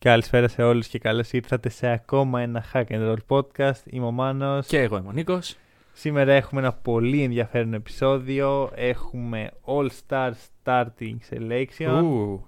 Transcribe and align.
Καλησπέρα 0.00 0.48
σε 0.48 0.62
όλους 0.62 0.86
και 0.86 0.98
καλώς 0.98 1.32
ήρθατε 1.32 1.68
σε 1.68 1.88
ακόμα 1.88 2.40
ένα 2.40 2.64
Hack 2.72 2.84
and 2.88 3.12
Roll 3.12 3.16
podcast. 3.28 3.80
Είμαι 3.84 4.06
ο 4.06 4.10
Μάνος. 4.10 4.66
Και 4.66 4.80
εγώ 4.80 4.96
είμαι 4.96 5.08
ο 5.08 5.12
Νίκος. 5.12 5.56
Σήμερα 5.92 6.32
έχουμε 6.32 6.60
ένα 6.60 6.72
πολύ 6.72 7.22
ενδιαφέρον 7.22 7.74
επεισόδιο. 7.74 8.70
Έχουμε 8.74 9.50
All 9.64 9.88
Star 10.06 10.32
Starting 10.62 11.16
Selection. 11.30 12.02
Ου, 12.02 12.46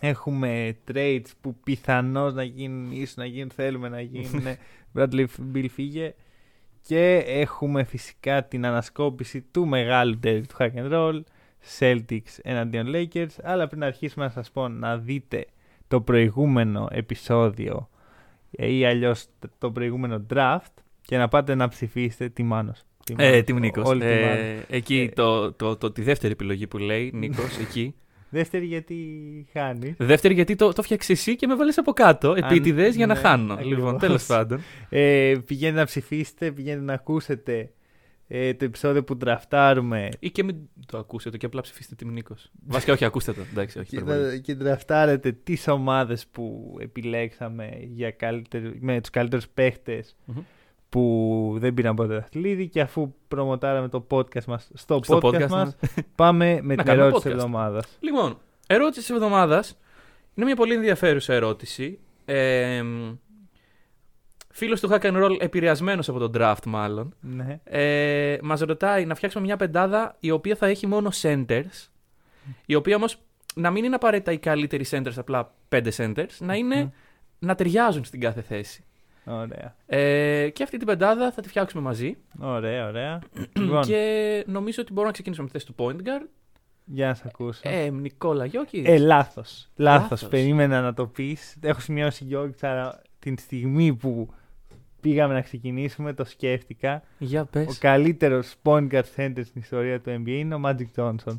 Έχουμε 0.00 0.76
trades 0.92 1.26
που 1.40 1.54
πιθανώς 1.54 2.34
να 2.34 2.42
γίνουν, 2.42 2.92
ίσως 2.92 3.16
να 3.16 3.24
γίνουν, 3.26 3.50
θέλουμε 3.50 3.88
να 3.88 4.00
γίνουν. 4.00 4.42
Bradley 4.94 5.26
Bill 5.54 5.66
φύγε. 5.70 6.14
Και 6.80 7.16
έχουμε 7.26 7.84
φυσικά 7.84 8.44
την 8.44 8.66
ανασκόπηση 8.66 9.40
του 9.40 9.66
μεγάλου 9.66 10.18
derby 10.24 10.42
του 10.48 10.56
Hack 10.58 10.74
and 10.74 10.92
Roll. 10.92 11.20
Celtics 11.78 12.38
εναντίον 12.42 12.86
Lakers. 12.94 13.34
Αλλά 13.42 13.66
πριν 13.66 13.84
αρχίσουμε 13.84 14.24
να 14.24 14.30
σας 14.30 14.50
πω 14.50 14.68
να 14.68 14.96
δείτε 14.98 15.46
το 15.90 16.00
προηγούμενο 16.00 16.88
επεισόδιο 16.90 17.88
ή 18.50 18.84
αλλιώς 18.86 19.26
το 19.58 19.70
προηγούμενο 19.70 20.26
draft 20.34 20.72
και 21.02 21.16
να 21.16 21.28
πάτε 21.28 21.54
να 21.54 21.68
ψηφίσετε 21.68 22.28
τι 22.28 22.42
Μάνος. 22.42 22.82
Τι 23.04 23.14
Ε, 23.16 23.28
Μάνος, 23.30 23.44
τι 23.44 23.52
Νίκος. 23.52 23.88
όλοι 23.88 24.00
τι 24.00 24.06
Ε, 24.06 24.20
Μάνος. 24.26 24.62
εκεί 24.68 25.00
Ε, 25.10 25.14
το, 25.14 25.52
το, 25.52 25.76
το, 25.76 25.90
τη 25.92 26.02
δεύτερη 26.02 26.32
επιλογή 26.32 26.66
που 26.66 26.78
λέει 26.78 27.10
Νίκος, 27.14 27.58
εκεί. 27.60 27.94
Δεύτερη 28.30 28.66
γιατί 28.66 28.96
χάνει. 29.52 29.94
Δεύτερη 29.98 30.34
γιατί 30.34 30.54
το, 30.56 30.72
το 30.72 30.82
φτιάξε 30.82 31.12
εσύ 31.12 31.36
και 31.36 31.46
με 31.46 31.56
βάλες 31.56 31.78
από 31.78 31.92
κάτω, 31.92 32.34
επίτηδες 32.36 32.96
για 32.96 33.06
να 33.06 33.14
ναι, 33.14 33.20
χάνω. 33.20 33.52
ακριβώς. 33.52 33.76
Λοιπόν, 33.78 33.98
τέλος 33.98 34.26
πάντων. 34.26 34.60
Ε, 34.88 35.34
πηγαίνετε 35.46 35.78
να 35.78 35.84
ψηφίσετε, 35.86 36.52
πηγαίνετε 36.52 36.84
να 36.84 36.92
ακούσετε 36.92 37.70
ε, 38.32 38.54
το 38.54 38.64
επεισόδιο 38.64 39.04
που 39.04 39.16
τραφτάρουμε 39.16 40.08
Ή 40.18 40.30
και 40.30 40.44
μην 40.44 40.56
το 40.86 40.98
ακούσετε 40.98 41.36
και 41.36 41.46
απλά 41.46 41.60
ψηφίστε 41.60 41.94
τιμ 41.94 42.08
Νίκος. 42.12 42.50
Βασικά 42.66 42.92
όχι, 42.92 43.04
ακούστε 43.04 43.32
το. 43.32 43.40
Εντάξει, 43.50 43.78
όχι. 43.78 43.88
και, 43.90 43.96
υπερβολή. 43.96 44.26
να- 44.26 44.36
και 44.36 44.54
τραφτάρετε 44.54 45.32
τις 45.32 45.68
ομάδες 45.68 46.26
που 46.26 46.76
επιλέξαμε 46.80 47.68
για 47.94 48.10
καλύτερο, 48.10 48.72
με 48.80 49.00
τους 49.00 49.10
καλύτερους 49.10 49.48
παίχτες 49.48 50.16
Μμμ. 50.24 50.40
που 50.88 51.54
δεν 51.58 51.74
πήραν 51.74 51.94
ποτέ 51.94 52.14
δαχτυλίδι 52.14 52.68
και 52.68 52.80
αφού 52.80 53.14
προμοτάραμε 53.28 53.88
το 53.88 54.06
podcast 54.10 54.44
μας 54.44 54.70
στο, 54.74 55.00
Στο 55.04 55.16
podcast, 55.22 55.26
podcast 55.26 55.48
μας, 55.48 55.50
μας. 55.50 55.76
πάμε 56.14 56.60
με 56.62 56.74
Να 56.74 56.76
την 56.76 56.84
κάνουμε 56.84 57.06
ερώτηση 57.06 57.22
της 57.28 57.32
podcast. 57.32 57.34
εβδομάδας. 57.44 57.96
Λοιπόν, 58.00 58.38
ερώτηση 58.66 59.00
της 59.00 59.10
εβδομάδας. 59.10 59.78
Είναι 60.34 60.46
μια 60.46 60.56
πολύ 60.56 60.74
ενδιαφέρουσα 60.74 61.34
ερώτηση. 61.34 61.98
Ε, 62.24 62.82
φίλος 64.52 64.80
του 64.80 64.88
Hack 64.90 65.00
and 65.00 65.24
Roll, 65.24 65.36
επηρεασμένος 65.40 66.08
από 66.08 66.18
τον 66.18 66.32
draft 66.34 66.66
μάλλον. 66.66 67.14
Ναι. 67.20 67.60
ε, 67.64 68.38
μας 68.42 68.60
ρωτάει 68.60 69.04
να 69.04 69.14
φτιάξουμε 69.14 69.44
μια 69.44 69.56
πεντάδα 69.56 70.16
η 70.20 70.30
οποία 70.30 70.56
θα 70.56 70.66
έχει 70.66 70.86
μόνο 70.86 71.10
centers. 71.22 71.88
Η 72.66 72.74
οποία 72.74 72.96
όμως 72.96 73.18
να 73.54 73.70
μην 73.70 73.84
είναι 73.84 73.94
απαραίτητα 73.94 74.32
οι 74.32 74.38
καλύτεροι 74.38 74.84
centers, 74.90 75.12
απλά 75.16 75.54
πέντε 75.68 75.92
centers, 75.96 76.36
να 76.38 76.54
είναι 76.54 76.92
να 77.38 77.54
ταιριάζουν 77.54 78.04
στην 78.04 78.20
κάθε 78.20 78.40
θέση. 78.42 78.84
Ωραία. 79.24 79.76
Ε, 79.86 80.48
και 80.52 80.62
αυτή 80.62 80.76
την 80.76 80.86
πεντάδα 80.86 81.32
θα 81.32 81.42
τη 81.42 81.48
φτιάξουμε 81.48 81.82
μαζί. 81.82 82.16
Ωραία, 82.38 82.86
ωραία. 82.88 83.18
λοιπόν, 83.60 83.82
Και 83.82 84.44
νομίζω 84.46 84.82
ότι 84.82 84.88
μπορούμε 84.88 85.06
να 85.06 85.12
ξεκινήσουμε 85.12 85.48
με 85.52 85.58
τη 85.58 85.64
θέση 85.64 85.72
του 85.72 85.84
point 85.84 86.06
guard. 86.08 86.28
για 86.84 87.06
να 87.06 87.14
σε 87.14 87.22
ακούσω. 87.26 87.60
Ε, 87.64 87.90
Νικόλα 87.90 88.44
Γιώκης. 88.44 88.86
Ε, 88.86 88.98
λάθος. 88.98 89.68
Λάθος. 89.76 90.10
Λάθος. 90.10 90.28
Περίμενα 90.28 90.80
να 90.80 90.94
το 90.94 91.06
πεις. 91.06 91.56
Έχω 91.60 91.80
σημειώσει 91.80 92.24
Γιώργη, 92.24 92.54
αλλά 92.60 93.02
την 93.18 93.38
στιγμή 93.38 93.94
που 93.94 94.34
πήγαμε 95.00 95.34
να 95.34 95.40
ξεκινήσουμε 95.40 96.12
το 96.12 96.24
σκέφτηκα. 96.24 97.02
Για 97.18 97.42
Ο 97.42 97.46
πες. 97.50 97.78
καλύτερος 97.78 98.54
point 98.62 98.88
guard 98.90 99.02
center 99.16 99.40
στην 99.44 99.60
ιστορία 99.60 100.00
του 100.00 100.10
NBA 100.10 100.28
είναι 100.28 100.54
ο 100.54 100.60
Magic 100.64 100.86
Johnson. 100.96 101.38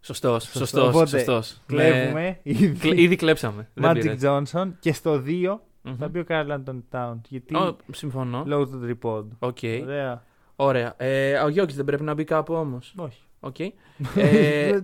Σωστός, 0.00 0.42
Σωστό. 0.42 0.58
σωστός, 0.58 0.88
Οπότε, 0.88 1.08
σωστός. 1.08 1.60
Κλέβουμε 1.66 2.20
Ναι. 2.22 2.38
ήδη 2.42 2.68
Κλε- 2.78 2.98
Ήδη 2.98 3.16
κλέψαμε. 3.16 3.68
Δεν 3.74 3.90
Magic 3.90 4.00
πειράζει. 4.00 4.26
Johnson 4.52 4.68
και 4.80 4.92
στο 4.92 5.18
2 5.18 5.60
Μμμ. 5.82 5.96
θα 5.96 6.08
μπει 6.08 6.18
ο 6.18 6.24
Karl 6.28 6.46
Anthony 6.50 6.80
Towns. 6.90 7.20
Γιατί 7.28 7.56
Ω, 7.56 7.76
Συμφωνώ. 7.92 8.42
λόγω 8.46 8.66
του 8.66 8.80
τριπόντου. 8.80 9.36
Οκ. 9.38 9.58
Ωραία. 9.82 10.22
Ωραία. 10.56 10.94
Ε, 10.96 11.38
ο 11.38 11.48
Γιώκης 11.48 11.76
δεν 11.76 11.84
πρέπει 11.84 12.02
να 12.02 12.14
μπει 12.14 12.24
κάπου 12.24 12.54
όμως; 12.54 12.94
Όχι. 12.96 13.20
Οκ. 13.40 13.56
Ε, 14.16 14.78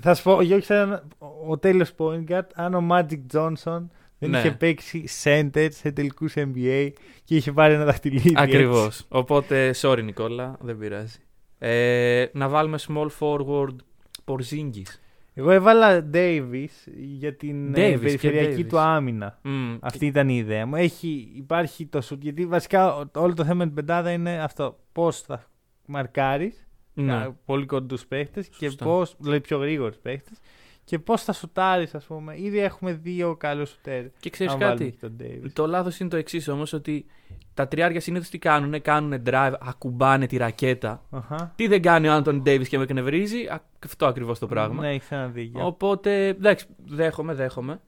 Θα 0.00 0.14
σου 0.14 0.22
πω, 0.22 0.32
ο 0.36 0.42
Γιώργης 0.42 0.66
ήταν 0.66 1.02
ο 1.48 1.58
τέλειος 1.58 1.92
point 1.98 2.24
guard 2.28 2.46
αν 2.54 2.74
ο 2.74 2.86
Magic 2.90 3.20
Johnson 3.32 3.86
δεν 4.18 4.30
Ναι. 4.30 4.38
είχε 4.38 4.50
παίξει 4.50 5.04
center 5.24 5.68
σε 5.70 5.92
τελικούς 5.92 6.34
NBA 6.36 6.90
και 7.24 7.36
είχε 7.36 7.52
πάρει 7.52 7.74
ένα 7.74 7.84
δαχτυλίδι. 7.84 8.32
Ακριβώς. 8.36 8.86
έτσι. 8.86 9.04
Οπότε, 9.08 9.74
sorry 9.80 10.02
Νικόλα, 10.04 10.56
δεν 10.60 10.78
πειράζει. 10.78 11.16
Ε, 11.58 12.26
να 12.32 12.48
βάλουμε 12.48 12.78
small 12.88 13.08
forward 13.18 13.76
Porzingis. 14.24 14.98
Εγώ 15.34 15.50
έβαλα 15.50 16.10
Davis 16.14 16.66
για 16.96 17.34
την 17.36 17.74
ε, 17.74 17.88
Davis 17.88 17.92
και 17.92 17.98
περιφερειακή 17.98 18.62
Davis. 18.62 18.68
του 18.68 18.78
άμυνα. 18.78 19.38
Μμ, 19.42 19.76
Αυτή 19.80 20.06
ήταν 20.06 20.28
η 20.28 20.36
ιδέα 20.36 20.66
μου. 20.66 20.74
Έχει, 20.76 21.32
υπάρχει 21.36 21.86
το 21.86 22.02
shoot, 22.10 22.18
γιατί 22.20 22.46
βασικά 22.46 22.96
ο- 22.96 23.04
όλο 23.14 23.34
το 23.34 23.42
θέμα 23.44 23.54
με 23.54 23.64
την 23.64 23.74
πεντάδα 23.74 24.10
είναι 24.12 24.42
αυτό. 24.42 24.78
Πώς 24.92 25.20
θα 25.20 25.44
μαρκάρεις 25.86 26.68
ναι. 26.94 27.28
πολύ 27.44 27.66
κοντούς 27.66 28.06
παίχτες 28.06 28.48
και 28.48 28.64
Σωστά. 28.66 28.84
πώς. 28.84 29.16
Δηλαδή 29.18 29.40
πιο 29.40 29.58
γρήγορους 29.58 29.96
παίχτες. 29.96 30.38
Και 30.88 30.98
πώς 30.98 31.22
θα 31.22 31.32
σουτάρεις, 31.32 31.94
ας 31.94 32.04
πούμε. 32.04 32.38
Ήδη 32.38 32.58
έχουμε 32.58 32.92
δύο 32.92 33.36
καλούς 33.36 33.68
σουτέρ. 33.70 34.04
Και 34.20 34.30
ξέρεις 34.30 34.52
αν 34.52 34.58
βάλουμε 34.58 34.78
κάτι; 34.78 34.90
και 34.90 35.06
τον 35.06 35.16
Davis. 35.20 35.50
Το 35.52 35.66
λάθος 35.66 36.00
είναι 36.00 36.08
το 36.08 36.16
εξής 36.16 36.48
όμως, 36.48 36.72
ότι 36.72 37.06
τα 37.54 37.68
τριάρια 37.68 38.00
συνήθως 38.00 38.28
τι 38.28 38.38
κάνουν, 38.38 38.82
κάνουν 38.82 39.22
drive, 39.26 39.52
ακουμπάνε 39.60 40.26
τη 40.26 40.36
ρακέτα. 40.36 41.02
Αχα. 41.10 41.52
Τι 41.56 41.66
δεν 41.66 41.82
κάνει 41.82 42.08
ο 42.08 42.12
Anthony 42.12 42.42
Davis 42.42 42.68
και 42.68 42.76
με 42.76 42.82
εκνευρίζει, 42.82 43.46
α, 43.46 43.62
αυτό 43.84 44.06
ακριβώς 44.06 44.38
το 44.38 44.46
πράγμα. 44.46 44.82
Ναι, 44.82 44.90
έχει 44.94 45.14
ένα 45.14 45.26
δίκιο. 45.26 45.66
Οπότε, 45.66 46.26
εντάξει, 46.26 46.66
δέχομαι, 46.86 47.34
δέχομαι. 47.34 47.80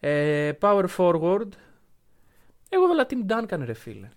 Ε, 0.00 0.52
power 0.60 0.86
forward. 0.96 1.48
Εγώ 2.68 2.84
έβαλα 2.84 3.06
Tim 3.08 3.32
Duncan, 3.32 3.62
ρε 3.64 3.74
φίλε. 3.74 4.08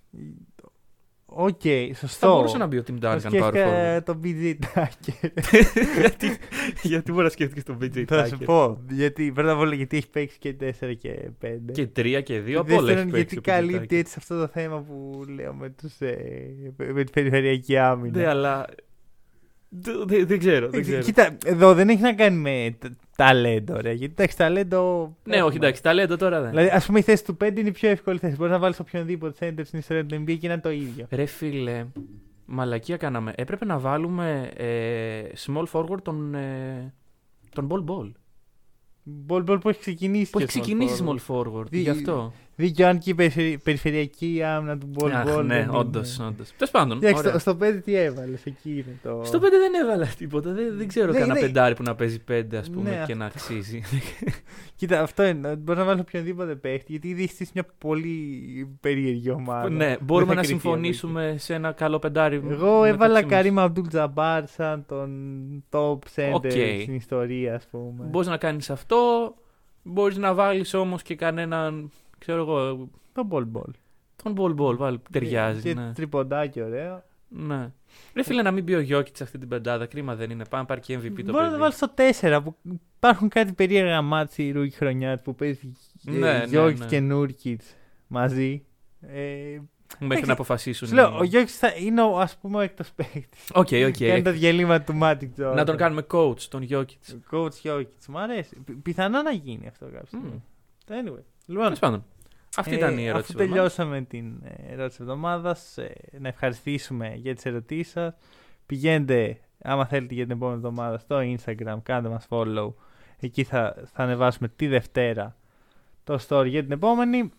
Οκ, 1.30 1.62
Θα 1.92 1.96
σωστό. 1.96 2.36
μπορούσε 2.36 2.58
να 2.58 2.66
μπει 2.68 2.78
ο 2.78 2.84
Tim 2.88 2.94
Θα 3.00 3.14
Duncan 3.14 3.16
power 3.18 3.20
σκέφτηκα 3.20 3.98
forward. 3.98 4.04
τον 4.04 4.22
PJ 4.24 4.56
Tucker. 4.74 5.30
γιατί, 6.00 6.38
γιατί 6.82 7.12
μπορεί 7.12 7.24
να 7.24 7.30
σκέφτηκες 7.30 7.64
τον 7.64 7.78
PJ 7.82 8.04
Θα 8.08 8.26
σου 8.26 8.38
Tucker; 8.40 8.46
πω. 8.46 8.82
Γιατί, 8.90 9.32
πρώτα 9.32 9.52
απ' 9.52 9.60
όλα 9.60 9.74
γιατί 9.74 9.98
έχει 9.98 10.10
παίξει 10.10 10.38
και 10.40 10.56
4 10.62 10.94
και 11.00 11.30
5. 11.42 11.48
Και 11.72 11.88
τρία 11.88 12.22
και 12.22 12.40
δύο, 12.40 12.64
Και 12.64 12.74
από 12.74 12.82
όλα 12.82 12.92
έχει 12.92 13.02
δεύτερον, 13.02 13.12
παίξει 13.12 13.36
γιατί 13.36 13.38
ο 13.38 13.54
PJ 13.54 13.56
καλύπτει 13.58 13.96
Tucker. 13.96 14.00
έτσι 14.00 14.16
αυτό 14.18 14.40
το 14.40 14.48
θέμα 14.48 14.80
που 14.82 15.24
λέω 15.36 15.54
με, 15.54 15.70
τους, 15.70 16.00
ε, 16.00 16.18
με 16.78 17.04
την 17.04 17.14
περιφερειακή 17.14 17.78
άμυνα. 17.78 18.18
Ναι, 18.18 18.28
αλλά. 18.28 18.66
Δεν 19.70 20.04
δεν- 20.08 20.28
δεν 20.28 20.40
ξέρω. 20.40 20.70
Δεν 20.70 20.80
Ε, 20.80 20.84
ξέρω. 20.84 21.02
Κοίτα, 21.02 21.38
εδώ 21.46 21.74
δεν 21.74 21.90
έχει 21.90 22.02
να 22.02 22.14
κάνει 22.14 22.38
με 22.38 22.76
τ- 22.80 22.92
ταλέντο, 23.16 23.80
ρε. 23.80 23.92
Γιατί 23.92 24.14
εντάξει, 24.18 24.38
ταλέντο. 24.38 25.16
Ναι, 25.24 25.34
έχουμε. 25.36 25.48
όχι, 25.50 25.58
εντάξει, 25.58 25.82
ταλέντο 25.84 26.18
τώρα 26.18 26.42
δεν. 26.42 26.50
Δηλαδή, 26.50 26.68
ας 26.70 26.86
πούμε, 26.86 27.00
η 27.00 27.02
θέση 27.02 27.24
του 27.24 27.38
5 27.38 27.60
είναι 27.60 27.70
η 27.70 27.72
πιο 27.72 27.90
εύκολη 27.90 28.20
θέση. 28.20 28.36
Μπορείς 28.36 28.52
να 28.54 28.60
βάλεις 28.60 28.80
οποιονδήποτε 28.80 29.48
center 29.56 29.62
στην 29.64 29.80
ιστορία 29.80 30.06
του 30.06 30.16
NBA 30.16 30.38
και 30.40 30.48
να 30.48 30.54
είναι 30.54 30.62
το 30.62 30.72
ίδιο. 30.72 31.06
Ρε 31.10 31.26
φίλε, 31.26 31.86
μαλακία 32.46 32.98
κάναμε. 32.98 33.34
Έπρεπε 33.36 33.66
να 33.66 33.80
βάλουμε 33.80 34.50
ε, 34.58 35.22
small 35.46 35.64
forward 35.72 36.02
τον, 36.04 36.36
ε, 36.36 36.94
τον 37.54 37.68
Bol 37.72 37.92
Bol. 37.92 38.12
Bol 39.04 39.44
Bol 39.44 39.58
που 39.58 39.70
έχει 39.70 39.80
ξεκινήσει. 39.80 40.32
Που 40.32 40.38
και 40.38 40.44
έχει 40.44 40.58
small 40.58 40.62
ξεκινήσει 40.62 41.04
forward. 41.08 41.16
small 41.30 41.36
forward. 41.36 41.66
Δι- 41.70 41.82
Γι' 41.82 41.90
αυτό. 41.90 42.34
Δίκιο, 42.60 42.88
αν 42.88 42.98
και 43.00 43.10
η 43.10 43.16
περιφερει- 43.16 43.58
περιφερειακή 43.60 44.42
άμυνα 44.44 44.78
του 44.78 44.88
Bol 44.90 45.12
Αχ, 45.12 45.24
Bol. 45.34 45.46
ναι, 45.46 45.68
όντως. 45.72 46.16
Τέλος 46.58 46.72
πάντων. 46.72 46.98
Εντάξει, 46.98 47.18
ωραία. 47.18 47.40
στο, 47.40 47.40
στο 47.40 47.58
5 47.66 47.82
τι 47.84 47.96
έβαλες, 47.96 48.46
εκεί 48.46 48.70
είναι 48.72 48.98
το. 49.04 49.22
Στο 49.24 49.38
5 49.40 49.42
δεν 49.42 49.74
έβαλα 49.84 50.06
τίποτα. 50.18 50.52
Δεν, 50.52 50.78
δεν 50.78 50.88
ξέρω 50.88 51.12
Ναι, 51.12 51.18
κανένα 51.20 51.34
ναι. 51.34 51.40
πεντάρι 51.40 51.76
που 51.76 51.84
να 51.84 51.96
παίζει 51.96 52.20
5 52.32 52.44
ας 52.58 52.70
πούμε 52.70 52.90
Ναι, 52.90 53.04
και 53.08 53.16
να 53.16 53.26
αξίζει. 53.26 53.82
Κοίτα, 54.76 55.02
αυτό 55.02 55.26
είναι. 55.26 55.56
Μπορείς 55.56 55.80
να 55.82 55.86
βάλεις 55.88 56.02
οποιονδήποτε 56.02 56.56
παίχτη, 56.56 56.92
γιατί 56.92 57.08
ήδη 57.08 57.24
έχει 57.24 57.32
στήσει 57.32 57.52
μια 57.54 57.66
πολύ 57.78 58.30
περίεργη 58.80 59.30
ομάδα. 59.30 59.70
ναι, 59.70 59.86
Δεν 59.88 59.98
μπορούμε 60.02 60.30
θα 60.34 60.36
να 60.36 60.42
κρυφτεί 60.42 60.54
από 60.58 60.62
συμφωνήσουμε 60.76 61.36
σε 61.38 61.54
ένα 61.54 61.72
καλό 61.72 62.00
πεντάρι. 62.00 62.36
εκεί. 62.36 62.46
Εγώ 62.50 62.66
μεταξύ 62.80 62.90
έβαλα 62.94 63.22
μας. 63.22 63.32
Kareem 63.32 63.60
Abdul-Jabbar 63.60 64.48
σαν 64.48 64.86
τον 64.88 65.10
top 65.70 65.98
center 66.16 66.32
OK. 66.34 66.52
στην 66.82 66.96
ιστορία, 66.96 67.56
ας 67.56 67.68
πούμε. 67.72 68.04
Μπορείς 68.10 68.28
να 68.28 68.38
κάνεις 68.38 68.70
αυτό. 68.70 69.34
Μπορείς 69.84 70.18
να 70.18 70.34
βάλεις 70.34 70.74
όμως 70.74 71.02
και 71.02 71.16
κανέναν. 71.16 71.92
Ξέρω 72.28 72.42
εγώ. 72.42 72.90
Το 73.14 73.28
Bol 73.32 73.46
Bol. 73.58 73.72
Τον 74.24 74.36
Bol 74.38 74.56
Bol, 74.62 74.76
βάλει. 74.78 75.00
Ταιριάζει. 75.12 75.62
Και 75.62 75.74
ναι. 75.74 75.94
τριποντάκι 75.94 76.62
ωραίο. 76.62 77.04
ναι. 77.28 77.72
Ρε 78.16 78.24
φίλε, 78.24 78.42
να 78.42 78.52
μην 78.52 78.64
μπει 78.64 78.76
ο 78.76 78.80
Γιώκη 78.80 79.12
σε 79.14 79.24
αυτή 79.24 79.38
την 79.38 79.48
πεντάδα. 79.48 79.86
Κρίμα 79.86 80.16
δεν 80.16 80.30
είναι. 80.30 80.46
Πάμε 80.50 80.66
πάρει 80.66 80.82
και 80.82 80.98
MVP 80.98 81.02
το 81.02 81.10
Μπορεί 81.12 81.24
να 81.26 81.34
το 81.34 81.48
παιδί. 81.48 81.58
βάλει 81.60 81.74
στο 81.74 81.94
4 82.38 82.42
που 82.44 82.56
υπάρχουν 82.98 83.30
κάτι 83.30 83.54
περίεργα 83.54 84.02
μάτς 84.02 84.38
η 84.38 84.52
rookie 84.52 84.76
χρονιά 84.76 85.20
που 85.20 85.36
παίζει 85.36 85.72
Ναι, 86.02 86.18
ναι, 86.38 86.44
Γιώργη 86.48 86.80
ναι. 86.80 86.86
και 86.86 87.00
Nurkic 87.00 87.62
μαζί. 88.08 88.66
Ε, 89.02 89.60
Μέχρι 90.00 90.06
Εντάξει, 90.06 90.26
να 90.26 90.34
αποφασίσουν. 90.34 90.88
σου 90.88 90.94
λέω, 90.96 91.10
οι- 91.10 91.18
ο 91.20 91.24
Γιώκη 91.24 91.52
θα 91.52 91.74
είναι 91.80 92.02
ο 92.02 92.20
ας 92.20 92.38
πούμε 92.38 92.58
ο 92.58 92.60
έκτος 92.60 92.92
παίκτης. 92.92 93.52
OK, 93.54 93.68
OK. 93.88 93.96
Κάνει 93.98 94.22
τα 94.22 94.32
διαλείμματα 94.32 94.84
του 94.94 95.00
Magic 95.02 95.42
Jordan. 95.42 95.56
Να 95.56 95.64
τον 95.64 95.78
κάνουμε 95.78 96.06
coach, 96.12 96.40
τον 96.42 96.68
Jokic. 96.70 97.16
Coach 97.32 97.52
Jokic. 97.62 97.96
Μ' 98.08 98.18
αρέσει. 98.18 98.56
Πι- 98.66 98.76
Πιθανό 98.84 99.22
να 99.22 99.32
γίνει 99.32 99.68
αυτό 99.68 99.86
κάποια 99.86 100.06
στιγμή. 100.06 100.44
Anyway. 100.88 101.24
Λοιπόν, 101.46 101.64
Τέλος 101.64 101.80
πάντων. 101.80 102.04
Αυτή 102.58 102.76
ήταν 102.76 102.98
η 102.98 103.04
ε, 103.04 103.08
ερώτηση. 103.08 103.32
Αφού 103.34 103.38
της 103.38 103.48
εβδομάδας. 103.48 103.76
τελειώσαμε 103.76 104.02
την 104.02 104.42
ε, 104.44 104.74
ερώτηση 104.74 104.98
τη 104.98 105.04
εβδομάδα, 105.04 105.58
να 106.20 106.28
ευχαριστήσουμε 106.28 107.14
για 107.16 107.36
τις 107.36 107.46
ερωτήσεις 107.46 107.92
σας. 107.92 108.14
Πηγαίνετε, 108.66 109.40
άμα 109.62 109.86
θέλετε, 109.86 110.14
για 110.14 110.24
την 110.24 110.36
επόμενη 110.36 110.58
εβδομάδα 110.58 110.98
στο 110.98 111.20
Instagram, 111.20 111.78
κάντε 111.84 112.10
μας 112.10 112.28
follow. 112.30 112.74
Εκεί 113.20 113.44
θα, 113.44 113.76
θα 113.94 114.04
ανεβάσουμε 114.04 114.48
τη 114.56 114.68
Δευτέρα 114.68 115.38
το 116.04 116.20
story 116.28 116.48
για 116.48 116.64
την 116.64 116.72
επόμενη. 116.72 117.32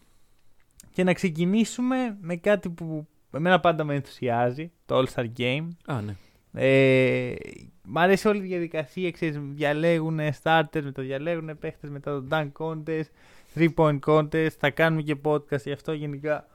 Και 0.92 1.04
να 1.04 1.12
ξεκινήσουμε 1.12 2.16
με 2.20 2.36
κάτι 2.36 2.70
που 2.70 3.06
εμένα 3.30 3.60
πάντα 3.60 3.84
με 3.84 3.94
ενθουσιάζει, 3.94 4.72
το 4.86 4.98
All 4.98 5.06
Star 5.14 5.26
Game. 5.38 5.68
Α, 5.86 6.00
ναι. 6.00 6.14
Ε, 6.52 7.34
μ' 7.82 7.98
αρέσει 7.98 8.28
όλη 8.28 8.38
η 8.38 8.46
διαδικασία, 8.46 9.10
ξέρεις, 9.10 9.38
διαλέγουν 9.38 10.18
starters, 10.42 10.82
μετά 10.82 11.02
διαλέγουν 11.02 11.58
παίχτες, 11.58 11.90
μετά 11.90 12.12
το 12.12 12.26
dunk 12.30 12.52
contest, 12.58 13.08
three 13.54 13.74
point 13.74 13.98
contest, 14.06 14.50
θα 14.58 14.70
κάνουμε 14.70 15.02
και 15.02 15.16
podcast 15.24 15.62
γι' 15.64 15.72
αυτό 15.72 15.92
γενικά 15.92 16.46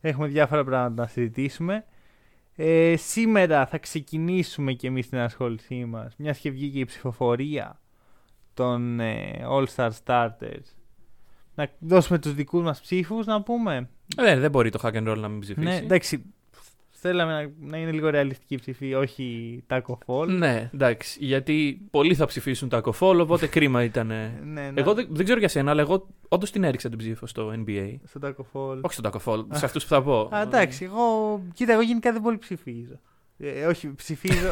έχουμε 0.00 0.26
διάφορα 0.26 0.64
πράγματα 0.64 1.02
να 1.02 1.08
συζητήσουμε. 1.08 1.84
Ε, 2.56 2.94
σήμερα 2.96 3.66
θα 3.66 3.78
ξεκινήσουμε 3.78 4.72
και 4.72 4.86
εμείς 4.86 5.08
την 5.08 5.18
ασχόλησή 5.18 5.84
μας, 5.84 6.14
μιας 6.16 6.38
και 6.38 6.50
βγήκε 6.50 6.78
η 6.78 6.84
ψηφοφορία 6.84 7.80
των 8.54 9.00
ε, 9.00 9.44
All 9.48 9.66
Star 9.76 9.90
Starters. 10.04 10.64
Να 11.54 11.70
δώσουμε 11.78 12.18
τους 12.18 12.34
δικούς 12.34 12.62
μας 12.62 12.80
ψήφους, 12.80 13.26
να 13.26 13.42
πούμε. 13.42 13.88
Ε, 14.16 14.38
δεν 14.38 14.50
μπορεί 14.50 14.70
το 14.70 14.80
hack 14.82 14.92
and 14.92 15.12
roll 15.12 15.18
να 15.18 15.28
μην 15.28 15.40
ψηφίσει. 15.40 15.66
Ναι, 15.66 15.76
εντάξει, 15.76 16.34
θέλαμε 17.06 17.32
να, 17.32 17.50
να 17.68 17.76
είναι 17.76 17.90
λίγο 17.90 18.10
ρεαλιστική 18.10 18.54
η 18.54 18.58
ψηφή, 18.58 18.94
όχι 18.94 19.64
taco 19.68 19.98
fall. 20.06 20.26
Ναι, 20.28 20.70
εντάξει. 20.74 21.18
Γιατί 21.24 21.80
πολλοί 21.90 22.14
θα 22.14 22.26
ψηφίσουν 22.26 22.68
τα 22.68 22.80
κοφόλ, 22.80 23.20
οπότε 23.20 23.46
κρίμα 23.46 23.82
ήταν. 23.82 24.06
Ναι, 24.44 24.70
ναι. 24.70 24.80
Εγώ 24.80 24.94
δεν, 24.94 25.06
δεν 25.10 25.24
ξέρω 25.24 25.38
για 25.38 25.48
σένα, 25.48 25.70
αλλά 25.70 25.80
εγώ 25.80 26.06
όντως 26.28 26.50
την 26.50 26.64
έριξα 26.64 26.88
την 26.88 26.98
ψήφο 26.98 27.26
στο 27.26 27.52
NBA. 27.56 27.94
Στο 28.04 28.20
Tacko 28.22 28.42
Fall. 28.52 28.80
Όχι 28.80 28.94
στον 28.94 29.10
Tacko 29.10 29.18
Fall, 29.24 29.44
σε 29.52 29.64
αυτούς 29.68 29.82
που 29.82 29.88
θα 29.88 30.02
πω. 30.02 30.28
Α, 30.34 30.40
εντάξει, 30.40 30.84
εγώ. 30.84 31.40
Κοίτα, 31.54 31.72
εγώ 31.72 31.82
γενικά 31.82 32.12
δεν 32.12 32.22
πολύ 32.22 32.38
ψηφίζω. 32.38 33.00
Ε, 33.38 33.64
όχι, 33.66 33.94
ψηφίζω 33.94 34.50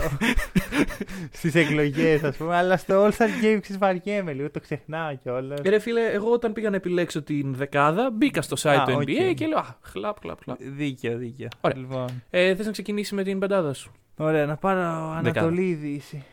στις 1.33 1.55
εκλογές, 1.55 2.23
ας 2.25 2.37
πούμε, 2.37 2.57
αλλά 2.57 2.77
στο 2.77 3.05
All 3.07 3.11
Star 3.11 3.45
Game 3.45 3.59
ξεσβαριέμαι 3.61 4.33
λίγο, 4.33 4.51
το 4.51 4.61
ξεχνάω 4.61 5.17
κιόλας. 5.17 5.61
Ε, 5.63 5.69
Ρε 5.69 5.79
φίλε, 5.79 6.07
εγώ 6.13 6.31
όταν 6.33 6.53
πήγα 6.53 6.71
να 6.71 6.77
επιλέξω 6.77 7.23
την 7.23 7.55
δεκάδα, 7.55 8.11
μπήκα 8.11 8.43
στο 8.43 8.57
site 8.59 8.77
Α, 8.81 8.85
του 8.85 8.93
OK. 8.95 9.03
NBA 9.03 9.33
και 9.35 9.47
λέω 9.47 9.59
Α, 9.59 9.65
χλαπ, 9.81 10.19
χλαπ, 10.21 10.43
χλαπ. 10.43 10.59
Δίκαιο, 10.63 11.19
δίκαιο. 11.19 11.49
Ωραία. 11.61 11.77
Λοιπόν, 11.79 12.23
Ε, 12.31 12.55
Θες 12.55 12.67
να 12.67 12.73
ξεκινήσει 12.73 13.15
με 13.15 13.23
την 13.23 13.39
πεντάδα 13.39 13.73
σου; 13.75 13.93
ωραία, 14.17 14.47
να 14.47 14.57
πάρω 14.57 14.81
Ανατολή 15.11 15.69
ή 15.69 15.75
Δύση. 15.75 16.25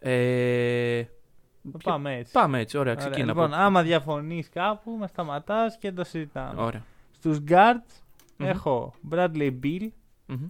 Ε, 0.00 1.02
Θα 1.72 1.78
ποιο- 1.78 1.90
Πάμε 1.92 2.16
έτσι. 2.16 2.32
Πάμε 2.32 2.58
έτσι, 2.60 2.78
ωραία, 2.78 2.92
Ωραία, 2.92 3.04
ξεκίνα. 3.04 3.26
Λοιπόν, 3.32 3.52
από- 3.54 3.62
άμα 3.62 3.82
διαφωνείς 3.82 4.48
κάπου, 4.48 4.90
με 5.00 5.06
σταματάς 5.06 5.78
και 5.78 5.92
το 5.92 6.04
συζητάμε. 6.04 6.62
Ωραία. 6.62 6.82
Στους 7.10 7.38
guards 7.48 8.02
Μμμ. 8.36 8.46
έχω 8.48 8.94
Bradley 9.10 9.52
Beal 9.62 9.88
Μμμ. 10.26 10.46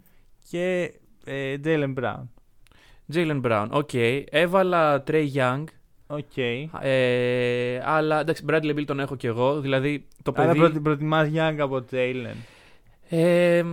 και 0.50 0.92
ε, 1.24 1.56
Jaylen 1.64 1.94
Brown. 1.94 2.22
Jaylen 3.12 3.40
Brown, 3.42 3.66
OK. 3.70 3.90
Έβαλα 4.30 5.02
Trae 5.06 5.26
Young. 5.34 5.64
OK. 6.06 6.36
Ε, 6.80 7.80
αλλά 7.84 8.20
εντάξει, 8.20 8.44
Bradley 8.48 8.74
Beal 8.76 8.84
τον 8.86 9.00
έχω 9.00 9.16
κι 9.16 9.26
εγώ. 9.26 9.60
Δηλαδή 9.60 10.06
το 10.22 10.32
Άρα 10.36 10.46
παιδί. 10.46 10.58
προτι, 10.58 10.80
προτιμάς 10.80 11.28
Young 11.34 11.56
από 11.58 11.84
Jaylen. 11.90 12.34
Ε, 13.08 13.64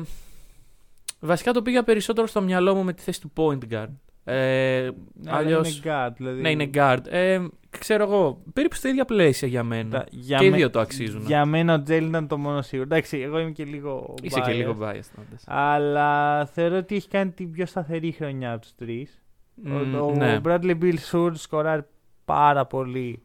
βασικά 1.19 1.51
το 1.51 1.62
πήγα 1.62 1.83
περισσότερο 1.83 2.27
στο 2.27 2.42
μυαλό 2.42 2.75
μου 2.75 2.83
με 2.83 2.94
τη 2.94 3.01
θέση 3.01 3.21
του 3.21 3.31
point 3.36 3.74
guard. 3.74 3.89
Ε, 4.24 4.89
Ναι, 5.13 5.31
αλλά 5.31 5.38
αλλιώς- 5.38 5.77
είναι 5.77 5.92
guard, 5.94 6.12
δηλαδή. 6.18 6.42
Ναι, 6.42 6.50
είναι 6.51 6.69
guard. 6.74 7.00
Ε, 7.07 7.42
ξέρω 7.80 8.04
εγώ, 8.04 8.42
περίπου 8.54 8.75
στα 8.75 8.89
ίδια 8.89 9.06
πλαίσια 9.06 9.48
για 9.48 9.63
μένα. 9.63 9.89
Τα- 9.89 10.06
για 10.10 10.38
και 10.38 10.45
οι 10.45 10.50
με- 10.50 10.57
δύο 10.57 10.69
το 10.69 10.80
αξίζουν. 10.80 11.22
Για 11.25 11.45
μένα 11.45 11.74
ο 11.74 11.81
Τζέλ 11.81 12.06
ήταν 12.07 12.27
το 12.27 12.38
μόνο 12.38 12.62
σίγουρο. 12.62 12.88
Εντάξει, 12.92 13.18
εγώ 13.19 13.39
είμαι 13.39 13.51
και 13.51 13.63
λίγο. 13.63 14.13
Είσαι 14.22 14.39
και 14.39 14.51
biased, 14.51 14.56
λίγο 14.56 14.77
biased. 14.81 15.12
όντως. 15.19 15.42
Αλλά 15.45 16.45
θεωρώ 16.45 16.77
ότι 16.77 16.95
έχει 16.95 17.07
κάνει 17.07 17.31
την 17.31 17.51
πιο 17.51 17.66
σταθερή 17.66 18.12
χρονιά 18.12 18.51
από 18.51 18.62
τους 18.62 18.75
τρεις. 18.75 19.22
Μμ, 19.56 19.95
ο, 20.01 20.13
ναι. 20.16 20.36
ο 20.36 20.42
Bradley 20.45 20.77
Bill 20.81 20.95
Sure 21.12 21.31
σκοράρει 21.33 21.83
πάρα 22.25 22.66
πολύ. 22.66 23.22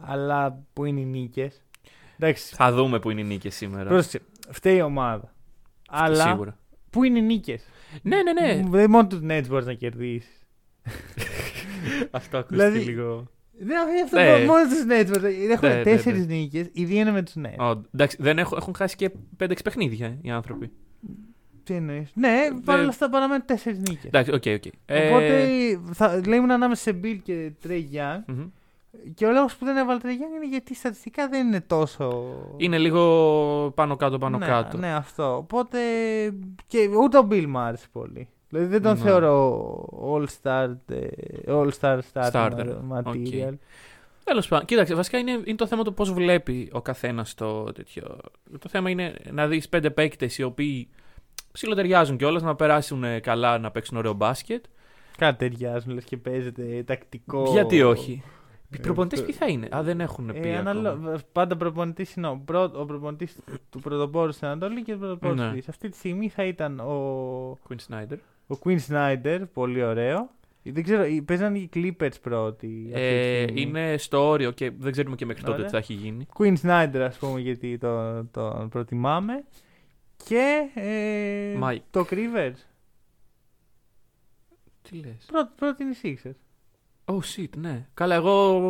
Αλλά 0.00 0.62
που 0.72 0.84
είναι 0.84 1.00
οι 1.00 1.04
νίκες. 1.04 1.62
Εντάξει, 2.18 2.54
Θα 2.54 2.72
δούμε 2.72 2.98
που 2.98 3.10
είναι 3.10 3.20
οι 3.20 3.24
νίκες 3.24 3.54
σήμερα. 3.54 3.88
πρόσεξε. 3.88 4.20
Φταίει 4.50 4.76
η 4.76 4.82
ομάδα. 4.82 5.32
Αλλά 5.88 6.24
Σίγουρα. 6.28 6.58
πού 6.90 7.04
είναι 7.04 7.18
οι 7.18 7.22
νίκες. 7.22 7.64
Ναι, 8.02 8.16
ναι, 8.22 8.32
ναι. 8.32 8.62
Δεν 8.68 8.90
μόνο 8.90 9.06
τους 9.06 9.18
Nets 9.22 9.44
μπορείς 9.48 9.66
να 9.66 9.74
κερδίσεις. 9.74 10.40
Αυτό 12.10 12.38
ακούστηκε 12.38 12.68
Δηλαδή- 12.70 12.90
λίγο. 12.90 13.26
Δεν 13.58 13.76
αυτό 14.04 14.16
Ναι. 14.16 14.38
το- 14.38 14.44
μόνο 14.46 14.62
τους 14.68 14.82
Nets. 14.82 15.06
μπορεί 15.20 15.20
να- 15.46 15.52
Έχουν 15.52 15.68
Ναι, 15.68 15.74
ναι, 15.74 15.82
τέσσερις 15.82 16.26
ναι. 16.26 16.34
νίκες. 16.34 16.68
Οι 16.72 16.84
δύο 16.84 17.00
είναι 17.00 17.10
με 17.10 17.22
τους 17.22 17.34
Nets. 17.38 17.74
Ω, 17.76 17.80
εντάξει, 17.94 18.16
δεν 18.20 18.38
έχω, 18.38 18.56
έχουν 18.56 18.74
χάσει 18.74 18.96
και 18.96 19.10
5-6 19.36 19.62
παιχνίδια 19.64 20.06
ε, 20.06 20.18
οι 20.22 20.30
άνθρωποι. 20.30 20.70
Τι 21.64 21.74
εννοείς. 21.74 22.10
Ναι, 22.14 22.48
παρόλα 22.64 22.88
αυτά 22.88 23.08
παραμένουν 23.10 23.44
τέσσερις 23.46 23.78
νίκες. 23.78 24.04
Εντάξει, 24.04 24.30
OK, 24.32 24.42
OK. 24.46 24.72
Ε, 24.86 25.08
Οπότε 25.08 25.78
θα, 25.92 26.20
λέει 26.26 26.38
ήμουν 26.38 26.50
ανάμεσα 26.50 26.82
σε 26.82 27.00
Beal 27.04 27.18
και 27.22 27.50
Trae 27.66 27.70
Young. 27.94 28.22
μμμ. 28.26 28.46
Και 29.14 29.26
ο 29.26 29.32
λόγος 29.32 29.56
που 29.56 29.64
δεν 29.64 29.76
έβαλε 29.76 30.00
Trey 30.02 30.06
Young 30.06 30.36
είναι 30.36 30.46
γιατί 30.50 30.74
στατιστικά 30.74 31.28
δεν 31.28 31.46
είναι 31.46 31.60
τόσο. 31.60 32.22
Είναι 32.56 32.78
λίγο 32.78 33.02
πάνω 33.74 33.96
κάτω, 33.96 34.18
πάνω 34.18 34.38
ναι, 34.38 34.46
κάτω. 34.46 34.76
Ναι, 34.78 34.94
αυτό. 34.94 35.36
Οπότε. 35.36 35.78
Και 36.66 36.78
ούτε 37.02 37.18
ο 37.18 37.26
Bill 37.30 37.44
μου 37.46 37.58
άρεσε 37.58 37.86
πολύ. 37.92 38.28
Δηλαδή 38.52 38.70
δεν 38.70 38.82
τον 38.82 38.92
Ναι. 38.92 38.98
θεωρώ 38.98 39.84
all-star, 40.04 40.74
ε, 40.88 41.06
all-star 41.46 41.98
starting 42.12 42.30
Starter, 42.32 42.66
material. 42.92 43.52
Τέλος 44.24 44.48
πάντων, 44.48 44.66
κοίταξε, 44.66 44.94
βασικά 44.94 45.18
είναι, 45.18 45.30
είναι 45.44 45.56
το 45.56 45.66
θέμα 45.66 45.82
το 45.82 45.92
πώς 45.92 46.12
βλέπει 46.12 46.68
ο 46.72 46.82
καθένας 46.82 47.34
το 47.34 47.62
τέτοιο. 47.72 48.16
Το 48.58 48.68
θέμα 48.68 48.90
είναι 48.90 49.14
να 49.30 49.46
δεις 49.46 49.68
πέντε 49.68 49.90
παίκτες 49.90 50.38
οι 50.38 50.42
οποίοι 50.42 50.88
ψιλοτεριάζουν 51.52 52.16
κιόλας, 52.16 52.42
να 52.42 52.54
περάσουν 52.54 53.04
ε, 53.04 53.20
καλά, 53.20 53.58
να 53.58 53.70
παίξουν 53.70 53.96
ωραίο 53.96 54.12
μπάσκετ. 54.12 54.64
Κάτι 55.16 55.38
ταιριάζουν, 55.38 55.92
λες 55.94 56.04
και 56.04 56.16
παίζεται 56.16 56.82
τακτικό. 56.86 57.44
Γιατί 57.50 57.82
όχι; 57.82 58.12
Οι 58.70 58.76
Ε, 58.78 58.80
προπονητές 58.82 59.18
το- 59.18 59.24
ποιοι 59.24 59.34
θα 59.34 59.46
είναι. 59.46 59.68
Α, 59.76 59.82
δεν 59.82 60.00
έχουν 60.00 60.26
πει. 60.26 60.48
Ε, 60.48 60.56
ακόμα. 60.58 60.70
αναλο... 60.70 61.20
Πάντα 61.32 61.56
προπονητής 61.56 62.14
είναι 62.14 62.26
ο, 62.28 62.42
πρώτο, 62.44 62.80
ο 62.80 62.84
προπονητής 62.84 63.36
του 63.70 63.80
πρωτοπόρου 63.80 64.32
στην 64.32 64.46
Ανατολή 64.46 64.82
και 64.82 64.92
του 64.92 64.98
πρωτοπόρου 64.98 65.34
Ναι. 65.34 65.42
στη 65.44 65.54
Δύση. 65.54 65.66
Αυτή 65.70 65.88
τη 65.88 65.96
στιγμή 65.96 66.28
θα 66.28 66.44
ήταν 66.44 66.80
ο, 66.80 67.58
Quinn 67.68 67.76
Snyder. 67.88 68.16
Ο 68.52 68.58
Quinn 68.64 68.78
Snyder, 68.88 69.40
πολύ 69.52 69.82
ωραίο. 69.82 70.30
Δεν 70.64 70.82
ξέρω, 70.82 71.04
οι- 71.04 71.22
παίζαν 71.22 71.54
οι 71.54 71.68
Clippers 71.74 72.20
πρώτοι. 72.22 72.90
αυτή 72.92 73.00
τη 73.00 73.00
Ε, 73.00 73.42
στιγμή. 73.42 73.60
είναι 73.60 73.96
στο 73.98 74.28
όριο 74.28 74.50
και 74.50 74.70
δεν 74.78 74.92
ξέρουμε 74.92 75.16
και 75.16 75.26
μέχρι 75.26 75.42
τότε 75.42 75.52
Ωραία. 75.54 75.64
τι 75.66 75.72
θα 75.72 75.78
έχει 75.78 75.92
γίνει. 75.92 76.26
Quinn 76.38 76.54
Snyder, 76.62 76.96
ας 77.06 77.16
πούμε, 77.18 77.40
γιατί 77.40 77.78
τον, 77.78 78.30
τον 78.30 78.68
προτιμάμε. 78.68 79.44
Και 80.24 80.70
ε, 80.74 81.58
Mike. 81.62 81.82
το 81.90 82.06
Rivers. 82.10 82.54
Τι 84.82 84.96
λες; 84.96 85.24
Πρώτη, 85.26 85.52
πρώτη 85.56 85.82
είναι 85.82 85.94
οι 86.02 86.18
Sixers. 86.24 86.34
Oh 87.14 87.18
shit, 87.36 87.48
ναι. 87.56 87.86
Καλά, 87.94 88.14
εγώ 88.14 88.60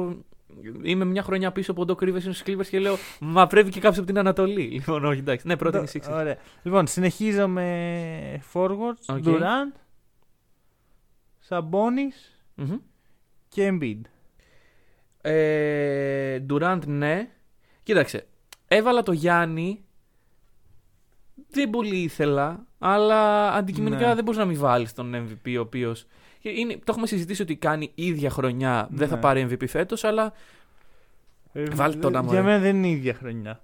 είμαι 0.82 1.04
μια 1.04 1.22
χρονιά 1.22 1.52
πίσω 1.52 1.70
από 1.70 1.84
το 1.84 1.96
Doc 2.00 2.04
Rivers 2.04 2.20
στους 2.20 2.42
Clippers 2.46 2.66
και 2.66 2.78
λέω 2.78 2.96
Μα 3.20 3.46
πρέπει 3.46 3.70
και 3.70 3.80
κάποιος 3.80 3.98
από 3.98 4.06
την 4.06 4.18
Ανατολή. 4.18 4.62
Λοιπόν, 4.72 5.04
όχι, 5.04 5.18
εντάξει. 5.18 5.46
Ναι, 5.46 5.56
πρώτη 5.56 5.76
είναι 5.76 5.86
η 5.94 5.98
Το- 6.00 6.10
Sixers. 6.10 6.18
Ωραία. 6.20 6.36
Λοιπόν, 6.62 6.86
συνεχίζω 6.86 7.48
με 7.48 8.42
forwards. 8.52 9.04
OK. 9.08 9.22
Durant, 9.26 9.76
Sabonis 11.48 12.16
Μμμ. 12.54 12.76
και 13.48 13.68
Embiid. 13.72 14.00
Ε, 15.20 16.38
Durant, 16.50 16.86
ναι. 16.86 17.28
Κοίταξε. 17.82 18.26
Έβαλα 18.68 19.02
το 19.02 19.12
Γιάννη. 19.12 19.84
Δεν 21.48 21.70
πολύ 21.70 21.96
ήθελα, 21.96 22.66
αλλά 22.78 23.52
αντικειμενικά 23.52 24.08
Ναι. 24.08 24.14
δεν 24.14 24.24
μπορεί 24.24 24.36
να 24.38 24.44
μην 24.44 24.58
βάλει 24.58 24.88
τον 24.90 25.14
MVP, 25.14 25.54
ο 25.56 25.60
οποίος. 25.60 26.06
Το 26.78 26.84
έχουμε 26.88 27.06
συζητήσει 27.06 27.42
ότι 27.42 27.56
κάνει 27.56 27.90
ίδια 27.94 28.30
χρονιά, 28.30 28.88
δεν 28.90 29.08
θα 29.08 29.14
Ναι. 29.14 29.20
πάρει 29.20 29.46
MVP 29.50 29.66
φέτος, 29.68 30.04
αλλά. 30.04 30.32
Ε, 31.52 31.64
Βάλτε 31.72 31.98
τον, 31.98 32.16
άμα 32.16 32.30
Για 32.32 32.40
ρε. 32.40 32.46
μένα 32.46 32.58
δεν 32.58 32.76
είναι 32.76 32.86
η 32.86 32.90
ίδια 32.90 33.14
χρονιά. 33.14 33.60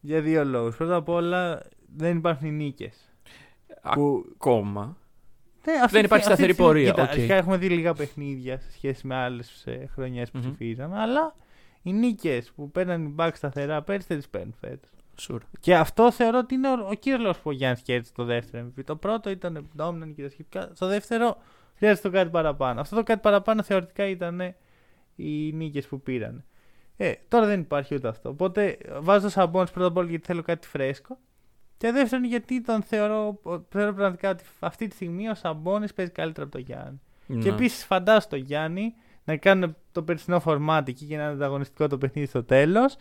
Για 0.00 0.20
δύο 0.20 0.44
λόγους. 0.44 0.76
Πρώτα 0.76 0.94
απ' 0.94 1.08
όλα 1.08 1.62
δεν 1.96 2.16
υπάρχουν 2.16 2.46
οι 2.48 2.50
νίκες. 2.52 3.08
Που... 3.92 4.24
Ακόμα. 4.34 4.96
Ναι, 5.66 5.72
αυτή 5.72 5.90
Δεν 5.92 6.00
τη- 6.00 6.06
υπάρχει 6.06 6.14
αυτή 6.14 6.16
τη 6.16 6.22
σταθερή 6.22 6.52
στιγμή- 6.52 6.70
πορεία, 6.72 6.90
Κοίτα, 6.90 7.02
οκ. 7.02 7.08
αρχικά 7.08 7.34
έχουμε 7.34 7.56
δει 7.56 7.68
λίγα 7.68 7.94
παιχνίδια 7.94 8.58
σε 8.60 8.72
σχέση 8.72 9.06
με 9.06 9.14
άλλες 9.14 9.66
ε, 9.66 9.86
χρονιές 9.94 10.30
που 10.30 10.38
Μμμ. 10.38 10.44
ψηφίζαμε, 10.44 10.98
αλλά 11.00 11.34
οι 11.82 11.92
νίκες 11.92 12.52
που 12.56 12.70
παίρνουν 12.70 13.06
οι 13.06 13.14
Bucks 13.18 13.30
σταθερά 13.34 13.82
πέρυσι 13.82 14.06
δεν 14.08 14.16
τις 14.16 14.28
παίρνουν 14.28 14.54
φέτος. 14.60 14.90
Sure. 15.28 15.38
Και 15.60 15.76
αυτό 15.76 16.12
θεωρώ 16.12 16.38
ότι 16.38 16.54
είναι 16.54 16.68
ο, 16.68 16.86
ο 16.90 16.94
κύριος 16.94 17.20
λόγος 17.20 17.36
που 17.38 17.50
ο 17.50 17.52
Γιάννης 17.52 17.80
κέρδισε 17.82 18.12
το 18.14 18.24
δεύτερο 18.24 18.66
MVP. 18.66 18.82
Το 18.84 18.96
πρώτο 18.96 19.30
ήταν 19.30 19.68
dominant 19.78 20.12
και 20.16 20.22
τα 20.22 20.28
σχετικά. 20.28 20.70
Στο 20.74 20.86
δεύτερο 20.86 21.36
χρειάζεται 21.80 22.08
το 22.08 22.14
κάτι 22.14 22.30
παραπάνω. 22.30 22.80
Αυτό 22.80 22.96
το 22.96 23.02
κάτι 23.02 23.20
παραπάνω 23.20 23.62
θεωρητικά 23.62 24.06
ήταν 24.06 24.54
οι 25.16 25.52
νίκες 25.52 25.86
που 25.86 26.00
πήραν. 26.00 26.44
Ε, 26.96 27.12
τώρα 27.28 27.46
δεν 27.46 27.60
υπάρχει 27.60 27.94
ούτε 27.94 28.08
αυτό. 28.08 28.28
Οπότε 28.28 28.78
βάζω 29.00 29.24
το 29.24 29.30
Σαμπόνι 29.30 29.68
πρώτα 29.72 29.86
απ' 29.86 29.96
όλα 29.96 30.08
γιατί 30.08 30.26
θέλω 30.26 30.42
κάτι 30.42 30.66
φρέσκο. 30.66 31.18
Και 31.76 31.92
δεύτερον 31.92 32.24
γιατί 32.24 32.60
τον 32.60 32.82
θεωρώ, 32.82 33.40
θεωρώ 33.68 33.92
πραγματικά 33.92 34.30
ότι 34.30 34.44
αυτή 34.58 34.88
τη 34.88 34.94
στιγμή 34.94 35.28
ο 35.28 35.34
Σαμπόνις 35.34 35.94
παίζει 35.94 36.12
καλύτερα 36.12 36.46
από 36.46 36.56
τον 36.56 36.64
Γιάννη. 36.64 37.00
Ναι. 37.26 37.42
Και 37.42 37.48
επίσης 37.48 37.84
φαντάζομαι 37.84 38.26
το 38.28 38.36
Γιάννη 38.36 38.94
να 39.24 39.36
κάνουν 39.36 39.76
το 39.92 40.02
περσινό 40.02 40.40
format 40.40 40.90
εκεί 40.90 41.04
και 41.04 41.16
να 41.16 41.22
είναι 41.22 41.32
ανταγωνιστικό 41.32 41.86
το 41.86 41.98
παιχνίδι 41.98 42.28
στο 42.28 42.44
τέλος. 42.44 42.96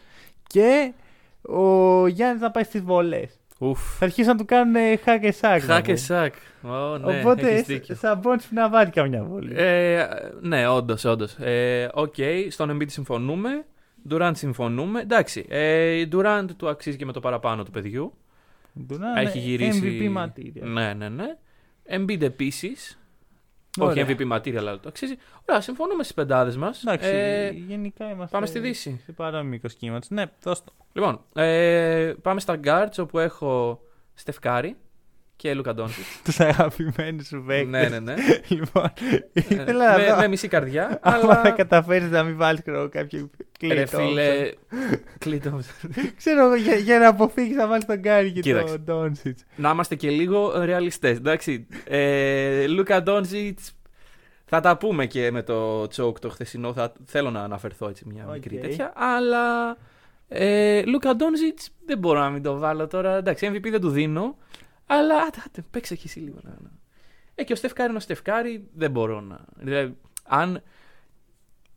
Και 0.48 0.93
ο 1.41 2.07
Γιάννης 2.07 2.41
να 2.41 2.51
πάει 2.51 2.63
στις 2.63 2.81
βολές. 2.81 3.38
Ουφ. 3.62 3.98
Θα 3.98 4.06
αρχίσουν 4.06 4.32
να 4.32 4.38
του 4.38 4.46
κάνουν 4.46 4.75
Hack-a-Shaq. 5.05 5.41
να 5.42 5.60
Hack-a 5.60 5.81
πούμε. 5.82 5.96
Shaq. 5.96 6.34
Ω, 6.62 6.98
ναι, 6.98 7.20
Οπότε 7.20 7.50
έχεις 7.51 7.66
δίκιο. 7.68 7.96
Σαμπώς 7.96 8.26
και 8.26 8.41
να 8.51 8.70
βάλει 8.70 8.89
καμιά 8.89 9.24
βολή. 9.24 9.54
Ε, 9.56 10.08
ναι, 10.42 10.68
όντως, 10.68 11.06
όντως. 11.06 11.34
Ε, 11.39 11.89
Οκ, 11.94 12.16
στον 12.50 12.78
Embiid 12.78 12.89
συμφωνούμε. 12.92 13.66
Durant 14.10 14.32
συμφωνούμε. 14.36 15.00
Εντάξει, 15.01 15.46
ε, 15.50 16.04
Durant 16.12 16.46
του 16.58 16.70
αξίζει 16.70 16.98
και 16.98 17.06
με 17.06 17.12
το 17.12 17.20
παραπάνω 17.20 17.63
του 17.63 17.72
παιδιού. 17.72 18.13
Ντουράν, 18.86 19.16
Έχει 19.18 19.38
ε, 19.38 19.42
γυρίσει. 19.42 20.12
MVP 20.13 20.18
material. 20.24 20.62
Ναι, 20.68 20.94
ναι, 20.94 21.10
ναι. 21.10 21.38
Embiid 21.89 22.22
επίσης. 22.22 23.00
Ωραία. 23.79 24.03
Όχι 24.05 24.15
MVP 24.19 24.31
material, 24.33 24.55
αλλά 24.55 24.79
το 24.79 24.88
αξίζει. 24.89 25.17
Ωραία, 25.49 25.61
συμφωνούμε 25.61 26.03
στις 26.03 26.15
πεντάδες 26.15 26.57
μας. 26.57 26.83
Εντάξει, 26.83 27.09
Ε, 27.09 27.49
γενικά 27.49 28.09
είμαστε. 28.09 28.35
πάμε 28.35 28.45
στη 28.45 28.59
Δύση. 28.59 29.01
Σε 29.05 29.11
παρόμοιο 29.11 29.43
μήκο 29.49 29.67
κύματο. 29.67 30.07
Ναι, 30.09 30.25
δώσ' 30.43 30.63
το. 30.63 30.71
λοιπόν, 30.93 31.21
ε, 31.33 32.13
πάμε 32.21 32.39
στα 32.39 32.59
guards 32.63 32.97
όπου 32.99 33.19
έχω 33.19 33.81
Στεφκάρη 34.13 34.75
και 35.41 35.53
Λούκα 35.53 35.74
Ντόνσιτ. 35.74 36.03
Τους 36.25 36.39
αγαπημένους 36.39 37.27
σου 37.27 37.43
παίκτες. 37.48 37.69
ναι, 37.69 37.88
ναι, 37.89 38.00
ναι. 38.00 38.13
λοιπόν, 38.58 38.84
Ε, 39.34 39.39
ήθελα 39.50 39.91
να 39.91 39.98
με, 39.98 40.10
δω. 40.10 40.15
με 40.17 40.27
μισή 40.27 40.48
καρδιά. 40.48 40.86
Άμα 41.01 41.17
αλλά. 41.24 41.41
θα 41.41 41.50
καταφέρεις 41.51 42.10
να 42.10 42.24
μην 42.24 42.38
βάλεις 42.38 42.62
κάποιο 42.89 43.29
Ρε 43.62 43.67
κλείτο. 43.74 43.98
φίλε. 43.98 44.51
Κλείτο. 45.17 45.60
Ξέρω 46.17 46.46
εγώ, 46.46 46.55
για, 46.55 46.75
για 46.75 47.00
να 47.00 47.08
αποφύγεις 47.08 47.55
να 47.55 47.67
βάλεις 47.67 47.86
τον 47.86 47.96
Γκάρι 48.00 48.31
και 48.31 48.39
Κοίταξε. 48.39 48.74
τον 48.77 48.84
Ντόνσιτ. 48.84 49.38
να 49.55 49.69
είμαστε 49.69 49.96
και 49.96 50.10
λίγο 50.10 50.63
ρεαλιστές. 50.65 51.17
Εντάξει. 51.17 51.67
Ε, 51.88 52.67
Luka 52.67 53.03
Doncic. 53.03 53.60
Θα 54.46 54.60
τα 54.60 54.77
πούμε 54.77 55.05
και 55.05 55.31
με 55.31 55.43
το 55.43 55.88
choke 55.88 56.19
το 56.19 56.29
χθεσινό. 56.29 56.74
Θα, 56.74 56.93
θέλω 57.05 57.29
να 57.31 57.43
αναφερθώ 57.43 57.88
έτσι 57.89 58.03
μια 58.08 58.25
Οκ. 58.27 58.34
μικρή 58.34 58.58
τέτοια. 58.58 58.93
Αλλά. 58.96 59.77
Ε, 60.31 60.81
Luka 60.86 61.15
Doncic 61.15 61.60
δεν 61.86 61.98
μπορώ 61.98 62.19
να 62.19 62.29
μην 62.29 62.43
το 62.43 62.58
βάλω 62.58 62.88
τώρα. 62.88 63.15
Εντάξει, 63.15 63.51
MVP 63.53 63.67
δεν 63.72 63.81
του 63.81 63.89
δίνω. 63.89 64.38
Αλλά 64.91 65.15
άτε, 65.22 65.41
άτε, 65.46 65.62
παίξε 65.72 65.96
και 65.96 66.03
εσύ 66.05 66.19
λίγο. 66.19 66.38
Να, 66.41 66.50
να. 66.50 66.72
Ε, 67.36 67.43
και 67.43 67.53
ο 67.53 67.55
Steph 67.55 67.73
Curry 67.73 67.89
είναι 67.89 67.98
ο 67.98 68.01
Steph 68.01 68.32
Curry. 68.32 68.69
Δεν 68.74 68.91
μπορώ 68.91 69.22
να. 69.22 69.46
Δηλαδή, 69.55 69.98
αν. 70.24 70.63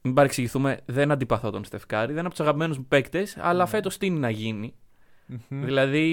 Μην 0.03 0.15
παρεξηγηθούμε, 0.15 0.81
δεν 0.85 1.11
αντιπαθώ 1.11 1.51
τον 1.51 1.65
Steph 1.65 1.84
Curry. 1.84 2.07
Δεν 2.07 2.17
είναι 2.17 2.27
από 2.27 2.31
τους 2.31 2.41
αγαπημένους 2.41 2.79
μου 2.79 2.85
παίκτες, 2.85 3.37
αλλά 3.41 3.65
Ναι. 3.65 3.71
φέτος 3.71 3.99
τι 3.99 4.07
είναι 4.07 4.19
να 4.19 4.31
γίνει; 4.31 4.75
Δηλαδή 5.49 6.09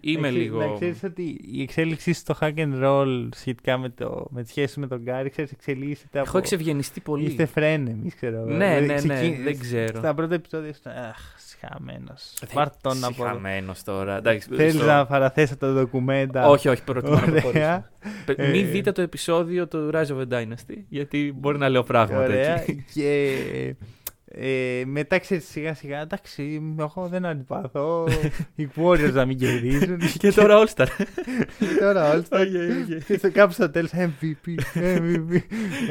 είμαι 0.00 0.28
Εξή- 0.28 0.40
λίγο. 0.40 0.58
Να 0.58 0.74
ξέρεις 0.74 1.02
ότι 1.02 1.40
η 1.52 1.62
εξέλιξή 1.62 2.12
στο 2.12 2.34
hack 2.40 2.54
and 2.56 2.82
roll 2.84 3.28
σχετικά 3.34 3.78
με, 3.78 3.88
το, 3.88 4.26
με 4.30 4.42
τη 4.42 4.48
σχέση 4.48 4.80
με 4.80 4.86
τον 4.86 5.00
Γκάρι, 5.02 5.30
ξέρεις, 5.30 5.52
εξελίσσεται 5.52 6.18
από. 6.18 6.28
Έχω 6.28 6.38
εξευγενιστεί 6.38 7.00
πολύ. 7.00 7.24
Είστε 7.24 7.46
φρένεμοι, 7.46 8.10
ξέρω 8.16 8.36
εγώ. 8.36 8.46
Ναι, 8.50 8.80
Δηλαδή, 8.80 8.86
ναι, 8.86 8.92
ναι, 9.14 9.14
ξεκίνησε- 9.14 9.42
δεν 9.42 9.58
ξέρω. 9.58 9.98
Στα 9.98 10.14
πρώτα 10.14 10.34
επεισόδια 10.34 10.68
ήσουν. 10.68 10.92
Αχ, 10.92 11.18
σχαμένο. 11.48 12.14
Ε, 12.40 12.46
Πάρ 12.54 12.68
τον 12.80 13.04
από. 13.04 13.12
Συχαμένος 13.14 13.82
τώρα. 13.82 14.16
Εντάξει, 14.16 14.48
Θέλεις 14.54 14.74
στο- 14.74 14.84
να 14.84 15.06
παραθέσει 15.06 15.56
το 15.56 15.72
ντοκουμέντα. 15.74 16.48
Όχι, 16.48 16.68
όχι, 16.68 16.84
προτιμώ 16.84 17.14
να 17.14 17.20
Ωραία. 17.22 17.30
προχωρήσω. 17.32 17.82
Πε- 18.26 18.38
Ε, 18.38 18.48
Μην 18.48 18.70
δείτε 18.70 18.92
το 18.92 19.02
επεισόδιο 19.02 19.68
του 19.68 19.90
Rise 19.92 20.06
of 20.06 20.20
a 20.20 20.32
Dynasty, 20.32 20.76
γιατί 20.88 21.34
μπορεί 21.36 21.58
να 21.58 21.68
λέω 21.68 21.82
πράγματα 21.82 22.22
Ωραία. 22.24 22.60
εκεί. 22.60 22.84
και 22.94 23.28
ε, 24.34 24.82
μετά 24.86 25.18
ξέρεις 25.18 25.48
σιγά 25.48 25.74
σιγά, 25.74 26.00
εντάξει, 26.00 26.62
εγώ 26.78 27.08
δεν 27.08 27.26
αντιπαθώ. 27.26 28.08
οι 28.54 28.68
Warriors 28.76 29.12
να 29.12 29.26
μην 29.26 29.38
κερδίζουν. 29.38 29.98
Και 30.18 30.32
τώρα 30.32 30.64
All 30.64 30.74
Star. 30.74 30.86
Και 31.58 31.66
τώρα 31.80 32.12
all 32.14 32.22
Star. 32.28 32.46
Και 33.06 33.18
στο- 33.18 33.30
κάπου 33.32 33.52
στο 33.52 33.70
τέλος 33.70 33.90
MVP. 33.94 34.54
MVP. 34.74 35.38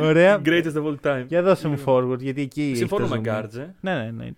Ωραία. 0.02 0.42
Greatest 0.46 0.74
of 0.74 0.84
all 0.86 0.96
time. 1.04 1.26
Για 1.28 1.42
δώσε 1.42 1.68
μου 1.68 1.84
forward, 1.86 2.20
γιατί 2.20 2.42
εκεί. 2.42 2.62
έχει 2.62 2.76
Συμφωνούμε, 2.76 3.18
το 3.18 3.24
zoom. 3.26 3.34
guards, 3.44 3.56
ε. 3.58 3.68
Ναι, 3.82 3.94
ναι, 3.96 4.12
ναι. 4.12 4.30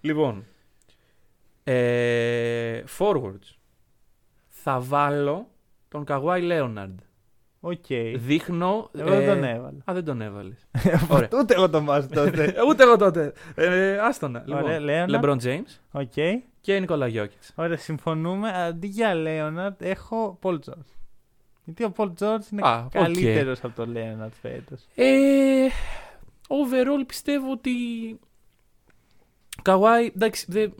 Λοιπόν, 0.00 0.44
ε, 1.64 2.82
forwards. 2.98 3.56
Θα 4.48 4.80
βάλω 4.80 5.50
τον 5.88 6.04
Kawhi 6.08 6.40
Leonard. 6.50 6.94
Οκ. 7.60 7.84
Δείχνω... 8.16 8.90
Εγώ 8.98 9.08
δεν 9.08 9.20
ε, 9.22 9.26
τον 9.26 9.44
έβαλα. 9.44 9.78
Α, 9.90 9.94
δεν 9.94 10.04
τον 10.04 10.20
έβαλες. 10.20 10.68
Ωραία. 11.08 11.28
Ούτε 11.38 11.54
εγώ 11.54 11.70
τον 11.70 11.84
βάζω 11.84 12.08
τότε. 12.08 12.54
Ούτε 12.68 12.82
εγώ 12.82 12.96
τότε. 12.96 13.32
Ε, 13.54 13.98
άστονα. 13.98 14.44
Ωραία, 14.52 14.78
Λοιπόν, 14.78 15.20
Leonard. 15.22 15.24
LeBron 15.24 15.42
James 15.42 15.78
Οκ. 15.90 16.12
και 16.60 16.78
Nikola 16.78 17.06
Jokic. 17.06 17.52
Ωραία, 17.54 17.76
συμφωνούμε. 17.76 18.52
Αντί 18.52 18.86
για 18.86 19.14
Leonard 19.14 19.82
έχω 19.82 20.38
Paul 20.42 20.54
George. 20.54 20.92
Γιατί 21.64 21.84
ο 21.84 21.92
Paul 21.96 22.12
George 22.20 22.52
είναι 22.52 22.68
Α, 22.68 22.82
οκ. 22.84 22.90
καλύτερος 22.90 23.64
από 23.64 23.76
τον 23.76 23.90
Leonard 23.90 24.32
φέτος. 24.40 24.86
Ε, 24.94 25.66
overall 26.48 27.04
πιστεύω 27.06 27.50
ότι. 27.50 27.70
Καουάι, 29.62 30.06
εντάξει, 30.16 30.46
δεν. 30.48 30.74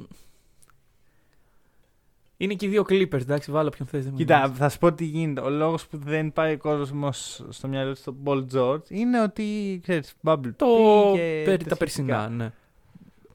Είναι 2.41 2.55
και 2.55 2.67
οι 2.67 2.69
δύο 2.69 2.83
Clippers, 2.89 3.21
εντάξει, 3.21 3.51
βάλω 3.51 3.69
ποιον 3.71 3.89
θες. 3.89 4.03
δεν 4.03 4.13
με 4.13 4.19
Κοίτα, 4.19 4.39
νοιάζει. 4.39 4.53
θα 4.53 4.69
σου 4.69 4.79
πω 4.79 4.93
τι 4.93 5.05
γίνεται. 5.05 5.41
Ο 5.41 5.49
λόγος 5.51 5.87
που 5.87 5.97
δεν 5.97 6.33
πάει 6.33 6.53
ο 6.55 6.59
κόσμος 6.59 7.45
στο 7.49 7.69
μυαλό 7.69 7.93
του 7.93 7.99
στον 8.01 8.17
Paul 8.25 8.45
George 8.55 8.89
είναι 8.91 9.23
ότι 9.23 9.79
ξέρεις, 9.83 10.15
Bubble 10.25 10.51
Το 10.57 10.67
Tea 11.11 11.15
και 11.15 11.43
περί 11.45 11.45
τα 11.45 11.75
σχετικά. 11.75 11.77
περσινά, 11.77 12.29
ναι. 12.29 12.53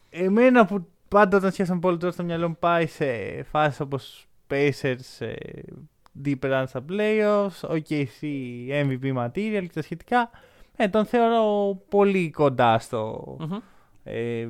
Εμένα 0.10 0.66
που 0.66 0.88
πάντα 1.08 1.38
όταν 1.38 1.52
σκέφτομαι 1.52 1.80
Paul 1.84 1.94
George 2.06 2.14
στο 2.14 2.24
μυαλό 2.24 2.48
μου 2.50 2.56
πάει 2.60 2.88
σε 2.88 3.06
φάσεις 3.44 3.80
όπως 3.80 4.28
Pacers, 4.50 5.20
ε, 5.26 5.34
deep 6.26 6.40
run 6.42 6.64
στα 6.68 6.86
playoffs, 6.90 7.70
OKC, 7.70 8.28
MVP 8.70 9.18
material 9.18 9.62
και 9.62 9.72
τα 9.74 9.82
σχετικά. 9.82 10.30
Ε, 10.76 10.88
τον 10.88 11.06
θεωρώ 11.06 11.76
πολύ 11.90 12.32
κοντά 12.32 12.80
στο, 12.80 13.36
Μμμ. 13.40 13.58
Ε, 14.04 14.48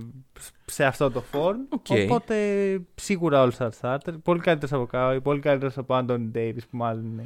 σε 0.66 0.86
αυτό 0.86 1.12
το 1.12 1.24
form. 1.32 1.56
Οκ. 1.70 1.86
Οπότε 2.10 2.36
σίγουρα 2.96 3.48
All 3.50 3.58
Star 3.58 3.70
Starter. 3.82 4.14
Πολύ 4.24 4.40
καλύτερος 4.40 4.74
από 4.74 4.90
Kawhi, 4.94 5.20
πολύ 5.24 5.40
καλύτερος 5.40 5.78
από 5.78 5.98
Anthony 5.98 6.38
Davis 6.38 6.58
που 6.70 6.78
μάλλον 6.78 7.06
είναι 7.06 7.24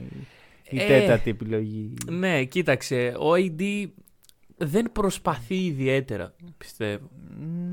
η, 0.70 0.78
η 0.78 0.80
Ε, 0.82 0.88
τέταρτη 0.88 1.30
επιλογή. 1.30 1.94
Ναι, 2.12 2.44
κοίταξε, 2.44 3.14
ο 3.20 3.32
AD 3.36 3.86
δεν 4.58 4.92
προσπαθεί 4.92 5.66
ιδιαίτερα, 5.66 6.34
πιστεύω. 6.58 7.10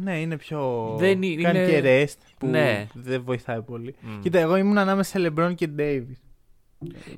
Ναι, 0.03 0.21
είναι 0.21 0.37
πιο. 0.37 0.95
Δεν 0.99 1.23
είναι- 1.23 1.43
Κάνει 1.43 1.59
είναι- 1.59 1.81
και 1.81 2.05
rest 2.07 2.19
που 2.39 2.47
Ναι. 2.47 2.87
δεν 2.95 3.23
βοηθάει 3.23 3.63
πολύ. 3.63 3.95
Μμ. 4.01 4.21
Κοίτα, 4.21 4.39
εγώ 4.39 4.57
ήμουν 4.57 4.79
ανάμεσα 4.79 5.19
σε 5.19 5.33
LeBron 5.37 5.53
και 5.55 5.69
Davis. 5.79 6.17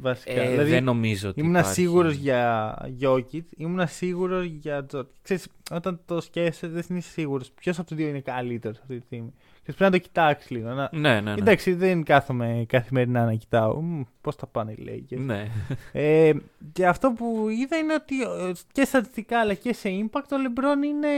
Βασικά. 0.00 0.40
Ε, 0.40 0.50
δηλαδή, 0.50 0.70
δεν 0.70 0.84
νομίζω 0.84 1.28
ότι 1.28 1.40
ήμουν 1.40 1.52
υπάρχει. 1.54 1.72
σίγουρος 1.72 2.14
για 2.14 2.74
Jokic, 3.00 3.42
ήμουν 3.56 3.88
σίγουρος 3.88 4.44
για 4.44 4.84
Τζορτ. 4.84 5.08
Ξέρεις, 5.22 5.48
όταν 5.70 6.00
το 6.04 6.20
σκέφτεσαι, 6.20 6.68
δεν 6.68 6.96
είσαι 6.96 7.10
σίγουρος 7.10 7.50
ποιος 7.50 7.78
από 7.78 7.88
τους 7.88 7.96
δύο 7.96 8.08
είναι 8.08 8.20
καλύτερος 8.20 8.78
αυτή 8.78 8.98
τη 8.98 9.04
στιγμή. 9.04 9.32
Και 9.62 9.72
πρέπει 9.72 9.82
να 9.82 9.90
το 9.90 9.98
κοιτάξεις 9.98 10.50
λίγο. 10.50 10.68
Να... 10.68 10.88
Ναι, 10.92 10.98
ναι, 11.00 11.20
ναι. 11.20 11.32
Εντάξει, 11.32 11.72
δεν 11.72 12.02
κάθομαι 12.02 12.64
καθημερινά 12.68 13.24
να 13.24 13.34
κοιτάω. 13.34 13.82
Πώς 14.20 14.34
θα 14.34 14.46
πάνε 14.46 14.72
οι 14.72 14.86
Lakers. 14.88 15.18
Ναι. 15.18 15.46
Ε, 15.92 16.32
και 16.72 16.86
αυτό 16.86 17.12
που 17.12 17.46
είδα 17.48 17.76
είναι 17.76 17.94
ότι 17.94 18.22
ε, 18.22 18.52
και 18.72 18.84
στατιστικά 18.84 19.40
αλλά 19.40 19.54
και 19.54 19.72
σε 19.72 19.88
impact 19.88 20.28
ο 20.30 20.36
LeBron 20.46 20.84
είναι 20.84 21.08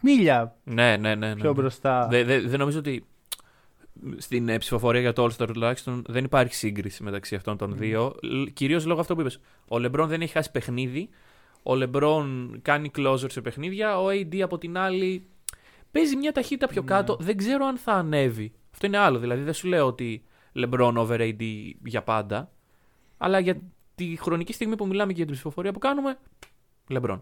μίλια 0.00 0.56
ναι, 0.64 0.96
ναι, 0.96 1.14
ναι, 1.14 1.28
ναι. 1.28 1.40
πιο 1.40 1.52
μπροστά. 1.52 2.06
Δεν 2.06 2.26
δε, 2.26 2.40
δεν 2.40 2.58
νομίζω 2.58 2.78
ότι 2.78 3.04
στην 4.16 4.48
ε, 4.48 4.58
ψηφοφορία 4.58 5.00
για 5.00 5.12
το 5.12 5.24
All 5.24 5.42
Star 5.42 5.46
τουλάχιστον 5.52 6.04
δεν 6.08 6.24
υπάρχει 6.24 6.54
σύγκριση 6.54 7.02
μεταξύ 7.02 7.34
αυτών 7.34 7.56
των 7.56 7.76
δύο. 7.76 8.14
Κυρίως 8.52 8.86
λόγω 8.86 9.00
αυτό 9.00 9.14
που 9.14 9.20
είπες. 9.20 9.40
Ο 9.68 9.76
LeBron 9.76 10.04
δεν 10.06 10.20
έχει 10.22 10.32
χάσει 10.32 10.50
παιχνίδι. 10.50 11.08
Ο 11.62 11.72
LeBron 11.72 12.26
κάνει 12.62 12.90
closer 12.96 13.30
σε 13.30 13.40
παιχνίδια. 13.40 14.00
Ο 14.00 14.06
AD 14.10 14.40
από 14.40 14.58
την 14.58 14.78
άλλη 14.78 15.26
παίζει 15.90 16.16
μια 16.16 16.32
ταχύτητα 16.32 16.66
πιο 16.66 16.80
Ναι. 16.80 16.86
κάτω. 16.86 17.16
Δεν 17.20 17.36
ξέρω 17.36 17.64
αν 17.66 17.76
θα 17.76 17.92
ανέβει. 17.92 18.52
Αυτό 18.72 18.86
είναι 18.86 18.98
άλλο. 18.98 19.18
Δηλαδή 19.18 19.42
δεν 19.42 19.54
σου 19.54 19.68
λέω 19.68 19.86
ότι 19.86 20.22
LeBron 20.54 20.92
over 20.96 21.18
AD 21.20 21.42
για 21.84 22.02
πάντα. 22.02 22.50
Αλλά 23.16 23.38
για 23.38 23.60
τη 23.94 24.16
χρονική 24.20 24.52
στιγμή 24.52 24.76
που 24.76 24.86
μιλάμε 24.86 25.10
και 25.10 25.16
για 25.16 25.24
την 25.26 25.34
ψηφοφορία 25.34 25.72
που 25.72 25.78
κάνουμε, 25.78 26.18
LeBron. 26.88 27.20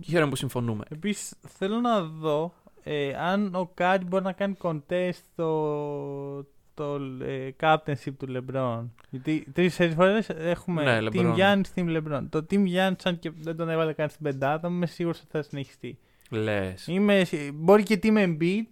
Και 0.00 0.10
χαίρομαι 0.10 0.30
που 0.30 0.36
συμφωνούμε. 0.36 0.84
Επίσης, 0.88 1.34
θέλω 1.48 1.80
να 1.80 2.02
δω 2.02 2.54
ε, 2.82 3.14
αν 3.14 3.54
ο 3.54 3.70
Κάρι 3.74 4.04
μπορεί 4.04 4.24
να 4.24 4.32
κάνει 4.32 4.54
contest 4.62 5.20
το, 5.34 6.42
το 6.74 6.94
ε, 7.24 7.48
captainship 7.60 8.12
του 8.18 8.26
LeBron. 8.36 8.84
Γιατί 9.10 9.46
τρεις 9.52 9.68
φορές 9.70 10.28
έχουμε 10.28 10.82
Ναι, 10.82 11.08
Team 11.12 11.16
LeBron. 11.16 11.36
Giannis, 11.36 11.62
Team 11.74 11.96
LeBron. 11.96 12.22
Το 12.30 12.46
Team 12.50 12.64
Giannis, 12.66 13.00
αν 13.04 13.18
και 13.18 13.30
δεν 13.40 13.56
τον 13.56 13.68
έβαλε 13.68 13.92
καν 13.92 14.08
στην 14.08 14.22
πεντάδα, 14.24 14.68
είμαι 14.68 14.86
σίγουρος 14.86 15.18
ότι 15.20 15.28
θα 15.30 15.42
συνεχιστεί. 15.42 15.98
Λες. 16.30 16.86
Είμαι, 16.86 17.24
σι- 17.24 17.52
μπορεί 17.54 17.82
και 17.82 17.98
Team 18.02 18.16
Embiid, 18.16 18.62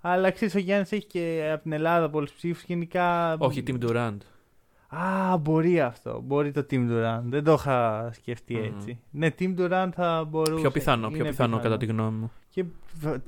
αλλά 0.00 0.30
ξέρεις 0.30 0.54
ο 0.54 0.58
Γιάννη 0.58 0.86
έχει 0.90 1.04
και 1.06 1.50
από 1.52 1.62
την 1.62 1.72
Ελλάδα 1.72 2.10
πολλούς 2.10 2.32
ψήφους. 2.32 2.62
Γενικά. 2.64 3.36
Όχι, 3.38 3.62
Team 3.66 3.78
Durant. 3.84 4.16
Α, 4.96 5.36
μπορεί 5.36 5.80
αυτό. 5.80 6.22
Μπορεί 6.26 6.50
το 6.50 6.66
Team 6.70 6.90
Durant. 6.90 7.22
Δεν 7.24 7.44
το 7.44 7.52
είχα 7.52 8.10
σκεφτεί 8.12 8.54
Μμμ. 8.54 8.64
έτσι. 8.76 8.98
Ναι, 9.10 9.28
Team 9.38 9.54
Durant 9.58 9.88
θα 9.94 10.24
μπορούσε. 10.28 10.60
Πιο 10.60 10.70
πιθανό, 10.70 11.06
Είναι 11.06 11.16
πιο 11.16 11.24
πιθανό 11.24 11.58
κατά 11.58 11.76
τη 11.76 11.86
γνώμη 11.86 12.18
μου. 12.18 12.32
Και 12.48 12.64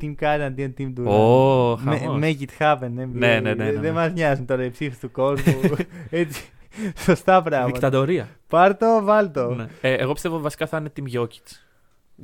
Team 0.00 0.14
Curry 0.20 0.40
αντί 0.40 0.74
Team 0.78 0.92
Durant. 1.00 1.06
Ω, 1.10 1.78
Με- 1.82 1.98
χαμός. 1.98 2.20
Make 2.22 2.36
it 2.40 2.58
happen. 2.58 2.90
Ναι, 2.90 3.04
Ναι, 3.04 3.06
ναι, 3.06 3.40
ναι, 3.40 3.54
ναι, 3.54 3.70
ναι. 3.70 3.80
Δεν 3.80 3.92
μας 3.94 4.12
νοιάζουν 4.12 4.46
τώρα 4.46 4.64
οι 4.64 4.70
ψήφοι 4.70 4.96
του 5.00 5.10
κόσμου. 5.10 5.54
έτσι. 6.10 6.50
Σωστά 6.96 7.42
πράγματα. 7.42 7.72
Δικτατορία. 7.72 8.28
Πάρ 8.48 8.76
το, 8.76 9.00
βάλ 9.02 9.30
το. 9.30 9.54
Ναι. 9.54 9.66
Ε, 9.80 9.94
εγώ 9.94 10.12
πιστεύω 10.12 10.38
βασικά 10.40 10.66
θα 10.66 10.76
είναι 10.76 10.92
Team 10.96 11.18
Jokic. 11.20 11.56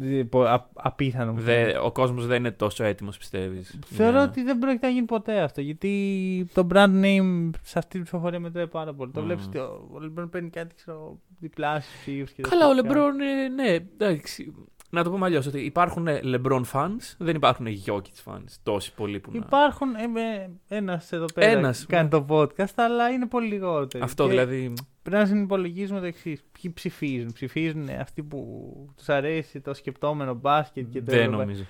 Ε, 0.01 0.23
πο- 0.23 0.43
α- 0.43 0.69
Απίθανο. 0.75 1.33
μου 1.33 1.39
φαίνεται. 1.41 1.73
Δε, 1.73 1.79
ο 1.79 1.93
κόσμος 1.93 2.27
δεν 2.27 2.37
είναι 2.39 2.51
τόσο 2.51 2.85
έτοιμος, 2.85 3.17
πιστεύεις. 3.19 3.79
Θεωρώ 3.87 4.23
ότι 4.23 4.43
δεν 4.43 4.59
πρόκειται 4.59 4.87
να 4.87 4.93
γίνει 4.93 5.07
ποτέ 5.07 5.41
αυτό. 5.41 5.61
Γιατί 5.61 5.93
το 6.55 6.67
brand 6.75 7.03
name 7.05 7.51
σε 7.63 7.79
αυτή 7.79 7.91
την 7.91 8.03
ψηφοφορία 8.03 8.41
μετράει 8.41 8.67
πάρα 8.67 8.95
πολύ. 8.95 9.11
Το 9.11 9.21
Μμμ. 9.21 9.27
βλέπεις 9.27 9.47
ότι 9.47 9.59
ο 9.59 9.89
ο 9.93 9.99
LeBron 10.03 10.29
παίρνει 10.31 10.51
κάτι 10.51 10.75
ξέρω, 10.75 11.19
διπλάσιου 11.39 12.25
ψήφου. 12.25 12.49
Καλά, 12.49 12.69
ο 12.69 12.73
Λεμπρόν, 12.75 13.21
ε, 13.21 13.49
ναι, 13.49 13.69
εντάξει. 13.99 14.55
Να 14.91 15.03
το 15.05 15.11
πούμε 15.11 15.25
αλλιώς, 15.27 15.47
ότι 15.47 15.61
υπάρχουν 15.61 16.07
ε, 16.07 16.21
LeBron 16.25 16.63
fans, 16.73 17.15
δεν 17.19 17.35
υπάρχουν 17.37 17.67
Jokic 17.87 18.33
fans. 18.33 18.45
Τόσοι 18.63 18.95
πολλοί 18.95 19.21
που 19.21 19.31
να. 19.33 19.39
Υπάρχουν. 19.47 19.95
Ε, 19.95 20.51
Ένας 20.69 21.13
εδώ 21.13 21.25
πέρα 21.35 21.51
Ένας, 21.51 21.87
κάνει 21.89 22.05
ναι. 22.05 22.09
το 22.11 22.27
podcast, 22.29 22.73
αλλά 22.75 23.09
είναι 23.09 23.27
πολύ 23.27 23.49
λιγότερο. 23.49 24.05
Αυτό 24.05 24.25
Και 24.25 24.31
δηλαδή. 24.31 24.73
Πρέπει 25.09 25.23
να 25.23 25.29
συνυπολογίζουμε 25.29 26.01
το 26.01 26.07
εξής. 26.07 26.43
Ποιοι 26.61 26.73
ψηφίζουν. 26.75 27.33
Ψηφίζουν 27.33 27.89
αυτοί 28.01 28.23
που 28.23 28.73
τους 28.97 29.09
αρέσει 29.09 29.61
το 29.61 29.75
σκεπτόμενο 29.75 30.35
μπάσκετ 30.35 30.87
και 30.91 30.99
το 30.99 31.05
Δεν 31.05 31.19
ευρωπαϊκό. 31.19 31.43
νομίζω. 31.45 31.65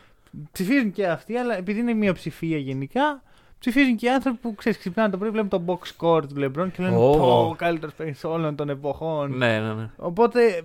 Ψηφίζουν 0.53 0.91
και 0.93 1.07
αυτοί, 1.07 1.37
αλλά 1.37 1.57
επειδή 1.57 1.81
είναι 1.81 1.95
μειοψηφία 1.95 2.59
γενικά, 2.59 3.23
ψηφίζουν 3.59 3.97
και 3.97 4.07
οι 4.07 4.11
άνθρωποι 4.11 4.39
που 4.39 4.55
ξέρεις, 4.55 4.79
ξυπνάνε 4.79 5.11
το 5.11 5.19
πρωί, 5.19 5.31
βλέπουν 5.31 5.49
το 5.49 5.63
box 5.67 5.97
score 5.97 6.23
του 6.29 6.35
LeBron 6.39 6.69
και 6.73 6.83
λένε 6.83 6.97
Ω. 6.97 7.11
Πω, 7.17 7.49
ο 7.49 7.55
καλύτερος 7.55 7.95
παίκτης 7.95 8.25
όλων 8.25 8.57
των 8.57 8.69
εποχών. 8.69 9.37
Ναι, 9.37 9.61
ναι, 9.61 9.73
ναι. 9.75 9.91
Οπότε 9.97 10.63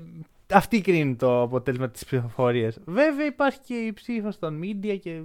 αυτοί 0.53 0.81
κρίνουν 0.81 1.17
το 1.17 1.41
αποτέλεσμα 1.41 1.89
της 1.89 2.05
ψηφοφορίας. 2.05 2.77
Βέβαια 2.85 3.25
υπάρχει 3.25 3.59
και 3.65 3.73
η 3.73 3.93
ψήφος 3.93 4.39
των 4.39 4.59
media 4.63 4.97
και 5.01 5.21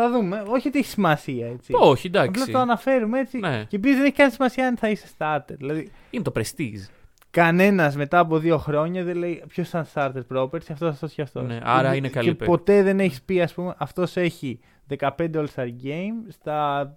θα 0.00 0.10
δούμε. 0.10 0.42
Όχι 0.46 0.68
ότι 0.68 0.78
έχει 0.78 0.88
σημασία 0.88 1.46
έτσι. 1.46 1.72
Όχι, 1.76 2.06
Απλά 2.06 2.22
εντάξει. 2.22 2.50
το 2.52 2.58
αναφέρουμε 2.58 3.18
έτσι. 3.20 3.38
Ναι. 3.38 3.64
Και 3.68 3.76
επίσης 3.76 3.96
δεν 3.96 4.06
έχει 4.06 4.14
καν 4.14 4.30
σημασία 4.30 4.66
αν 4.66 4.76
θα 4.76 4.88
είσαι 4.88 5.06
starter. 5.18 5.54
Δηλαδή, 5.56 5.90
Είναι 6.10 6.22
το 6.22 6.32
prestige. 6.34 6.88
κανένας 7.30 7.96
μετά 7.96 8.18
από 8.18 8.38
δύο 8.38 8.58
χρόνια 8.58 9.04
δεν 9.04 9.16
λέει 9.16 9.42
ποιος 9.48 9.68
ήταν 9.68 9.86
starter 9.94 10.22
property, 10.34 10.70
αυτός, 10.72 10.88
αυτός 10.88 11.12
και 11.12 11.22
αυτός. 11.22 11.46
Ναι, 11.46 11.58
άρα 11.62 11.94
είναι 11.94 12.08
καλή 12.08 12.26
Και 12.28 12.34
παίκτη. 12.34 12.44
ποτέ 12.54 12.82
δεν 12.82 13.00
έχεις 13.00 13.22
πει, 13.22 13.40
ας 13.42 13.54
πούμε, 13.54 13.74
αυτός 13.78 14.16
έχει 14.16 14.60
15 14.98 15.06
All-Star 15.34 15.68
Game, 15.84 16.26
στα, 16.28 16.92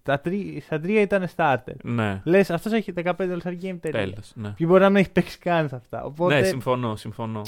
στα, 0.00 0.20
τρι- 0.20 0.62
στα 0.62 0.80
τρία 0.80 1.00
ήταν 1.00 1.28
starter. 1.36 1.74
Ναι, 1.82 2.20
Λες, 2.24 2.50
αυτός 2.50 2.72
έχει 2.72 2.92
15 2.92 3.12
All-Star 3.18 3.52
Game 3.62 3.76
τελεία. 3.80 3.80
τέλος. 3.90 4.32
Ναι. 4.34 4.52
Και 4.56 4.66
μπορεί 4.66 4.80
να 4.80 4.88
μην 4.88 4.96
έχει 4.96 5.10
παίξει 5.10 5.38
καν 5.38 5.68
σε 5.68 5.76
αυτά. 5.76 6.04
Οπότε 6.04 6.40
ναι, 6.40 6.46
συμφωνώ, 6.46 6.96
συμφωνώ. 6.96 7.42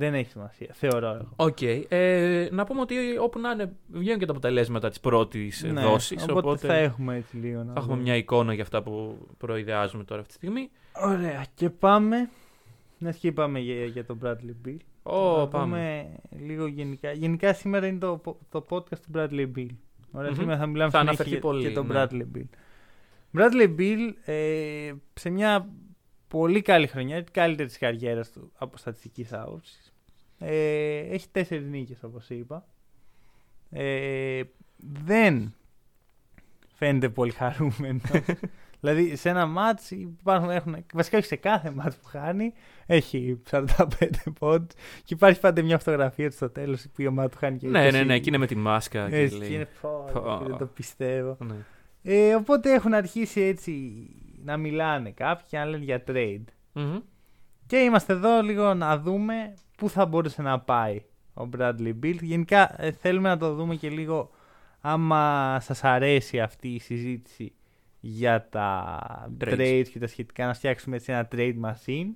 Δεν 0.00 0.14
έχει 0.14 0.30
σημασία, 0.30 0.68
θεωρώ 0.72 1.06
εγώ. 1.08 1.28
Οκ. 1.36 1.58
Ε, 1.88 2.48
να 2.52 2.64
πούμε 2.64 2.80
ότι 2.80 2.94
όπου 3.20 3.38
να 3.40 3.50
είναι, 3.50 3.72
βγαίνουν 3.88 4.18
και 4.18 4.24
τα 4.26 4.32
αποτελέσματα 4.32 4.88
της 4.88 5.00
πρώτης 5.00 5.62
Ναι, 5.62 5.80
δόσης. 5.80 6.22
οπότε, 6.22 6.38
Οπότε, 6.38 6.66
θα 6.66 6.74
έχουμε 6.74 7.16
έτσι 7.16 7.36
λίγο. 7.36 7.58
να 7.58 7.64
θα 7.64 7.72
έχουμε 7.76 7.92
δούμε. 7.92 8.02
μια 8.02 8.16
εικόνα 8.16 8.52
για 8.54 8.62
αυτά 8.62 8.82
που 8.82 9.18
προειδεάζουμε 9.38 10.04
τώρα 10.04 10.20
αυτή 10.20 10.32
τη 10.32 10.38
στιγμή. 10.38 10.70
Ωραία, 11.04 11.44
και 11.54 11.70
πάμε. 11.70 12.30
Να 12.98 13.12
και 13.12 13.26
είπαμε 13.26 13.58
για, 13.58 13.84
για 13.84 14.04
τον 14.04 14.18
Bradley 14.24 14.68
Bill. 14.68 14.76
Ω, 15.02 15.36
να 15.38 15.48
πάμε. 15.48 16.08
πούμε 16.28 16.44
λίγο 16.46 16.66
γενικά. 16.66 17.12
Γενικά 17.12 17.54
σήμερα 17.54 17.86
είναι 17.86 17.98
το, 17.98 18.20
το 18.48 18.66
podcast 18.70 18.98
του 18.98 19.10
Bradley 19.14 19.48
Bill. 19.56 19.66
Ωραία, 20.12 20.30
Μμμ. 20.30 20.36
σήμερα 20.38 20.58
θα 20.58 20.66
μιλάμε 20.66 20.90
Θα 20.90 20.98
συνέχεια 20.98 21.00
αναφερθεί 21.00 21.30
για, 21.30 21.40
πολύ, 21.40 21.60
για 21.60 21.72
τον 21.72 21.86
ναι. 21.86 21.94
Bradley 21.96 22.36
Bill. 22.38 22.46
Bradley 23.38 23.78
Bill 23.78 24.12
ε, 24.24 24.92
σε 25.14 25.30
μια 25.30 25.68
πολύ 26.28 26.62
καλή 26.62 26.86
χρονιά, 26.86 27.22
την 27.24 27.32
καλύτερη 27.32 27.68
της 27.68 27.78
καριέρας 27.78 28.30
του 28.32 28.52
από 28.58 28.76
στατιστικής 28.76 29.32
άποψης. 29.32 29.89
Ε, 30.42 30.98
έχει 30.98 31.26
τέσσερις 31.32 31.66
νίκες 31.66 32.02
όπως 32.02 32.28
είπα. 32.30 32.64
Ε, 33.70 34.42
δεν 35.04 35.54
φαίνεται 36.74 37.08
πολύ 37.08 37.30
χαρούμενος. 37.30 38.02
δηλαδή 38.80 39.16
σε 39.16 39.28
ένα 39.28 39.46
μάτς 39.46 39.90
υπάρχουν, 39.90 40.50
έχουν, 40.50 40.76
βασικά 40.94 41.18
όχι 41.18 41.26
σε 41.26 41.36
κάθε 41.36 41.70
μάτς 41.70 41.96
που 41.96 42.04
χάνει 42.06 42.52
έχει 42.86 43.42
45 43.50 43.64
πόντους 44.38 44.74
και 45.04 45.14
υπάρχει 45.14 45.40
πάντα 45.40 45.62
μια 45.62 45.78
φωτογραφία 45.78 46.28
του 46.28 46.34
στο 46.34 46.50
τέλος 46.50 46.86
που 46.94 47.02
η 47.02 47.06
ομάδα 47.06 47.28
του 47.28 47.38
χάνει 47.38 47.58
και 47.58 47.68
Ναι, 47.68 47.88
20. 47.88 47.92
ναι, 47.92 48.02
ναι, 48.02 48.18
και 48.18 48.28
είναι 48.28 48.38
με 48.38 48.46
τη 48.46 48.56
μάσκα. 48.56 49.08
και 49.08 49.16
Έτσι, 49.16 49.36
λέει. 49.36 49.48
και 49.48 49.54
είναι 49.54 49.68
πω, 49.80 50.04
Πω. 50.12 50.42
δεν 50.46 50.56
το 50.56 50.66
πιστεύω. 50.66 51.36
Ναι. 51.40 51.54
Ε, 52.02 52.34
οπότε 52.34 52.72
έχουν 52.72 52.94
αρχίσει 52.94 53.40
έτσι 53.40 54.06
να 54.44 54.56
μιλάνε 54.56 55.10
κάποιοι 55.10 55.44
και 55.48 55.58
να 55.58 55.64
λένε 55.64 55.84
για 55.84 56.02
trade. 56.06 56.44
Μμμ. 56.72 56.98
Και 57.66 57.76
είμαστε 57.76 58.12
εδώ 58.12 58.42
λίγο 58.42 58.74
να 58.74 58.98
δούμε 58.98 59.54
πού 59.80 59.90
θα 59.90 60.06
μπορούσε 60.06 60.42
να 60.42 60.60
πάει 60.60 61.02
ο 61.34 61.48
Bradley 61.56 61.94
Bill. 62.02 62.16
Γενικά 62.20 62.82
ε, 62.82 62.90
θέλουμε 62.90 63.28
να 63.28 63.36
το 63.36 63.54
δούμε 63.54 63.74
και 63.74 63.88
λίγο 63.88 64.30
άμα 64.80 65.58
σας 65.60 65.84
αρέσει 65.84 66.40
αυτή 66.40 66.68
η 66.68 66.78
συζήτηση 66.78 67.52
για 68.00 68.48
τα 68.48 68.98
Trades. 69.40 69.58
trades 69.58 69.86
και 69.92 69.98
τα 69.98 70.06
σχετικά 70.06 70.46
να 70.46 70.54
φτιάξουμε 70.54 70.96
έτσι 70.96 71.12
ένα 71.12 71.28
trade 71.32 71.60
machine. 71.60 72.08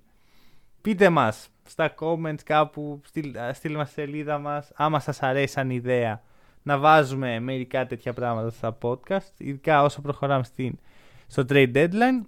Πείτε 0.81 1.09
μας 1.09 1.48
στα 1.64 1.94
comments 2.00 2.42
κάπου, 2.44 3.00
στείλ, 3.05 3.38
α, 3.38 3.53
στείλτε 3.53 3.77
μας 3.77 3.90
στη 3.90 4.00
σελίδα 4.00 4.38
μας 4.38 4.72
άμα 4.74 5.00
σας 5.00 5.22
αρέσει 5.22 5.53
σαν 5.53 5.70
ιδέα 5.70 6.22
να 6.62 6.79
βάζουμε 6.79 7.40
μερικά 7.40 7.87
τέτοια 7.87 8.12
πράγματα 8.12 8.50
στα 8.50 8.79
podcast, 8.83 9.33
ειδικά 9.37 9.83
όσο 9.83 10.00
προχωράμε 10.00 10.44
στην, 10.44 10.79
στο 11.27 11.44
trade 11.48 11.72
deadline. 11.74 12.24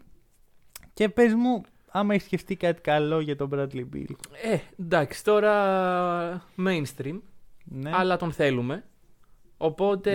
Και 0.94 1.08
πες 1.08 1.34
μου, 1.34 1.62
άμα 1.98 2.14
έχεις 2.14 2.26
σκεφτεί 2.26 2.56
κάτι 2.56 2.80
καλό 2.80 3.20
για 3.20 3.36
τον 3.36 3.48
Bradley 3.52 3.84
Bill. 3.94 4.10
Ε, 4.42 4.58
εντάξει, 4.80 5.24
τώρα 5.24 6.44
mainstream, 6.66 7.20
Ναι. 7.64 7.90
αλλά 7.94 8.16
τον 8.16 8.32
θέλουμε. 8.32 8.84
Οπότε, 9.56 10.12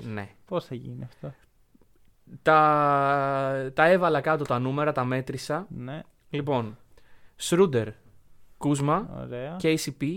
Lakers. 0.00 0.04
ναι. 0.12 0.28
Πώς 0.46 0.64
θα 0.64 0.74
γίνει 0.74 1.02
αυτό; 1.04 1.34
Τα, 2.42 3.70
τα 3.74 3.86
έβαλα 3.88 4.20
κάτω 4.20 4.44
τα 4.44 4.58
νούμερα, 4.58 4.92
τα 4.92 5.04
μέτρησα. 5.04 5.66
Ναι, 5.70 6.00
Λοιπόν, 6.30 6.76
Σρούντερ, 7.36 7.88
Κούσμα, 8.58 9.24
ωραία. 9.24 9.56
KCP, 9.62 10.16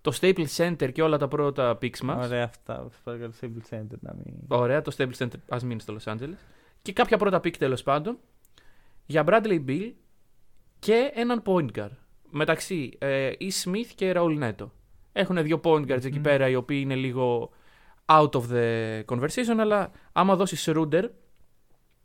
το 0.00 0.16
Staples 0.20 0.46
Center 0.56 0.92
και 0.92 1.02
όλα 1.02 1.16
τα 1.18 1.28
πρώτα 1.28 1.78
picks 1.82 1.98
μας. 2.00 2.26
Ωραία 2.26 2.44
αυτά. 2.44 2.88
Παρακαλώ, 3.04 3.32
Stable 3.40 3.74
Center 3.76 3.98
να 4.00 4.14
μην. 4.24 4.34
Ωραία, 4.48 4.82
το 4.82 4.94
Staples 4.98 5.16
Center 5.18 5.38
ας 5.48 5.62
μείνεις 5.64 5.82
στο 5.82 5.96
Los 6.00 6.12
Angeles. 6.12 6.36
Και 6.82 6.92
κάποια 6.92 7.16
πρώτα 7.18 7.38
pick 7.38 7.56
τέλος 7.56 7.82
πάντων. 7.82 8.18
Για 9.06 9.24
Bradley 9.26 9.64
Bill 9.68 9.92
και 10.78 11.10
έναν 11.14 11.42
point 11.46 11.68
guard. 11.78 11.90
Μεταξύ 12.30 12.96
ε, 12.98 13.30
E. 13.40 13.48
Smith 13.64 13.90
και 13.94 14.12
Raul 14.16 14.42
Neto. 14.42 14.66
Έχουν 15.12 15.42
δύο 15.42 15.60
point 15.64 15.86
guards 15.86 16.04
εκεί 16.04 16.16
Μμμ. 16.16 16.22
πέρα 16.22 16.48
οι 16.48 16.54
οποίοι 16.54 16.78
είναι 16.82 16.94
λίγο 16.94 17.50
out 18.06 18.30
of 18.30 18.42
the 18.50 19.04
conversation, 19.04 19.56
αλλά 19.58 19.90
άμα 20.12 20.36
δώσεις 20.36 20.68
Schroeder, 20.68 21.08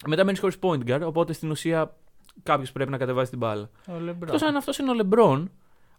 μετά 0.08 0.24
μένεις 0.24 0.40
χωρίς 0.40 0.58
point 0.62 0.84
guard, 0.88 1.02
οπότε 1.04 1.34
στην 1.34 1.50
ουσία 1.50 1.96
κάποιος 2.44 2.72
πρέπει 2.72 2.92
να 2.92 2.98
κατεβάσει 2.98 3.30
την 3.30 3.40
μπάλα. 3.40 3.70
Ο 3.88 3.94
LeBron. 4.00 4.22
Εκτός 4.22 4.42
αν 4.42 4.56
αυτός 4.56 4.78
είναι 4.78 4.92
ο 4.92 4.94
LeBron, 4.98 5.44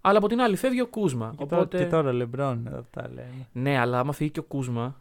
αλλά 0.00 0.18
από 0.18 0.28
την 0.28 0.40
άλλη 0.40 0.56
φεύγει 0.56 0.80
ο 0.80 0.86
Κούσμα. 0.86 1.34
Και, 1.36 1.42
οπότε... 1.42 1.66
τώρα, 1.66 1.84
και 1.84 1.90
τώρα 1.90 2.10
LeBron 2.12 2.58
εδώ 2.66 2.86
τα 2.90 3.08
λέμε. 3.08 3.48
Ναι, 3.52 3.78
αλλά 3.78 3.98
άμα 3.98 4.12
φύγει 4.12 4.30
και 4.30 4.40
ο 4.40 4.42
Κούσμα, 4.42 5.00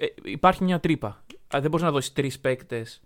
ε, 0.00 0.06
υπάρχει 0.24 0.64
μια 0.64 0.80
τρύπα. 0.80 1.08
Α, 1.56 1.58
δεν 1.60 1.70
μπορείς 1.70 1.84
να 1.86 1.90
δώσεις 1.90 2.12
τρεις 2.12 2.40
παίκτες 2.40 3.00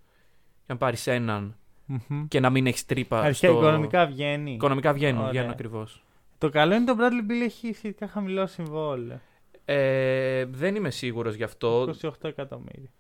για 0.55 0.75
να 0.75 0.77
πάρεις 0.77 1.07
έναν 1.07 1.57
Μμμ. 1.87 2.27
και 2.29 2.41
να 2.41 2.51
μην 2.51 2.67
έχεις 2.67 2.87
τρύπα. 2.87 3.21
Αρχικά 3.21 3.53
στο... 3.53 3.59
οικονομικά 3.59 4.07
βγαίνει. 4.07 4.53
Οικονομικά 4.53 4.93
βγαίνουν, 4.93 5.19
Ωραία. 5.19 5.31
βγαίνουν 5.31 5.51
ακριβώς. 5.51 6.05
Το 6.39 6.49
καλό 6.49 6.75
είναι 6.75 6.91
ότι 6.91 7.03
ο 7.03 7.07
Bradley 7.07 7.31
Beal 7.31 7.43
έχει 7.45 7.73
σχετικά 7.73 8.09
χαμηλό 8.09 8.47
συμβόλαιο. 8.47 9.21
Ε, 9.65 10.45
δεν 10.45 10.75
είμαι 10.75 10.91
σίγουρος 10.91 11.35
γι' 11.35 11.43
αυτό. 11.43 11.95
28 12.03 12.11
εκατομμύρια. 12.23 12.91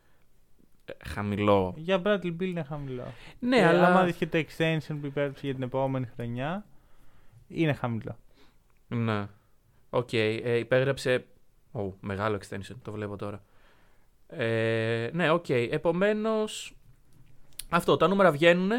Ε, 0.84 0.92
Χαμηλό. 1.06 1.74
Για 1.76 2.02
Bradley 2.04 2.26
Beal 2.40 2.42
είναι 2.42 2.62
χαμηλό. 2.62 3.12
Ναι, 3.38 3.56
Ε, 3.56 3.64
αλλά. 3.64 3.86
Άμα 3.88 4.04
δεις 4.04 4.16
και 4.16 4.26
το 4.26 4.38
extension 4.38 4.96
που 5.00 5.06
υπέγραψε 5.06 5.40
για 5.46 5.54
την 5.54 5.62
επόμενη 5.62 6.06
χρονιά, 6.16 6.64
είναι 7.48 7.72
χαμηλό. 7.72 8.16
Ναι. 8.88 9.26
Οκ. 9.90 10.12
Ε, 10.12 10.56
υπέγραψε. 10.58 11.24
Ω, 11.72 11.92
μεγάλο 12.00 12.38
extension, 12.42 12.74
το 12.82 12.92
βλέπω 12.92 13.16
τώρα. 13.16 13.42
Ε, 14.28 15.10
ναι, 15.12 15.30
οκ. 15.30 15.48
Επομένως. 15.48 16.74
Αυτό, 17.74 17.96
τα 17.96 18.08
νούμερα 18.08 18.30
βγαίνουν. 18.30 18.70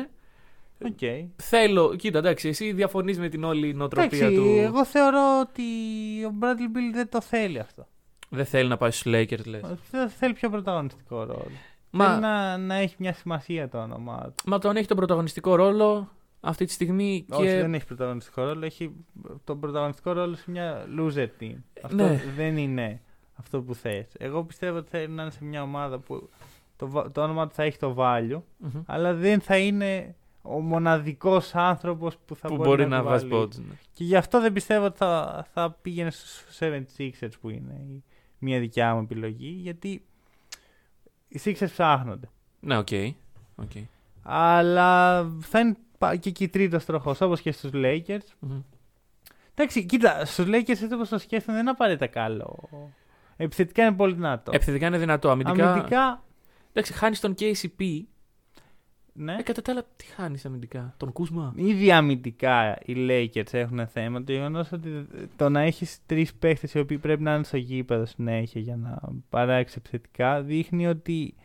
Οκ. 0.85 0.99
Θέλω. 1.35 1.95
Κοίτα, 1.95 2.17
εντάξει, 2.17 2.47
εσύ 2.47 2.71
διαφωνείς 2.71 3.19
με 3.19 3.29
την 3.29 3.43
όλη 3.43 3.73
νοοτροπία 3.73 4.27
Εντάξει, 4.27 4.35
του. 4.35 4.45
εγώ 4.57 4.85
θεωρώ 4.85 5.39
ότι 5.39 5.63
ο 6.25 6.33
Bradley 6.41 6.77
Beal 6.77 6.93
δεν 6.93 7.09
το 7.09 7.21
θέλει 7.21 7.59
αυτό. 7.59 7.87
Δεν 8.29 8.45
θέλει 8.45 8.69
να 8.69 8.77
πάει 8.77 8.91
στους 8.91 9.11
Lakers, 9.15 9.45
λες. 9.45 9.61
Δεν 9.91 10.09
θέλει 10.09 10.33
πιο 10.33 10.49
πρωταγωνιστικό 10.49 11.23
ρόλο. 11.23 11.51
Μα, 11.89 12.09
Θέλει 12.09 12.21
να, 12.21 12.57
να 12.57 12.75
έχει 12.75 12.95
μια 12.97 13.13
σημασία 13.13 13.69
το 13.69 13.81
όνομά 13.81 14.21
του. 14.21 14.49
μα 14.49 14.59
τον 14.59 14.75
έχει 14.75 14.87
τον 14.87 14.97
πρωταγωνιστικό 14.97 15.55
ρόλο 15.55 16.11
αυτή 16.39 16.65
τη 16.65 16.71
στιγμή 16.71 17.25
και. 17.29 17.35
Όχι, 17.35 17.47
δεν 17.47 17.73
έχει 17.73 17.85
πρωταγωνιστικό 17.85 18.43
ρόλο. 18.43 18.65
Έχει 18.65 18.91
τον 19.43 19.59
πρωταγωνιστικό 19.59 20.11
ρόλο 20.11 20.35
σε 20.35 20.51
μια 20.51 20.85
loser 20.99 21.27
team. 21.39 21.55
Αυτό 21.83 21.95
ναι. 21.95 22.23
δεν 22.35 22.57
είναι 22.57 23.01
αυτό 23.35 23.61
που 23.61 23.75
θες. 23.75 24.07
Εγώ 24.17 24.43
πιστεύω 24.43 24.77
ότι 24.77 24.89
θέλει 24.89 25.07
να 25.07 25.21
είναι 25.21 25.31
σε 25.31 25.43
μια 25.43 25.61
ομάδα 25.61 25.99
που 25.99 26.29
το, 26.75 26.89
βα- 26.89 27.11
το 27.11 27.21
όνομα 27.23 27.47
του 27.47 27.53
θα 27.53 27.63
έχει 27.63 27.77
το 27.77 27.95
value, 27.97 28.41
Μμμ. 28.57 28.81
αλλά 28.85 29.13
δεν 29.13 29.41
θα 29.41 29.57
είναι 29.57 30.15
ο 30.41 30.59
μοναδικός 30.59 31.55
άνθρωπος 31.55 32.17
που 32.25 32.35
θα 32.35 32.47
Που 32.47 32.55
μπορεί, 32.55 32.69
μπορεί 32.69 32.85
να, 32.85 32.95
να 32.97 33.01
του 33.03 33.07
βάζει 33.09 33.27
βάλει. 33.27 33.43
points. 33.43 33.55
ναι. 33.55 33.73
Και 33.93 34.03
γι' 34.03 34.15
αυτό 34.15 34.41
δεν 34.41 34.53
πιστεύω 34.53 34.85
ότι 34.85 34.97
θα, 34.97 35.45
θα 35.53 35.71
πήγαινε 35.81 36.11
στους 36.11 36.45
76ers 36.59 37.29
που 37.41 37.49
είναι 37.49 37.73
η, 37.73 38.03
μια 38.39 38.59
δικιά 38.59 38.93
μου 38.95 39.01
επιλογή, 39.01 39.47
γιατί 39.47 40.05
οι 41.27 41.39
Sixers 41.45 41.69
ψάχνονται. 41.71 42.29
Ναι, 42.59 42.77
οκ. 42.77 42.87
οκ. 43.55 43.71
Αλλά 44.23 45.23
θα 45.39 45.59
είναι 45.59 45.75
πα- 45.97 46.15
και 46.15 46.29
εκεί 46.29 46.47
τρίτος 46.47 46.85
τροχός, 46.85 47.21
όπως 47.21 47.41
και 47.41 47.51
στους 47.51 47.71
Lakers. 47.73 48.27
Μμμ. 48.39 48.59
Εντάξει, 49.57 49.85
κοίτα, 49.85 50.25
στους 50.25 50.45
Lakers 50.45 50.69
έτσι 50.69 50.87
όπως 50.93 51.09
το 51.09 51.17
σκέφτομαι 51.17 51.53
δεν 51.57 51.61
είναι 51.61 51.69
απαραίτητα 51.69 52.07
καλό. 52.07 52.69
Επιθετικά 53.37 53.85
είναι 53.85 53.95
πολύ 53.95 54.13
δυνατό. 54.13 54.51
Επιθετικά 54.55 54.87
είναι 54.87 54.97
δυνατό. 54.97 55.29
Αμυντικά. 55.29 55.71
Αμυντικά, 55.71 56.23
Εντάξει, 56.77 56.93
χάνεις 56.93 57.19
τον 57.19 57.35
KCP. 57.39 58.01
ναι. 59.13 59.35
Ε, 59.39 59.41
κατά 59.43 59.61
τα 59.61 59.71
άλλα, 59.71 59.83
τι 59.95 60.05
χάνεις 60.05 60.45
αμυντικά; 60.45 60.93
Τον 60.97 61.11
Κούσμα. 61.11 61.53
Ήδη 61.55 61.91
αμυντικά 61.91 62.77
οι 62.85 62.93
Lakers 63.09 63.53
έχουν 63.53 63.87
θέμα. 63.87 64.23
Το 64.23 64.31
γεγονός 64.31 64.71
ότι 64.71 65.07
το 65.35 65.49
να 65.49 65.59
έχεις 65.61 65.99
τρεις 66.05 66.33
παίχτε 66.33 66.67
οι 66.73 66.79
οποίοι 66.81 66.97
πρέπει 66.97 67.21
να 67.23 67.33
είναι 67.35 67.43
στο 67.43 67.57
γήπεδο 67.57 68.05
συνέχεια 68.05 68.61
για 68.61 68.75
να 68.75 68.99
παράξει 69.29 69.75
επιθετικά 69.77 70.41
δείχνει 70.41 70.87
ότι 70.87 71.35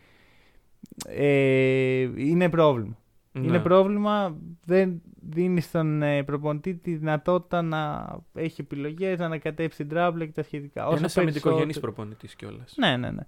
ε, 1.06 2.00
είναι 2.16 2.48
πρόβλημα. 2.50 2.98
Ναι. 3.32 3.46
Είναι 3.46 3.58
πρόβλημα. 3.58 4.36
Δεν 4.64 5.02
δίνεις 5.28 5.64
στον 5.64 6.02
ε, 6.02 6.22
προπονητή 6.22 6.74
τη 6.74 6.94
δυνατότητα 6.94 7.62
να 7.62 8.08
έχει 8.34 8.60
επιλογές, 8.60 9.18
να 9.18 9.24
ανακατέψει 9.24 9.76
την 9.76 9.88
τράπλα 9.88 10.24
και 10.24 10.32
τα 10.32 10.42
σχετικά. 10.42 10.86
Όσο 10.86 10.96
Ένας 10.96 11.16
αμυντικογενής 11.16 11.62
περισσότερο- 11.64 11.94
προπονητής 11.94 12.34
κιόλας. 12.34 12.74
Ναι, 12.76 12.96
ναι, 12.96 13.10
ναι. 13.10 13.26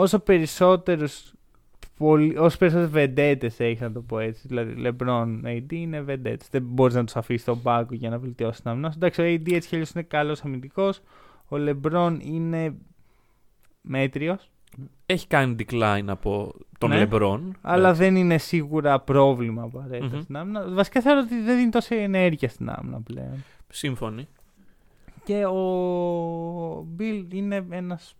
Όσο 0.00 0.18
περισσότερους. 0.18 1.32
Όσο 2.38 2.58
περισσότερες 2.58 2.88
βεντέτες 2.90 3.60
έχεις, 3.60 3.80
να 3.80 3.92
το 3.92 4.00
πω 4.00 4.18
έτσι. 4.18 4.48
Δηλαδή, 4.48 4.74
LeBron, 4.86 5.40
AD 5.44 5.72
είναι 5.72 6.00
βεντέτες. 6.00 6.48
Δεν 6.50 6.62
μπορείς 6.62 6.94
να 6.94 7.04
τους 7.04 7.16
αφήσεις 7.16 7.42
στον 7.42 7.62
πάγκο 7.62 7.94
για 7.94 8.10
να 8.10 8.18
βελτιώσεις 8.18 8.60
την 8.62 8.70
άμυνα. 8.70 8.90
σου. 8.90 8.96
Εντάξει, 8.96 9.20
ο 9.20 9.24
AD 9.24 9.52
έτσι 9.52 9.68
κι 9.68 9.74
αλλιώς 9.74 9.90
είναι 9.90 10.02
καλός 10.02 10.44
αμυντικός. 10.44 11.00
Ο 11.48 11.56
LeBron 11.56 12.16
είναι 12.20 12.74
μέτριος. 13.80 14.50
Έχει 15.06 15.26
κάνει 15.26 15.56
decline 15.58 16.04
από 16.06 16.54
τον 16.78 16.90
Ναι. 16.90 17.08
LeBron. 17.10 17.40
Αλλά 17.60 17.78
Εντάξει. 17.88 18.00
δεν 18.02 18.16
είναι 18.16 18.38
σίγουρα 18.38 19.00
πρόβλημα 19.00 19.62
απαραίτητα 19.62 20.14
Μμμ. 20.16 20.22
στην 20.22 20.36
άμυνα. 20.36 20.68
Βασικά 20.68 21.00
θεωρώ 21.00 21.20
ότι 21.20 21.40
δεν 21.42 21.56
δίνει 21.56 21.70
τόση 21.70 21.94
ενέργεια 21.94 22.48
στην 22.48 22.68
άμυνα 22.70 23.00
πλέον. 23.00 23.44
Σύμφωνοι. 23.68 24.28
Και 25.24 25.44
ο 25.46 26.86
Bill 26.98 27.24
είναι 27.32 27.66
ένας 27.70 28.14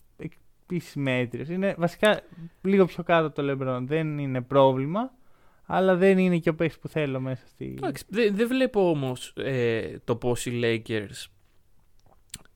επίσης 0.69 0.95
μέτριος. 0.95 1.49
Είναι 1.49 1.75
βασικά 1.77 2.21
λίγο 2.61 2.85
πιο 2.85 3.03
κάτω 3.03 3.25
από 3.27 3.35
το 3.35 3.43
LeBron. 3.51 3.81
Δεν 3.85 4.17
είναι 4.17 4.41
πρόβλημα, 4.41 5.11
αλλά 5.65 5.95
δεν 5.95 6.17
είναι 6.17 6.37
και 6.37 6.49
ο 6.49 6.55
παίκτης 6.55 6.79
που 6.79 6.87
θέλω 6.87 7.19
μέσα 7.19 7.47
στη. 7.47 7.73
Εντάξει, 7.77 8.03
δεν 8.07 8.35
δεν 8.35 8.47
βλέπω 8.47 8.89
όμως 8.89 9.33
το 10.03 10.15
πώς 10.15 10.45
οι 10.45 10.59
Lakers 10.63 11.25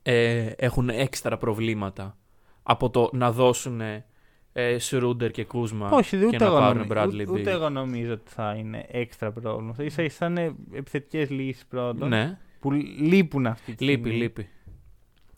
ε, 0.02 0.52
έχουν 0.56 0.90
έξτρα 0.90 1.38
προβλήματα 1.38 2.18
από 2.64 2.90
το 2.90 3.10
να 3.14 3.32
δώσουν 3.32 3.82
ε, 3.82 4.78
Σρούντερ 4.78 5.32
και 5.32 5.46
Κούσμα 5.46 5.90
Όχι, 5.90 6.18
και 6.18 6.26
ούτε 6.26 6.38
να 6.38 6.46
εγώ, 6.46 6.58
πάρουν 6.58 6.88
νομίζω, 6.88 7.02
Bradley 7.02 7.28
ούτε, 7.30 7.32
ούτε 7.42 7.52
Beal. 7.52 7.56
εγώ 7.56 7.70
νομίζω 7.70 8.14
ότι 8.14 8.32
θα 8.32 8.54
είναι 8.58 8.86
έξτρα 8.92 9.32
πρόβλημα. 9.32 9.76
σα 9.88 10.04
ίσα 10.04 10.26
είναι 10.26 10.56
επιθετικές 10.74 11.30
λύσεις 11.30 11.66
πρώτον. 11.66 12.10
Ναι, 12.10 12.38
Που 12.60 12.72
λείπουν 13.00 13.46
αυτή 13.48 13.76
τη 13.76 13.84
λείπει, 13.84 14.00
στιγμή. 14.02 14.18
λείπει. 14.18 14.50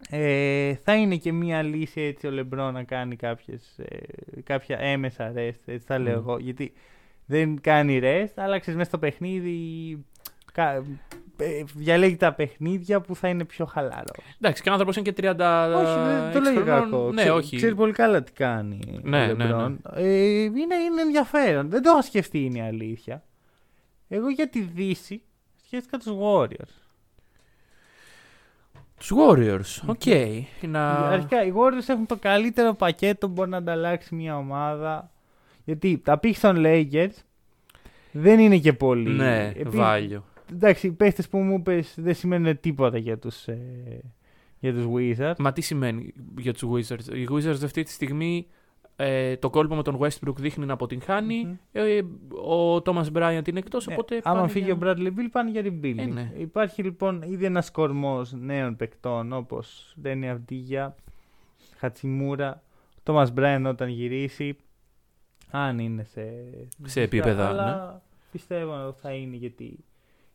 Ε, 0.09 0.75
θα 0.83 0.95
είναι 0.95 1.15
και 1.15 1.31
μία 1.31 1.61
λύση 1.63 2.01
έτσι 2.01 2.27
ο 2.27 2.31
Λεμπρό 2.31 2.71
να 2.71 2.83
κάνει 2.83 3.15
κάποιες, 3.15 3.77
ε, 3.79 3.97
κάποια 4.43 4.77
έμεσα 4.79 5.31
rest, 5.35 5.59
έτσι 5.65 5.85
θα 5.87 5.99
λέω 5.99 6.13
Μμμ. 6.21 6.29
εγώ. 6.29 6.37
Γιατί 6.39 6.73
δεν 7.25 7.61
κάνει 7.61 7.99
rest, 8.03 8.31
αλλά 8.35 8.59
ξέρεις 8.59 8.77
μέσα 8.77 8.89
στο 8.89 8.97
παιχνίδι 8.99 9.57
κα, 10.53 10.71
ε, 11.37 11.63
διαλέγει 11.75 12.15
τα 12.15 12.33
παιχνίδια 12.33 13.01
που 13.01 13.15
θα 13.15 13.27
είναι 13.27 13.45
πιο 13.45 13.65
χαλαρός. 13.65 14.35
Εντάξει, 14.41 14.61
και 14.63 14.69
ο 14.69 14.71
άνθρωπος 14.71 14.95
είναι 14.95 15.05
και 15.11 15.13
30. 15.13 15.73
όχι, 15.75 15.99
δεν 16.09 16.31
το 16.33 16.39
λέγω 16.39 16.65
κακό. 16.65 17.11
Ναι, 17.11 17.21
Ξέ- 17.21 17.33
όχι. 17.35 17.55
Ξέρει 17.55 17.75
πολύ 17.75 17.91
καλά 17.93 18.23
τι 18.23 18.31
κάνει 18.31 18.79
Ναι, 19.01 19.23
ο 19.23 19.25
ναι, 19.25 19.43
Λεμπρόν. 19.43 19.79
Ε, 19.95 20.43
είναι, 20.43 20.55
είναι 20.75 21.01
ενδιαφέρον. 21.01 21.69
Δεν 21.69 21.81
το 21.81 21.89
έχω 21.89 22.01
σκεφτεί 22.01 22.39
είναι 22.39 22.57
η 22.57 22.61
αλήθεια. 22.61 23.23
Εγώ 24.07 24.29
για 24.29 24.49
τη 24.49 24.61
Δύση 24.61 25.21
σκέφτηκα 25.65 25.97
τους 25.97 26.07
Warriors. 26.21 26.83
Τους 28.97 29.11
Warriors. 29.15 29.83
Οκ. 29.85 30.01
Να... 30.61 30.91
Αρχικά 30.91 31.45
οι 31.45 31.51
Warriors 31.55 31.87
έχουν 31.87 32.05
το 32.05 32.17
καλύτερο 32.17 32.73
πακέτο 32.73 33.27
που 33.27 33.33
μπορεί 33.33 33.49
να 33.49 33.57
ανταλλάξει 33.57 34.15
μια 34.15 34.37
ομάδα. 34.37 35.11
Γιατί 35.63 36.01
τα 36.03 36.17
πήχε 36.17 36.47
των 36.47 36.63
Lakers 36.65 37.13
δεν 38.11 38.39
είναι 38.39 38.57
και 38.57 38.73
πολύ. 38.73 39.09
Ναι, 39.09 39.51
Επίσης, 39.55 39.79
βάλιο. 39.79 40.23
Εντάξει, 40.51 40.87
οι 40.87 40.91
παίχτες 40.91 41.27
που 41.27 41.37
μου 41.37 41.55
είπες 41.55 41.93
δεν 41.97 42.15
σημαίνουν 42.15 42.59
τίποτα 42.59 42.97
για 42.97 43.17
τους, 43.17 43.47
ε, 43.47 44.01
για 44.59 44.73
τους 44.73 44.85
Wizards. 44.95 45.35
Μα 45.37 45.53
τι 45.53 45.61
σημαίνει 45.61 46.13
για 46.37 46.53
τους 46.53 46.63
Wizards; 46.71 47.15
Οι 47.15 47.27
Wizards 47.31 47.63
αυτή 47.63 47.83
τη 47.83 47.91
στιγμή 47.91 48.47
ε, 48.95 49.37
το 49.37 49.49
κόλπο 49.49 49.75
με 49.75 49.83
τον 49.83 49.97
Westbrook 50.01 50.35
δείχνει 50.35 50.65
να 50.65 50.73
αποτυγχάνει. 50.73 51.43
Μμμ. 51.45 51.55
Ε, 51.71 52.01
ο 52.47 52.75
Thomas 52.85 53.05
Bryant 53.13 53.47
είναι 53.47 53.59
εκτός, 53.59 53.87
Ναι, 53.87 53.93
οπότε. 53.93 54.21
άμα 54.23 54.35
πάνε 54.39 54.47
φύγει 54.51 54.65
για- 54.65 54.73
ο 54.73 54.77
Bradley 54.81 55.07
Bill 55.07 55.27
πάνε 55.31 55.49
για 55.49 55.61
rebuilding. 55.65 55.97
Ε, 55.97 56.05
ναι. 56.05 56.31
Υπάρχει 56.37 56.83
λοιπόν 56.83 57.21
ήδη 57.21 57.45
ένας 57.45 57.71
κορμός 57.71 58.33
νέων 58.33 58.75
παικτών 58.75 59.33
όπως 59.33 59.95
Ντένι 60.01 60.29
Αυντίγια, 60.29 60.95
Χατσιμούρα, 61.77 62.61
Thomas 63.03 63.27
Bryant 63.37 63.63
όταν 63.67 63.89
γυρίσει. 63.89 64.55
Αν 65.51 65.79
είναι 65.79 66.03
σε, 66.03 66.21
Σε 66.83 67.01
επίπεδα, 67.01 67.47
Αλλά 67.47 67.91
ναι. 67.93 67.99
πιστεύω 68.31 68.85
ότι 68.87 68.99
θα 69.01 69.11
είναι 69.11 69.35
γιατί 69.35 69.63
είναι 69.63 69.83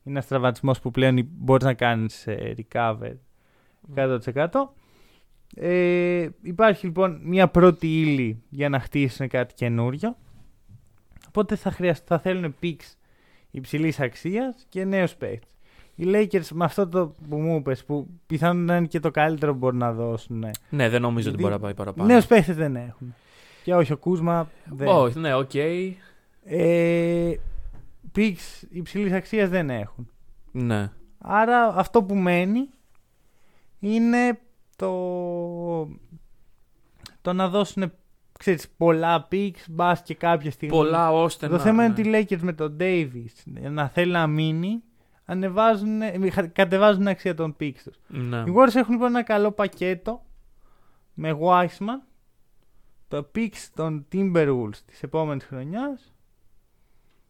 ένας 0.04 0.26
τραυματισμός 0.26 0.80
που 0.80 0.90
πλέον 0.90 1.28
μπορείς 1.32 1.64
να 1.64 1.74
κάνεις 1.74 2.26
recover 2.28 3.12
100%. 3.94 4.74
Ε, 5.54 6.28
υπάρχει 6.42 6.86
λοιπόν 6.86 7.20
μια 7.22 7.48
πρώτη 7.48 8.00
ύλη 8.00 8.42
για 8.48 8.68
να 8.68 8.80
χτίσουν 8.80 9.28
κάτι 9.28 9.54
καινούριο. 9.54 10.16
Οπότε 11.28 11.56
θα, 11.56 11.70
χρειαστεί, 11.70 12.06
θα 12.06 12.18
θέλουν 12.18 12.54
picks 12.62 12.94
υψηλής 13.50 14.00
αξίας 14.00 14.66
και 14.68 14.84
νέους 14.84 15.14
παίκτες. 15.14 15.50
Οι 15.94 16.04
Lakers 16.06 16.48
με 16.52 16.64
αυτό 16.64 16.88
το 16.88 17.14
που 17.28 17.36
μου 17.36 17.56
είπες, 17.56 17.84
που 17.84 18.06
πιθανόν 18.26 18.64
να 18.64 18.76
είναι 18.76 18.86
και 18.86 19.00
το 19.00 19.10
καλύτερο 19.10 19.52
που 19.52 19.58
μπορούν 19.58 19.78
να 19.78 19.92
δώσουν. 19.92 20.44
Ναι, 20.70 20.88
δεν 20.88 21.00
νομίζω 21.00 21.28
ότι 21.30 21.36
Γιατί 21.36 21.42
μπορεί 21.42 21.52
να 21.52 21.58
πάει 21.58 21.74
παραπάνω. 21.74 22.08
Νέους 22.08 22.26
παίκτες 22.26 22.56
δεν 22.56 22.76
έχουν. 22.76 23.14
Και 23.64 23.74
όχι, 23.74 23.92
ο 23.92 23.96
Kuzma 23.96 24.50
δεν. 24.64 24.88
Όχι, 24.88 25.18
ναι, 25.18 25.34
οκ. 25.34 25.54
Ε, 26.44 27.32
picks 28.16 28.62
υψηλής 28.70 29.12
αξίας 29.12 29.48
δεν 29.48 29.70
έχουν. 29.70 30.10
Ναι. 30.52 30.90
Άρα 31.18 31.66
αυτό 31.66 32.02
που 32.02 32.14
μένει 32.14 32.68
είναι 33.78 34.38
το, 34.80 35.88
το 37.20 37.32
να 37.32 37.48
δώσουν 37.48 37.92
ξέρεις, 38.38 38.68
πολλά 38.76 39.28
picks, 39.32 39.64
μπας 39.70 40.02
και 40.02 40.14
κάποια 40.14 40.50
στιγμή. 40.50 40.76
Πολλά 40.76 41.12
ώστε 41.12 41.46
Το 41.48 41.52
να. 41.56 41.58
θέμα 41.62 41.76
ναι. 41.76 41.84
είναι 41.84 41.92
ότι 41.92 42.32
οι 42.32 42.36
Lakers 42.38 42.40
με 42.42 42.52
τον 42.52 42.76
Davis 42.80 43.26
να 43.70 43.88
θέλει 43.88 44.12
να 44.12 44.26
μείνει, 44.26 44.82
ανεβάζουν, 45.24 46.00
κατεβάζουν 46.52 46.98
την 46.98 47.08
αξία 47.08 47.34
των 47.34 47.56
picks 47.60 47.78
τους. 47.84 47.96
Ναι. 48.08 48.36
Οι 48.38 48.52
Warriors 48.56 48.74
έχουν 48.74 48.92
λοιπόν 48.94 49.08
ένα 49.08 49.22
καλό 49.22 49.50
πακέτο 49.52 50.22
με 51.14 51.38
Wiseman, 51.40 52.02
το 53.08 53.30
picks 53.34 53.68
των 53.74 54.06
Timberwolves 54.12 54.76
της 54.86 55.02
επόμενης 55.02 55.44
χρονιάς, 55.44 56.14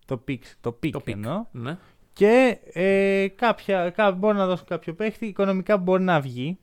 το 0.07 0.25
picks, 0.29 0.47
το 0.61 0.79
pick, 0.83 0.91
Το 0.91 1.01
pick. 1.05 1.13
εννοώ, 1.13 1.45
Ναι. 1.53 1.79
και 2.13 2.59
ε, 2.73 3.29
κάποια, 3.29 3.91
κά, 3.91 4.13
μπορεί 4.13 4.37
να 4.37 4.47
δώσουν 4.47 4.67
κάποιο 4.67 4.95
παίχτη, 4.95 5.27
οικονομικά 5.27 5.77
μπορεί 5.77 6.03
να 6.03 6.21
βγει. 6.21 6.59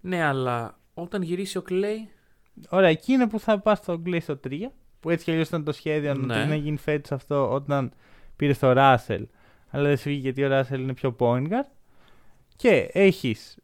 Ναι, 0.00 0.22
αλλά 0.24 0.78
όταν 0.94 1.22
γυρίσει 1.22 1.58
ο 1.58 1.62
Clay. 1.68 2.08
Ωραία, 2.68 2.88
εκεί 2.88 3.12
είναι 3.12 3.28
που 3.28 3.40
θα 3.40 3.58
πας 3.58 3.78
στο 3.78 4.02
Clay 4.06 4.18
στο 4.22 4.40
3, 4.48 4.52
που 5.00 5.10
έτσι 5.10 5.24
κι 5.24 5.30
αλλιώς 5.30 5.48
ήταν 5.48 5.64
το 5.64 5.72
σχέδιο 5.72 6.14
Ναι. 6.14 6.26
να, 6.34 6.46
να 6.46 6.54
γίνει 6.54 6.76
φέτος 6.76 7.12
αυτό 7.12 7.52
όταν 7.52 7.92
πήρε 8.36 8.52
το 8.54 8.72
Russell. 8.76 9.22
Αλλά 9.70 9.88
δεν 9.88 9.96
σου 9.96 10.08
βγήκε 10.08 10.30
γιατί 10.30 10.44
ο 10.44 10.58
Russell 10.60 10.78
είναι 10.78 10.94
πιο 10.94 11.16
point 11.18 11.48
guard. 11.48 11.68
Και 12.56 12.88
έχεις 12.92 13.58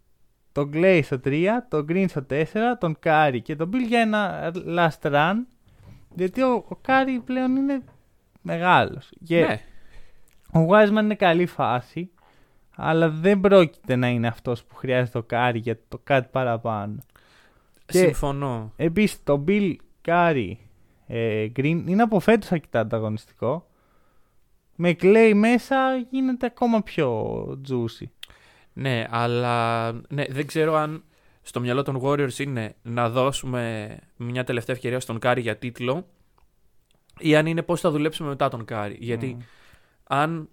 τον 0.52 0.70
Clay 0.74 1.00
στο 1.04 1.20
3, 1.24 1.46
τον 1.68 1.86
Green 1.88 2.04
στο 2.08 2.26
4, 2.30 2.44
τον 2.80 2.98
Curry 3.04 3.38
και 3.42 3.56
τον 3.56 3.70
Bill 3.72 3.86
για 3.86 4.00
ένα 4.00 4.52
last 4.66 5.10
run. 5.12 5.34
Γιατί 6.14 6.42
ο, 6.42 6.52
ο 6.68 6.78
Curry 6.86 7.18
πλέον 7.24 7.56
είναι 7.56 7.82
μεγάλος. 8.42 9.08
Και 9.24 9.40
Ναι. 9.40 9.60
ο 10.60 10.68
Wiseman 10.70 11.02
είναι 11.02 11.14
καλή 11.14 11.46
φάση, 11.46 12.10
αλλά 12.76 13.08
δεν 13.10 13.40
πρόκειται 13.40 13.96
να 13.96 14.08
είναι 14.08 14.26
αυτός 14.26 14.64
που 14.64 14.74
χρειάζεται 14.74 15.20
το 15.20 15.26
Curry 15.30 15.54
για 15.60 15.78
το 15.88 16.00
κάτι 16.04 16.28
παραπάνω. 16.32 16.98
Και- 17.86 17.98
Συμφωνώ. 17.98 18.72
Επίσης 18.76 19.22
το 19.22 19.44
Bill 19.48 19.74
Curry 20.04 20.52
ε, 21.06 21.46
Green 21.56 21.82
είναι 21.86 22.02
από 22.02 22.20
φέτος 22.20 22.52
αρκετά 22.52 22.80
ανταγωνιστικό. 22.80 23.66
Με 24.76 24.96
Clay 25.00 25.32
μέσα 25.34 26.06
γίνεται 26.10 26.46
ακόμα 26.46 26.82
πιο 26.82 27.42
juicy. 27.68 28.06
Ναι, 28.72 29.04
αλλά 29.10 29.92
ναι, 29.92 30.24
δεν 30.28 30.46
ξέρω 30.46 30.74
αν 30.74 31.04
στο 31.42 31.60
μυαλό 31.60 31.82
των 31.82 32.00
Warriors 32.02 32.38
είναι 32.38 32.74
να 32.82 33.10
δώσουμε 33.10 33.96
μια 34.16 34.44
τελευταία 34.44 34.74
ευκαιρία 34.74 35.00
στον 35.00 35.18
Κάρι 35.18 35.40
για 35.40 35.56
τίτλο 35.56 36.06
ή 37.18 37.36
αν 37.36 37.46
είναι 37.46 37.62
πώς 37.62 37.80
θα 37.80 37.90
δουλέψουμε 37.90 38.28
μετά 38.28 38.48
τον 38.48 38.64
Κάρι. 38.64 38.96
Γιατί 39.00 39.36
Mm. 39.40 39.42
αν. 40.04 40.48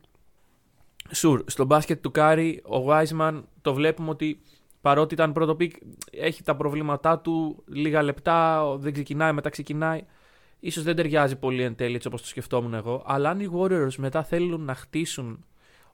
Sure, 1.11 1.43
στο 1.47 1.65
μπάσκετ 1.65 2.01
του 2.01 2.11
Κάρι, 2.11 2.61
ο 2.65 2.85
Wiseman 2.87 3.41
το 3.61 3.73
βλέπουμε 3.73 4.09
ότι 4.09 4.41
παρότι 4.81 5.13
ήταν 5.13 5.31
πρώτο 5.31 5.55
pick, 5.55 5.75
έχει 6.11 6.43
τα 6.43 6.55
προβλήματά 6.55 7.19
του, 7.19 7.63
λίγα 7.67 8.01
λεπτά, 8.01 8.65
δεν 8.77 8.93
ξεκινάει, 8.93 9.31
μετά 9.31 9.49
ξεκινάει. 9.49 10.05
Ίσως 10.59 10.83
δεν 10.83 10.95
ταιριάζει 10.95 11.35
πολύ 11.35 11.63
εν 11.63 11.75
τέλει 11.75 11.95
έτσι 11.95 12.07
όπως 12.07 12.21
το 12.21 12.27
σκεφτόμουν 12.27 12.73
εγώ. 12.73 13.03
Αλλά 13.05 13.29
αν 13.29 13.39
οι 13.39 13.49
Warriors 13.53 13.95
μετά 13.97 14.23
θέλουν 14.23 14.61
να 14.61 14.75
χτίσουν 14.75 15.45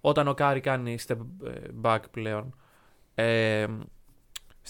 όταν 0.02 0.28
ο 0.28 0.34
Κάρι 0.34 0.60
κάνει 0.60 0.98
step 1.08 1.18
ε, 1.46 1.52
back 1.82 2.00
πλέον, 2.12 2.56
ε, 3.16 3.66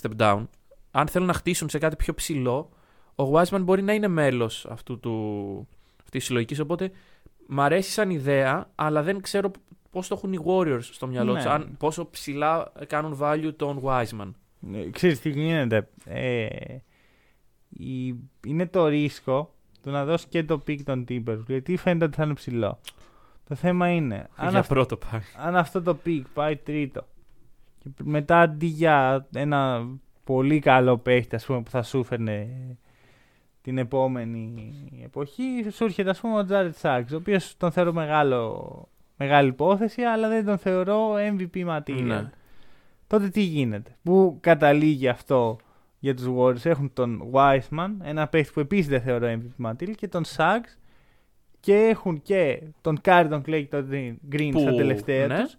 step 0.01 0.11
down, 0.17 0.43
αν 0.91 1.07
θέλουν 1.07 1.27
να 1.27 1.33
χτίσουν 1.33 1.69
σε 1.69 1.77
κάτι 1.77 1.95
πιο 1.95 2.13
ψηλό, 2.13 2.69
ο 3.15 3.23
Wiseman 3.33 3.61
μπορεί 3.61 3.81
να 3.81 3.93
είναι 3.93 4.07
μέλος 4.07 4.65
αυτού 4.65 4.99
του, 4.99 5.67
αυτής 5.95 6.11
της 6.11 6.25
συλλογικής, 6.25 6.59
οπότε 6.59 6.91
μ' 7.47 7.61
αρέσει 7.61 7.91
σαν 7.91 8.09
ιδέα, 8.09 8.71
αλλά 8.75 9.03
δεν 9.03 9.21
ξέρω 9.21 9.51
πώς 9.91 10.07
το 10.07 10.15
έχουν 10.15 10.33
οι 10.33 10.39
Warriors 10.45 10.79
στο 10.81 11.07
μυαλό 11.07 11.31
Ναι. 11.33 11.37
τους, 11.41 11.47
αν, 11.51 11.75
πόσο 11.77 12.09
ψηλά 12.09 12.71
κάνουν 12.87 13.17
value 13.21 13.51
τον 13.55 13.81
Wiseman. 13.83 14.31
Ε, 14.73 14.89
Ξέρεις 14.89 15.19
τι 15.19 15.29
γίνεται. 15.29 15.87
Ε, 16.05 16.47
η- 17.69 18.15
είναι 18.45 18.65
το 18.67 18.87
ρίσκο 18.87 19.53
του 19.83 19.89
να 19.89 20.05
δώσει 20.05 20.27
και 20.29 20.43
το 20.43 20.57
pick 20.59 20.83
των 20.83 21.05
Timberwolves. 21.09 21.43
Γιατί 21.47 21.77
φαίνεται 21.77 22.05
ότι 22.05 22.15
θα 22.15 22.23
είναι 22.23 22.33
ψηλό. 22.33 22.79
Το 23.47 23.55
θέμα 23.55 23.89
είναι, 23.89 24.27
αν, 24.35 24.49
για 24.49 24.59
αυ- 24.59 24.67
πρώτο 24.69 24.97
πάει. 24.97 25.21
αν 25.37 25.55
αυτό 25.55 25.81
το 25.81 25.95
pick 25.95 26.25
πάει 26.33 26.55
τρίτο 26.55 27.05
και 27.79 27.89
μετά 28.03 28.39
αντί 28.41 28.65
για 28.65 29.27
ένα 29.33 29.87
πολύ 30.23 30.59
καλό 30.59 30.97
παίχτη 30.97 31.35
ας 31.35 31.45
πούμε, 31.45 31.61
που 31.61 31.69
θα 31.69 31.83
σου 31.83 31.99
έφερνε 31.99 32.47
την 33.61 33.77
επόμενη 33.77 34.73
εποχή, 35.03 35.43
σου 35.71 35.83
έρχεται 35.83 36.09
ας 36.09 36.19
πούμε 36.19 36.37
ο 36.37 36.45
Τζάρετ 36.45 36.75
Σάξ, 36.75 37.11
ο 37.11 37.15
οποίος 37.15 37.57
τον 37.57 37.71
θεωρώ 37.71 37.93
μεγάλο, 37.93 38.89
μεγάλη 39.17 39.49
υπόθεση, 39.49 40.01
αλλά 40.01 40.27
δεν 40.27 40.45
τον 40.45 40.57
θεωρώ 40.57 41.13
MVP 41.13 41.65
material 41.67 42.01
Ναι. 42.03 42.29
τότε 43.07 43.29
τι 43.29 43.41
γίνεται; 43.41 43.95
Πού 44.03 44.37
καταλήγει 44.41 45.07
αυτό 45.07 45.57
για 45.99 46.15
τους 46.15 46.25
Warriors. 46.37 46.65
Έχουν 46.65 46.93
τον 46.93 47.23
Wiseman, 47.31 47.89
ένα 48.03 48.27
παίχτη 48.27 48.53
που 48.53 48.59
επίσης 48.59 48.87
δεν 48.87 49.01
θεωρώ 49.01 49.27
MVP 49.27 49.65
material, 49.65 49.95
και 49.95 50.07
τον 50.07 50.23
Suggs 50.25 50.77
και 51.59 51.75
έχουν 51.75 52.21
και 52.21 52.61
τον 52.81 52.99
Curry, 53.03 53.27
τον 53.29 53.41
Clay 53.41 53.65
και 53.69 53.81
τον 53.81 53.89
Green 54.31 54.49
Που, 54.51 54.59
στα 54.59 54.75
τελευταία 54.75 55.27
ναι. 55.27 55.41
τους. 55.41 55.57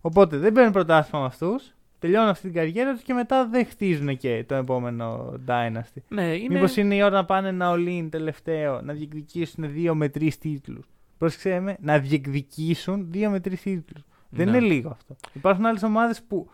Οπότε 0.00 0.36
δεν 0.36 0.52
παίρνουν 0.52 0.72
πρωτάθλημα 0.72 1.20
με 1.20 1.26
αυτούς, 1.26 1.74
τελειώνουν 1.98 2.28
αυτή 2.28 2.42
την 2.46 2.54
καριέρα 2.54 2.92
τους 2.92 3.02
και 3.02 3.14
μετά 3.14 3.48
δεν 3.48 3.66
χτίζουν 3.66 4.16
και 4.16 4.44
το 4.48 4.54
επόμενο 4.54 5.34
Dynasty. 5.46 6.02
Ναι, 6.08 6.34
είναι... 6.34 6.54
Μήπως 6.54 6.76
είναι 6.76 6.94
η 6.94 7.02
ώρα 7.02 7.14
να 7.14 7.24
πάνε 7.24 7.48
ένα 7.48 7.72
all-in 7.74 8.08
τελευταίο, 8.10 8.80
να 8.80 8.92
διεκδικήσουν 8.92 9.72
δύο 9.72 9.94
με 9.94 10.08
τρεις 10.08 10.38
τίτλους. 10.38 10.86
Πρόσεξε 11.22 11.60
με, 11.60 11.76
να 11.80 11.98
διεκδικήσουν 11.98 13.06
δύο 13.10 13.30
με 13.30 13.40
τρεις 13.40 13.60
τίτλους. 13.62 14.02
Δεν 14.28 14.50
Ναι. 14.50 14.56
είναι 14.56 14.66
λίγο 14.66 14.88
αυτό. 14.90 15.16
Υπάρχουν 15.32 15.66
άλλες 15.66 15.82
ομάδες 15.82 16.22
που 16.22 16.50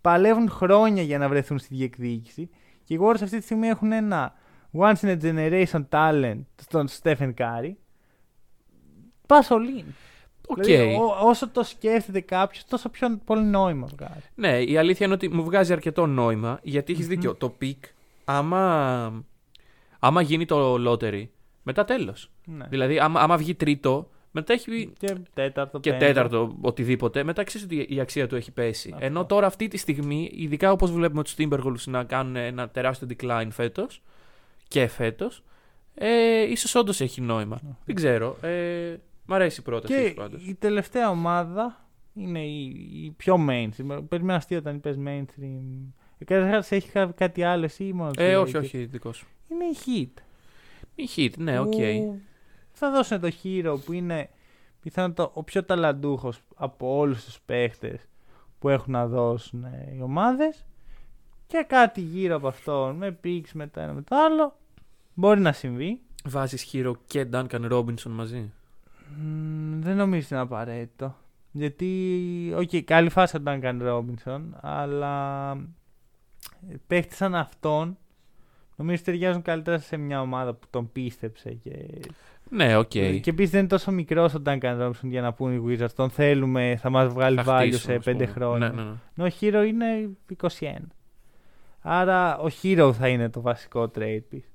παλεύουν 0.00 0.48
χρόνια 0.50 1.02
για 1.02 1.18
να 1.18 1.28
βρεθούν 1.28 1.58
στη 1.58 1.74
διεκδίκηση 1.74 2.50
και 2.84 2.94
οι 2.94 2.98
Warriors 3.02 3.22
αυτή 3.22 3.38
τη 3.38 3.42
στιγμή 3.42 3.66
έχουν 3.68 3.92
ένα 3.92 4.34
once 4.78 4.94
in 5.00 5.18
a 5.20 5.22
generation 5.22 5.84
talent 5.88 6.40
στον 6.62 6.88
Stephen 6.88 7.34
Curry. 7.38 7.72
Πας 9.26 9.48
all 9.50 9.80
in. 9.80 9.84
Οκ. 10.46 10.62
Δηλαδή, 10.64 10.94
ό- 10.94 11.28
όσο 11.28 11.48
το 11.48 11.62
σκέφτεται 11.62 12.20
κάποιος, 12.20 12.64
τόσο 12.64 12.88
πιο 12.88 13.20
πολύ 13.24 13.44
νόημα 13.44 13.86
βγάζει. 13.86 14.28
Ναι, 14.34 14.58
η 14.62 14.76
αλήθεια 14.76 15.06
είναι 15.06 15.14
ότι 15.14 15.28
μου 15.28 15.44
βγάζει 15.44 15.72
αρκετό 15.72 16.06
νόημα 16.06 16.58
γιατί 16.62 16.92
έχεις 16.92 17.06
δίκιο. 17.06 17.34
Το 17.34 17.48
pick, 17.50 17.84
άμα, 18.24 19.24
άμα 19.98 20.20
γίνει 20.22 20.44
το 20.44 20.74
lottery, 20.92 21.24
μετά 21.66 21.84
τέλος. 21.84 22.30
Ναι. 22.44 22.66
Δηλαδή, 22.68 22.98
άμα, 22.98 23.20
άμα 23.20 23.36
βγει 23.36 23.54
τρίτο, 23.54 24.10
μετά 24.30 24.52
έχει 24.52 24.92
Και 24.98 25.14
τέταρτο, 25.34 25.80
και 25.80 25.90
πέμπτο. 25.90 26.06
τέταρτο 26.06 26.56
οτιδήποτε, 26.60 27.22
μετά 27.22 27.44
ξέρεις 27.44 27.66
ότι 27.66 27.86
η 27.88 28.00
αξία 28.00 28.26
του 28.26 28.36
έχει 28.36 28.52
πέσει. 28.52 28.90
Αυτό. 28.94 29.06
Ενώ 29.06 29.24
τώρα 29.26 29.46
αυτή 29.46 29.68
τη 29.68 29.76
στιγμή, 29.76 30.30
ειδικά 30.34 30.72
όπως 30.72 30.90
βλέπουμε 30.92 31.22
τους 31.22 31.34
Timberwolves 31.38 31.84
να 31.84 32.04
κάνουν 32.04 32.36
ένα 32.36 32.68
τεράστιο 32.68 33.08
decline 33.16 33.48
φέτος 33.50 34.02
και 34.68 34.86
φέτος, 34.86 35.42
ε, 35.94 36.42
ίσως 36.42 36.74
όντως 36.74 37.00
έχει 37.00 37.20
νόημα. 37.20 37.60
Δεν 37.84 37.94
ξέρω. 37.94 38.36
Ε, 38.40 38.96
μ' 39.26 39.32
αρέσει 39.34 39.60
η 39.60 39.62
πρόταση 39.62 39.92
Και 40.08 40.14
πάντως. 40.14 40.46
η 40.46 40.54
τελευταία 40.54 41.10
ομάδα 41.10 41.88
είναι 42.14 42.44
η, 42.44 42.64
η 43.04 43.10
πιο 43.16 43.46
mainstream. 43.48 44.02
Περιμένω 44.08 44.36
αστείο 44.38 44.58
όταν 44.58 44.74
είπες 44.76 44.96
mainstream. 45.06 45.90
Ε, 46.18 46.24
Καταρχάς 46.24 46.72
έχει 46.72 46.90
κα- 46.90 47.06
κάτι 47.16 47.42
άλλο 47.42 47.64
εσύ 47.64 47.84
ή 47.84 47.92
μόνο 47.92 48.10
Ε, 48.16 48.24
εσύ, 48.26 48.34
όχι, 48.36 48.50
και- 48.52 48.58
όχι, 48.58 48.84
δικός 48.84 49.16
σου. 49.16 49.26
Είναι 49.50 49.64
η 49.64 49.76
Heat. 49.86 50.22
Η 50.96 51.08
Heat, 51.16 51.30
ναι, 51.38 51.58
οκ. 51.58 51.70
που 51.70 52.20
Θα 52.72 52.90
δώσουν 52.90 53.20
το 53.20 53.30
Herro 53.42 53.78
που 53.84 53.92
είναι 53.92 54.30
πιθανότατα 54.80 55.30
ο 55.34 55.42
πιο 55.42 55.64
ταλαντούχος 55.64 56.40
από 56.54 56.96
όλους 56.96 57.24
τους 57.24 57.40
παίχτες 57.46 58.00
που 58.58 58.68
έχουν 58.68 58.92
να 58.92 59.06
δώσουν 59.06 59.64
ε, 59.64 59.94
οι 59.96 60.00
ομάδες 60.02 60.64
και 61.46 61.64
κάτι 61.68 62.00
γύρω 62.00 62.36
από 62.36 62.48
αυτόν 62.48 62.96
με 62.96 63.18
picks 63.24 63.50
με 63.52 63.66
το 63.66 63.80
ένα 63.80 63.92
με 63.92 64.02
το 64.02 64.16
άλλο 64.16 64.56
μπορεί 65.14 65.40
να 65.40 65.52
συμβεί. 65.52 66.00
Βάζεις 66.24 66.70
Herro 66.72 66.92
και 67.06 67.26
Duncan 67.32 67.72
Robinson 67.72 68.10
μαζί; 68.10 68.52
Μ, 69.18 69.80
δεν 69.80 69.96
νομίζω 69.96 70.28
είναι 70.30 70.40
απαραίτητο. 70.40 71.16
Γιατί, 71.52 72.52
οκ, 72.56 72.76
καλή 72.84 73.08
φάση 73.10 73.36
ο 73.36 73.42
Duncan 73.46 73.82
Robinson, 73.82 74.40
αλλά 74.60 75.56
παίχτης 76.86 77.16
σαν 77.16 77.34
αυτόν 77.34 77.98
νομίζω 78.76 79.02
ταιριάζουν 79.02 79.42
καλύτερα 79.42 79.78
σε 79.78 79.96
μια 79.96 80.20
ομάδα 80.20 80.54
που 80.54 80.66
τον 80.70 80.92
πίστεψε. 80.92 81.50
Και, 81.50 81.70
Ναι, 82.50 82.76
οκ. 82.76 82.88
και 82.88 83.22
επίσης 83.24 83.50
δεν 83.50 83.60
είναι 83.60 83.68
τόσο 83.68 83.90
μικρός 83.90 84.34
ο 84.34 84.42
Duncan 84.46 84.80
Robinson 84.80 84.92
για 85.02 85.20
να 85.20 85.32
πούνε 85.32 85.54
οι 85.54 85.62
Wizards. 85.66 85.92
Τον 85.94 86.10
θέλουμε, 86.10 86.76
θα 86.80 86.90
μας 86.90 87.12
βγάλει 87.12 87.36
Θα 87.42 87.56
value 87.56 87.60
χτίσουν, 87.60 87.80
σε 87.80 87.94
ας 87.94 88.04
5 88.04 88.12
πούμε. 88.12 88.26
χρόνια. 88.26 88.68
Ναι, 88.68 88.82
ναι, 88.82 88.88
ναι. 88.88 88.94
Ενώ 89.16 89.28
ο 89.28 89.36
Herro 89.40 89.66
είναι 89.66 90.10
21. 90.58 90.86
Άρα 91.80 92.38
ο 92.38 92.46
Herro 92.62 92.90
θα 92.98 93.08
είναι 93.08 93.28
το 93.28 93.40
βασικό 93.40 93.90
trade 93.94 94.20
piece. 94.32 94.50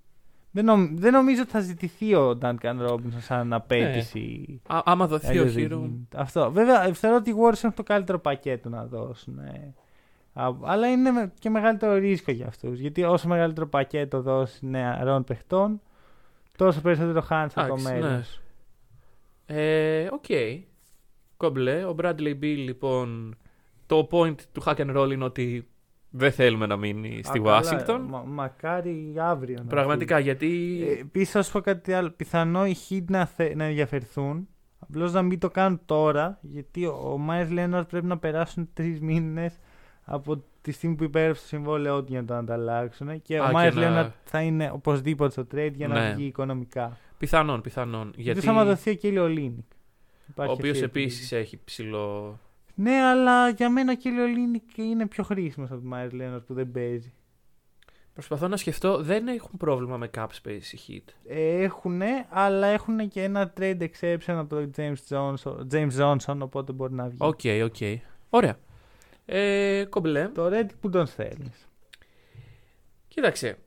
Δεν, 0.53 0.65
νομ- 0.65 0.99
δεν 0.99 1.12
νομίζω 1.13 1.41
ότι 1.41 1.51
θα 1.51 1.60
ζητηθεί 1.60 2.15
ο 2.15 2.38
Duncan 2.41 2.88
Robinson 2.89 3.19
σαν 3.19 3.53
απαίτηση. 3.54 4.62
Α, 4.67 4.79
άμα 4.86 5.07
δοθεί 5.07 5.25
ο 5.27 5.29
Αλλιώς 5.29 5.53
δεν 5.53 5.65
Herro. 5.65 5.69
γίνεται. 5.69 6.17
Αυτό. 6.17 6.51
Βέβαια, 6.51 6.93
θεωρώ 6.93 7.15
ότι 7.15 7.29
οι 7.29 7.34
Warriors 7.38 7.53
έχουν 7.63 7.73
το 7.73 7.84
καλύτερο 7.84 8.19
πακέτο 8.19 8.69
να 8.69 8.86
δώσουν. 8.86 9.39
ε. 9.39 9.73
Α, 10.34 10.50
Αλλά 10.62 10.88
είναι 10.88 11.12
με- 11.12 11.32
και 11.39 11.50
μεγαλύτερο 11.50 11.94
ρίσκο 11.94 12.32
για 12.32 12.48
αυτούς. 12.48 12.80
Γιατί 12.80 13.04
όσο 13.04 13.28
μεγαλύτερο 13.28 13.67
πακέτο 13.67 14.22
δώσει 14.22 14.65
νεαρών 14.65 15.24
παιχτών, 15.24 15.82
τόσο 16.58 16.82
περισσότερο 16.82 17.22
χάνεις 17.22 17.58
από 17.58 17.67
το 17.67 17.74
Εντάξει, 17.74 17.94
μέλλον. 17.94 18.10
ναι. 18.12 18.22
Ε, 19.46 20.10
Οκ. 20.12 20.26
Κομπλέ. 21.38 21.84
Ο 21.86 21.96
Bradley 22.02 22.39
Beal, 22.41 22.56
λοιπόν, 22.58 23.36
το 23.86 24.08
point 24.12 24.36
του 24.52 24.63
Hack 24.65 24.76
and 24.76 24.98
Roll 24.97 25.12
είναι 25.12 25.24
ότι 25.24 25.67
δεν 26.10 26.32
θέλουμε 26.32 26.65
να 26.65 26.76
μείνει 26.78 27.20
στη 27.24 27.39
Α, 27.39 27.41
καλά, 27.41 27.62
Washington. 27.63 28.06
μα- 28.10 28.24
μακάρι 28.28 29.13
αύριο. 29.17 29.58
να 29.60 29.65
Πραγματικά, 29.70 30.15
φύγει. 30.15 30.28
γιατί. 30.28 30.82
Ε, 30.88 31.00
Επίσης, 31.00 31.32
θα 31.32 31.41
σου 31.44 31.52
πω 31.52 31.60
κάτι 31.62 31.94
άλλο. 31.94 32.10
Πιθανό 32.10 32.65
οι 32.65 32.76
Heat 32.89 33.04
να, 33.08 33.26
θε- 33.26 33.56
να 33.56 33.63
ενδιαφερθούν. 33.63 34.48
Απλώς 34.80 35.13
να 35.13 35.22
μην 35.22 35.39
το 35.39 35.50
κάνουν 35.50 35.82
τώρα, 35.86 36.38
γιατί 36.41 36.86
ο 36.86 37.15
Meyers 37.19 37.52
Leonard 37.52 37.88
πρέπει 37.88 38.06
να 38.06 38.17
περάσουν 38.17 38.70
τρεις 38.74 39.00
μήνες 39.02 39.58
από 40.13 40.43
τη 40.62 40.71
στιγμή 40.71 40.95
που 40.95 41.04
υπέγραψε 41.04 41.41
το 41.41 41.47
συμβόλαιό 41.47 42.00
του 42.04 42.12
για 42.12 42.21
να 42.21 42.28
το 42.28 42.34
ανταλλάξουν. 42.34 43.21
Και 43.21 43.38
Α, 43.38 43.43
ο 43.43 43.45
και 43.47 43.54
Meyers 43.54 43.74
να- 43.74 43.80
Leonard 43.80 44.12
θα 44.24 44.41
είναι 44.41 44.71
οπωσδήποτε 44.74 45.32
στο 45.32 45.47
trade 45.56 45.71
για 45.76 45.88
να 45.88 46.00
Ναι. 46.08 46.13
βγει 46.13 46.26
οικονομικά. 46.26 46.97
Πιθανόν, 47.17 47.62
πιθανόν. 47.62 48.04
Γιατί 48.15 48.21
Γιατί 48.21 48.41
θα 48.41 48.65
δοθεί 48.65 48.89
ο 48.89 48.93
Κίλιο 48.93 49.28
Λίνικ. 49.28 49.65
ο 50.36 50.43
οποίος 50.52 50.82
επίσης 50.82 51.32
έχει 51.32 51.60
ψηλό. 51.63 52.39
Ναι, 52.76 52.91
αλλά 52.95 53.50
για 53.50 53.69
μένα 53.69 53.91
ο 53.91 53.95
Κίλιο 53.95 54.26
Λίνικ 54.26 54.78
είναι 54.78 55.08
πιο 55.08 55.24
χρήσιμος 55.24 55.71
από 55.71 55.80
τον 55.80 55.89
Meyers 55.89 56.13
Leonard 56.13 56.43
που 56.43 56.54
δεν 56.54 56.71
παίζει. 56.71 57.13
Προσπαθώ 58.13 58.47
να 58.47 58.58
σκεφτώ, 58.58 59.02
δεν 59.04 59.28
έχουν 59.28 59.52
πρόβλημα 59.58 59.97
με 59.97 60.10
cap 60.17 60.26
space 60.43 60.62
οι 60.71 60.80
Heat. 60.88 61.13
Έχουν, 61.36 62.02
αλλά 62.30 62.67
έχουν 62.67 63.08
και 63.08 63.24
ένα 63.24 63.54
trade 63.60 63.82
exception 63.82 64.17
από 64.34 64.50
τον 64.50 64.71
James 64.78 64.95
Johnson, 65.10 65.56
James 65.71 65.91
Johnson 66.00 66.38
οπότε 66.39 66.71
μπορεί 66.71 66.93
να 66.93 67.08
βγει. 67.08 67.17
Οκ, 67.19 67.39
οκ. 67.63 67.76
Ωραία. 68.30 68.58
Ε, 69.34 69.86
κομπλέ. 69.89 70.28
Το 70.28 70.50
Redick 70.54 70.76
που 70.82 70.89
τον 70.89 71.06
στέλνεις. 71.06 71.70
Κοίταξε. 73.08 73.58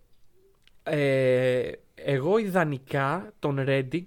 Ε, 0.82 1.70
εγώ 1.94 2.38
ιδανικά 2.38 3.32
τον 3.38 3.64
Redick 3.68 4.06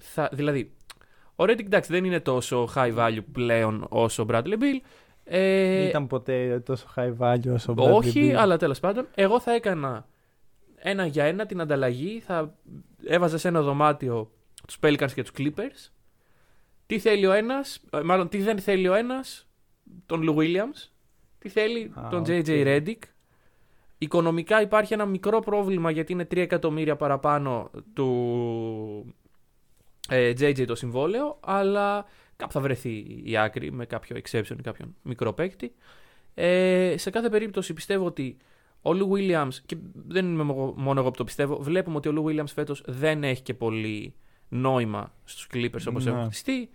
θα, 0.00 0.28
δηλαδή 0.32 0.72
ο 1.36 1.44
Redick 1.44 1.64
εντάξει 1.64 1.92
δεν 1.92 2.04
είναι 2.04 2.20
τόσο 2.20 2.68
high 2.74 2.96
value 2.96 3.24
πλέον 3.32 3.86
όσο 3.88 4.22
ο 4.22 4.26
Bradley 4.30 4.58
Beal 4.58 4.80
ε, 5.24 5.76
Δεν 5.76 5.86
ήταν 5.86 6.06
ποτέ 6.06 6.60
τόσο 6.60 6.86
high 6.96 7.16
value 7.18 7.52
όσο 7.52 7.72
ο 7.72 7.74
Bradley 7.78 7.92
όχι 7.92 8.30
Beal. 8.32 8.36
αλλά 8.36 8.56
τέλος 8.56 8.80
πάντων 8.80 9.06
εγώ 9.14 9.40
θα 9.40 9.52
έκανα 9.52 10.06
ένα 10.76 11.06
για 11.06 11.24
ένα 11.24 11.46
την 11.46 11.60
ανταλλαγή 11.60 12.20
θα 12.20 12.54
έβαζα 13.04 13.38
σε 13.38 13.48
ένα 13.48 13.62
δωμάτιο 13.62 14.30
τους 14.66 14.78
Pelicans 14.82 15.12
και 15.14 15.22
τους 15.22 15.32
Clippers 15.38 15.90
τι 16.86 16.98
θέλει 16.98 17.26
ο 17.26 17.32
ένας 17.32 17.80
ε, 17.92 18.00
μάλλον 18.00 18.28
τι 18.28 18.42
δεν 18.42 18.58
θέλει 18.58 18.88
ο 18.88 18.94
ένας 18.94 19.46
τον 20.06 20.22
Lou 20.28 20.36
Williams 20.36 20.88
τι 21.38 21.48
θέλει 21.48 21.92
Α, 21.94 22.08
τον 22.10 22.20
οκ. 22.20 22.26
JJ 22.28 22.46
Redick 22.46 22.98
Οικονομικά 23.98 24.60
υπάρχει 24.60 24.92
ένα 24.92 25.06
μικρό 25.06 25.40
πρόβλημα 25.40 25.90
γιατί 25.90 26.12
είναι 26.12 26.22
3 26.30 26.36
εκατομμύρια 26.36 26.96
παραπάνω 26.96 27.70
του 27.92 29.14
ε, 30.08 30.30
JJ 30.30 30.64
το 30.66 30.74
συμβόλαιο, 30.74 31.38
αλλά 31.40 32.06
κάπου 32.36 32.52
θα 32.52 32.60
βρεθεί 32.60 33.22
η 33.24 33.36
άκρη 33.36 33.72
με 33.72 33.86
κάποιο 33.86 34.16
exception 34.16 34.56
ή 34.58 34.62
κάποιον 34.62 34.94
μικρό 35.02 35.32
παίκτη. 35.32 35.74
Ε, 36.34 36.94
σε 36.98 37.10
κάθε 37.10 37.28
περίπτωση 37.28 37.72
πιστεύω 37.72 38.06
ότι 38.06 38.36
ο 38.82 38.92
Lou 38.94 39.10
Williams, 39.14 39.54
και 39.66 39.76
δεν 40.06 40.26
είμαι 40.26 40.42
μόνο 40.76 41.00
εγώ 41.00 41.10
που 41.10 41.16
το 41.16 41.24
πιστεύω, 41.24 41.58
βλέπουμε 41.62 41.96
ότι 41.96 42.08
ο 42.08 42.12
Λου 42.12 42.24
Williams 42.26 42.52
φέτος 42.54 42.82
δεν 42.86 43.24
έχει 43.24 43.42
και 43.42 43.54
πολύ 43.54 44.14
νόημα 44.48 45.14
στους 45.24 45.48
Clippers 45.54 45.84
όπως 45.88 46.04
Ναι. 46.04 46.10
έχουν 46.10 46.24
χτιστεί. 46.24 46.70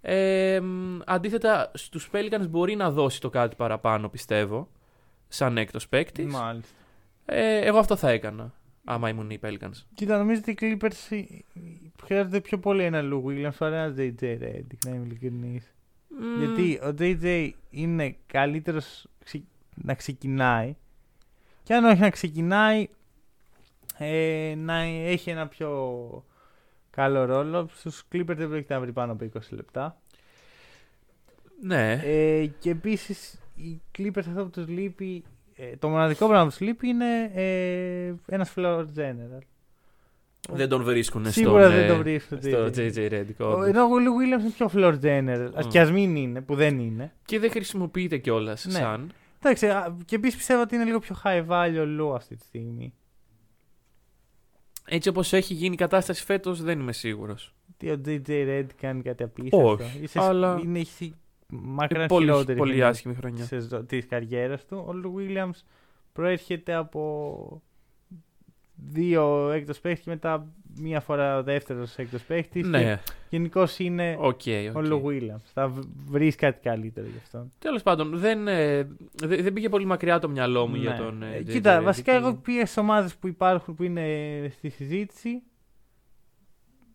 Ε, 0.00 0.60
μ, 0.62 0.98
αντίθετα, 1.04 1.70
στους 1.74 2.10
Pelicans 2.12 2.46
μπορεί 2.48 2.76
να 2.76 2.90
δώσει 2.90 3.20
το 3.20 3.30
κάτι 3.30 3.56
παραπάνω, 3.56 4.08
πιστεύω, 4.08 4.68
σαν 5.28 5.58
έκτος 5.58 5.88
παίκτης. 5.88 6.32
Μάλιστα. 6.32 6.74
Ε, 7.24 7.58
εγώ 7.58 7.78
αυτό 7.78 7.96
θα 7.96 8.10
έκανα, 8.10 8.54
άμα 8.84 9.08
ήμουν 9.08 9.30
οι 9.30 9.38
Pelicans. 9.42 9.82
Κοίτα, 9.94 10.18
νομίζω 10.18 10.40
ότι 10.40 10.50
οι 10.66 10.76
Clippers 10.80 11.06
ε, 11.16 11.22
χρειάζονται 12.04 12.40
πιο 12.40 12.58
πολύ 12.58 12.82
ένα 12.82 13.00
Lou 13.02 13.22
Williams 13.24 13.54
παρά 13.58 13.76
ένα 13.84 13.94
JJ 13.98 14.22
Redick, 14.22 14.78
να 14.86 14.90
είμαι 14.90 15.04
ειλικρινής. 15.04 15.72
Μ, 16.08 16.38
Γιατί 16.38 16.74
ο 16.82 16.94
JJ 16.98 17.50
είναι 17.70 18.16
καλύτερος 18.26 19.06
ξε- 19.24 19.42
να 19.74 19.94
ξεκινάει 19.94 20.76
και 21.62 21.74
αν 21.74 21.84
όχι 21.84 22.00
να 22.00 22.10
ξεκινάει 22.10 22.88
ε, 23.98 24.54
να 24.56 24.76
έχει 24.82 25.30
ένα 25.30 25.46
πιο 25.48 25.70
καλό 26.98 27.24
ρόλο. 27.24 27.68
Στους 27.74 28.02
Clippers 28.12 28.36
δεν 28.36 28.48
πρόκειται 28.48 28.74
να 28.74 28.80
βρει 28.80 28.92
πάνω 28.92 29.12
από 29.12 29.24
20 29.34 29.40
λεπτά. 29.50 30.00
Ναι. 31.62 31.92
Ε, 32.04 32.46
και 32.46 32.70
επίσης 32.70 33.40
οι 33.54 33.80
Clippers 33.98 34.18
αυτό 34.18 34.42
που 34.44 34.50
τους 34.50 34.68
λείπει 34.68 35.24
ε, 35.56 35.76
το 35.76 35.88
μοναδικό 35.88 36.26
πράγμα 36.26 36.44
που 36.44 36.50
τους 36.50 36.60
λείπει 36.60 36.88
είναι 36.88 37.30
ε, 37.34 38.14
ένας 38.26 38.52
floor 38.56 38.80
general. 38.96 39.38
δεν 40.52 40.68
τον 40.68 40.82
βρίσκουν 40.82 41.30
Σίγουρα 41.32 41.62
στον, 41.64 41.74
δεν 41.74 41.84
ε, 41.84 41.88
τον 41.88 41.98
βρίσκουν 41.98 42.38
στο 42.42 42.64
JJ. 42.66 42.92
JJ 42.94 43.10
Redick. 43.12 43.36
Ο- 43.38 43.44
όντως. 43.44 43.66
Ενώ 43.66 43.82
ο 43.82 43.88
Lou 43.88 44.38
Williams 44.38 44.40
είναι 44.40 44.50
πιο 44.56 44.70
floor 44.74 44.98
general. 45.02 45.50
Ας 45.54 45.66
Μμ. 45.66 45.68
και 45.70 45.80
ας 45.80 45.90
μην 45.92 46.16
είναι, 46.16 46.40
που 46.40 46.54
δεν 46.54 46.78
είναι. 46.78 47.12
Και 47.24 47.38
δεν 47.38 47.50
χρησιμοποιείται 47.50 48.16
κιόλας 48.18 48.64
Ναι. 48.64 48.72
σαν. 48.72 49.12
Εντάξει, 49.38 49.66
α, 49.68 49.96
και 50.04 50.14
επίσης 50.14 50.36
πιστεύω 50.36 50.60
ότι 50.62 50.74
είναι 50.74 50.84
λίγο 50.84 50.98
πιο 50.98 51.16
high 51.24 51.46
value 51.48 51.86
ο 51.86 52.10
Lou 52.10 52.14
αυτή 52.14 52.36
τη 52.36 52.44
στιγμή. 52.44 52.94
Έτσι 54.88 55.08
όπως 55.08 55.32
έχει 55.32 55.54
γίνει 55.54 55.74
η 55.74 55.76
κατάσταση 55.76 56.24
φέτος, 56.24 56.62
δεν 56.62 56.80
είμαι 56.80 56.92
σίγουρος. 56.92 57.54
Τι 57.76 57.90
ο 57.90 58.00
JJ 58.06 58.28
Red 58.28 58.66
κάνει 58.80 59.02
κάτι 59.02 59.22
απίστευτο; 59.22 59.68
Όχι, 59.70 59.98
Είσαι, 60.02 60.20
αλλά- 60.20 60.60
Είναι 60.64 60.78
έχει 60.78 61.14
μακράν 61.48 62.06
Πολύ, 62.06 62.24
χειρότερη 62.26 62.58
πολύ 62.58 62.70
χρονιά 62.70 62.88
άσχημη 62.88 63.14
χρονιά. 63.14 63.38
της 63.38 63.46
σεζο- 63.48 63.84
της 63.84 64.06
καριέρας 64.06 64.64
του. 64.66 64.76
Ο 64.88 64.92
Lou 65.04 65.18
Williams 65.18 65.60
προέρχεται 66.12 66.74
από 66.74 67.62
δύο 68.90 69.50
έκτος 69.50 69.80
παίχτες 69.80 70.04
και 70.04 70.10
μετά 70.10 70.46
μία 70.80 71.00
φορά 71.00 71.38
ο 71.38 71.42
δεύτερος 71.42 71.96
έκτος 71.98 72.22
παίχτης. 72.22 72.66
Ναι, 72.68 73.00
Γενικώς 73.28 73.78
είναι 73.78 74.16
οκ. 74.20 74.40
ο 74.74 74.80
Lou 74.80 75.02
Williams. 75.04 75.42
Θα 75.54 75.72
βρεις 76.06 76.34
κάτι 76.34 76.60
καλύτερο 76.62 77.06
γι' 77.06 77.18
αυτόν. 77.22 77.52
Τέλος 77.58 77.82
πάντων, 77.82 78.18
δεν, 78.18 78.48
ε, 78.48 78.82
δεν, 79.12 79.42
δεν 79.42 79.52
πήγε 79.52 79.68
πολύ 79.68 79.84
μακριά 79.84 80.18
το 80.18 80.28
μυαλό 80.28 80.66
μου 80.66 80.74
για 80.76 80.90
Ναι. 80.90 80.96
τον. 80.98 81.22
ε, 81.22 81.34
Ε, 81.36 81.40
JJ 81.40 81.44
Κοίτα, 81.50 81.80
Redick. 81.80 81.84
βασικά 81.84 82.12
εγώ 82.12 82.34
πήγα 82.34 82.66
στις 82.66 82.80
ομάδες 82.80 83.14
που 83.16 83.26
υπάρχουν 83.28 83.74
που 83.74 83.82
είναι 83.82 84.04
στη 84.50 84.68
συζήτηση. 84.68 85.42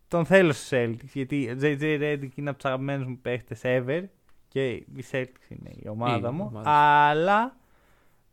Τον 0.08 0.26
θέλω 0.26 0.52
στους 0.54 0.70
Celtics 0.72 1.10
γιατί 1.14 1.50
ο 1.50 1.58
JJ 1.62 1.82
Redick 2.02 2.30
είναι 2.36 2.50
από 2.50 2.58
τους 2.58 2.66
αγαπημένους 2.70 3.06
μου 3.08 3.18
παίχτες 3.22 3.62
ever 3.64 4.04
και 4.48 4.68
οι 4.70 5.04
Celtics 5.12 5.50
είναι 5.50 5.70
η 5.84 5.88
ομάδα 5.88 6.30
Η 6.30 6.32
μου. 6.32 6.46
ομάδα 6.50 6.64
σου. 6.70 6.76
Αλλά 6.76 7.56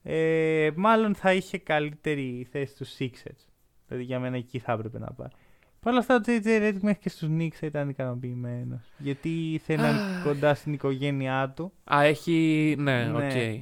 ε, 0.02 0.70
μάλλον 0.76 1.14
θα 1.14 1.32
είχε 1.34 1.58
καλύτερη 1.58 2.46
θέση 2.50 2.72
στους 2.74 2.96
Sixers. 2.98 3.44
Δηλαδή 3.86 4.04
για 4.06 4.18
μένα 4.20 4.36
εκεί 4.36 4.58
θα 4.58 4.72
έπρεπε 4.72 4.98
να 4.98 5.12
πάει. 5.12 5.28
Παρ' 5.80 5.92
όλα 5.92 6.00
αυτά 6.00 6.14
ο 6.14 6.18
JJ 6.26 6.46
Redick 6.46 6.78
μέχρι 6.80 7.00
και 7.00 7.08
στους 7.08 7.28
Knicks 7.32 7.52
θα 7.54 7.66
ήταν 7.66 7.88
ικανοποιημένος. 7.88 8.80
Γιατί 8.98 9.60
θέλει 9.64 9.80
να 9.82 9.88
είναι 9.88 10.00
κοντά 10.24 10.54
στην 10.54 10.72
οικογένειά 10.72 11.52
του. 11.56 11.72
Α, 11.94 12.02
έχει. 12.02 12.74
Ναι, 12.78 13.10
οκ. 13.14 13.20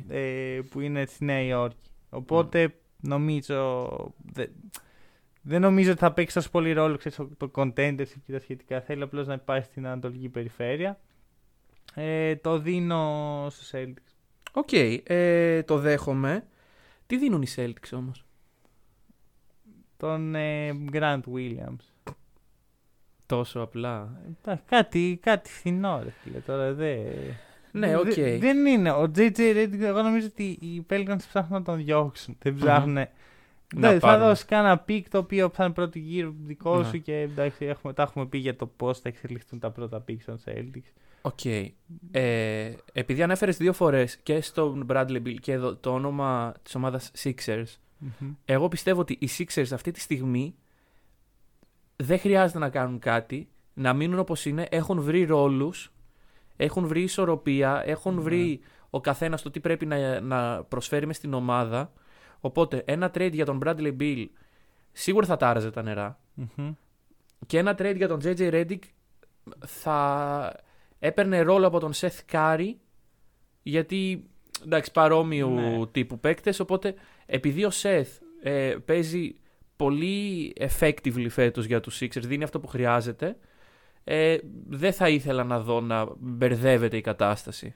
ε, 0.09 0.61
που 0.71 0.81
είναι 0.81 1.07
στη 1.07 1.25
Νέα 1.25 1.41
Υόρκη. 1.43 1.91
Οπότε 2.11 2.75
νομίζω. 3.01 3.89
δε- 4.33 4.47
δεν 5.43 5.61
νομίζω 5.61 5.91
ότι 5.91 6.01
θα 6.01 6.13
παίξει 6.13 6.35
τόσο 6.35 6.51
πολύ 6.51 6.73
ρόλο 6.73 6.97
ξέρεις, 6.97 7.17
το- 7.19 7.31
το 7.37 7.51
contendership 7.55 8.21
και 8.27 8.33
τα 8.33 8.39
σχετικά. 8.41 8.81
Θέλει 8.81 9.03
απλώς 9.03 9.27
να 9.27 9.35
υπάρχει 9.35 9.65
στην 9.65 9.87
Ανατολική 9.87 10.29
Περιφέρεια. 10.29 10.99
Ε, 11.95 12.37
το 12.37 12.59
δίνω 12.59 13.47
στους 13.51 13.77
Celtics. 13.77 14.08
Οκ, 14.59 14.73
ε, 15.05 15.63
το 15.63 15.79
δέχομαι. 15.79 16.45
Τι 17.07 17.17
δίνουν 17.19 17.43
οι 17.43 17.47
Celtics 17.57 17.91
όμως; 17.93 18.25
Τον 19.97 20.35
ε, 20.35 20.71
Grant 20.93 21.21
Williams. 21.35 22.13
Τόσο 23.27 23.61
απλά. 23.61 24.21
Εντάξει, 24.43 24.65
κάτι, 24.67 25.19
κάτι 25.23 25.51
φθηνό, 25.51 26.01
ρε 26.05 26.11
φίλε. 26.11 26.39
Τώρα 26.39 26.73
δεν. 26.73 26.99
Ναι, 27.73 27.97
οκ. 27.97 28.13
Δε- 28.15 28.39
δεν 28.39 28.67
είναι. 28.67 28.91
Ο 28.91 29.03
JJ 29.17 29.37
Redick, 29.39 29.81
εγώ 29.81 30.03
νομίζω 30.03 30.27
ότι 30.27 30.45
οι 30.45 30.87
Pelicans 30.91 31.17
ψάχνουν 31.29 31.59
να 31.59 31.63
τον 31.63 31.77
διώξουν. 31.85 32.37
Δεν 32.43 32.53
Μμμ. 32.53 32.61
ψάχνουν. 32.61 32.95
Να 32.95 33.09
Ναι, 33.75 33.93
θα 33.93 33.99
πάρουν. 33.99 34.27
δώσεις 34.27 34.45
κάνα 34.45 34.79
πικ 34.79 35.09
το 35.09 35.19
οποίο 35.19 35.49
θα 35.49 35.65
είναι 35.65 35.73
πρώτο 35.73 35.99
γύρο 35.99 36.35
δικό 36.45 36.79
Ναι. 36.79 36.85
σου 36.85 37.03
και 37.03 37.15
εντάξει, 37.21 37.65
έχουμε, 37.65 37.93
τα 37.93 38.03
έχουμε 38.03 38.27
πει 38.27 38.39
για 38.39 38.57
το 38.57 38.67
πώς 38.67 38.99
θα 39.01 39.09
εξελιχθούν 39.09 39.59
τα 39.59 39.71
πρώτα 39.71 40.01
πικ 40.01 40.25
των 40.25 40.39
Celtics. 40.45 40.93
Οκ. 41.23 41.45
Ε, 42.11 42.73
επειδή 42.93 43.23
ανέφερες 43.23 43.57
δύο 43.57 43.73
φορές 43.73 44.17
και 44.17 44.41
στον 44.41 44.87
Bradley 44.91 45.23
Bill 45.27 45.35
και 45.41 45.53
εδώ 45.53 45.77
το 45.77 45.93
όνομα 45.93 46.55
της 46.63 46.75
ομάδας 46.75 47.11
Sixers, 47.23 47.65
Μμμ. 47.99 48.33
εγώ 48.45 48.69
πιστεύω 48.69 49.01
ότι 49.01 49.17
οι 49.21 49.29
Sixers 49.39 49.69
αυτή 49.73 49.91
τη 49.91 50.01
στιγμή 50.01 50.55
δεν 51.97 52.19
χρειάζεται 52.19 52.59
να 52.59 52.69
κάνουν 52.69 52.99
κάτι, 52.99 53.49
να 53.75 53.93
μείνουν 53.93 54.19
όπως 54.19 54.45
είναι, 54.47 54.67
έχουν 54.71 55.01
βρει 55.01 55.25
ρόλους, 55.25 55.93
έχουν 56.57 56.87
βρει 56.87 57.03
ισορροπία, 57.03 57.83
έχουν 57.87 58.15
Ναι. 58.15 58.21
βρει 58.21 58.61
ο 58.91 59.01
καθένας 59.01 59.43
το 59.43 59.51
τι 59.51 59.61
πρέπει 59.61 59.87
να, 59.87 60.21
να 60.21 60.63
προσφέρει 60.65 61.07
μες 61.07 61.17
στην 61.17 61.35
ομάδα. 61.35 61.93
Οπότε 62.41 62.83
ένα 62.87 63.11
trade 63.15 63.33
για 63.33 63.45
τον 63.45 63.61
Bradley 63.65 63.97
Bill 64.01 64.27
σίγουρα 64.93 65.27
θα 65.27 65.37
τάραζε 65.37 65.71
τα 65.71 65.83
νερά. 65.83 66.19
Μμμ. 66.35 66.73
Και 67.47 67.59
ένα 67.59 67.73
trade 67.79 67.97
για 67.97 68.09
τον 68.09 68.21
JJ 68.25 68.39
Redick 68.53 68.79
θα 69.67 70.53
έπαιρνε 70.99 71.41
ρόλο 71.41 71.67
από 71.67 71.81
τον 71.81 71.93
Seth 71.95 72.19
Curry 72.33 72.75
γιατί 73.63 74.25
εντάξει 74.65 74.91
παρόμοιου 74.93 75.49
Ναι. 75.51 75.87
τύπου 75.87 76.19
παίκτες 76.21 76.61
οπότε 76.61 76.95
επειδή 77.27 77.65
ο 77.65 77.71
Seth 77.83 78.19
ε, 78.43 78.77
παίζει 78.85 79.35
πολύ 79.77 80.53
effectively 80.61 81.27
φέτος 81.29 81.65
για 81.65 81.81
τους 81.81 81.99
Sixers 82.03 82.23
δίνει 82.25 82.45
αυτό 82.45 82.61
που 82.61 82.67
χρειάζεται 82.67 83.37
ε, 84.05 84.37
δεν 84.69 84.93
θα 84.93 85.09
ήθελα 85.09 85.45
να 85.45 85.61
δω 85.61 85.81
να 85.81 86.07
μπερδεύεται 86.19 86.97
η 86.97 87.01
κατάσταση. 87.01 87.75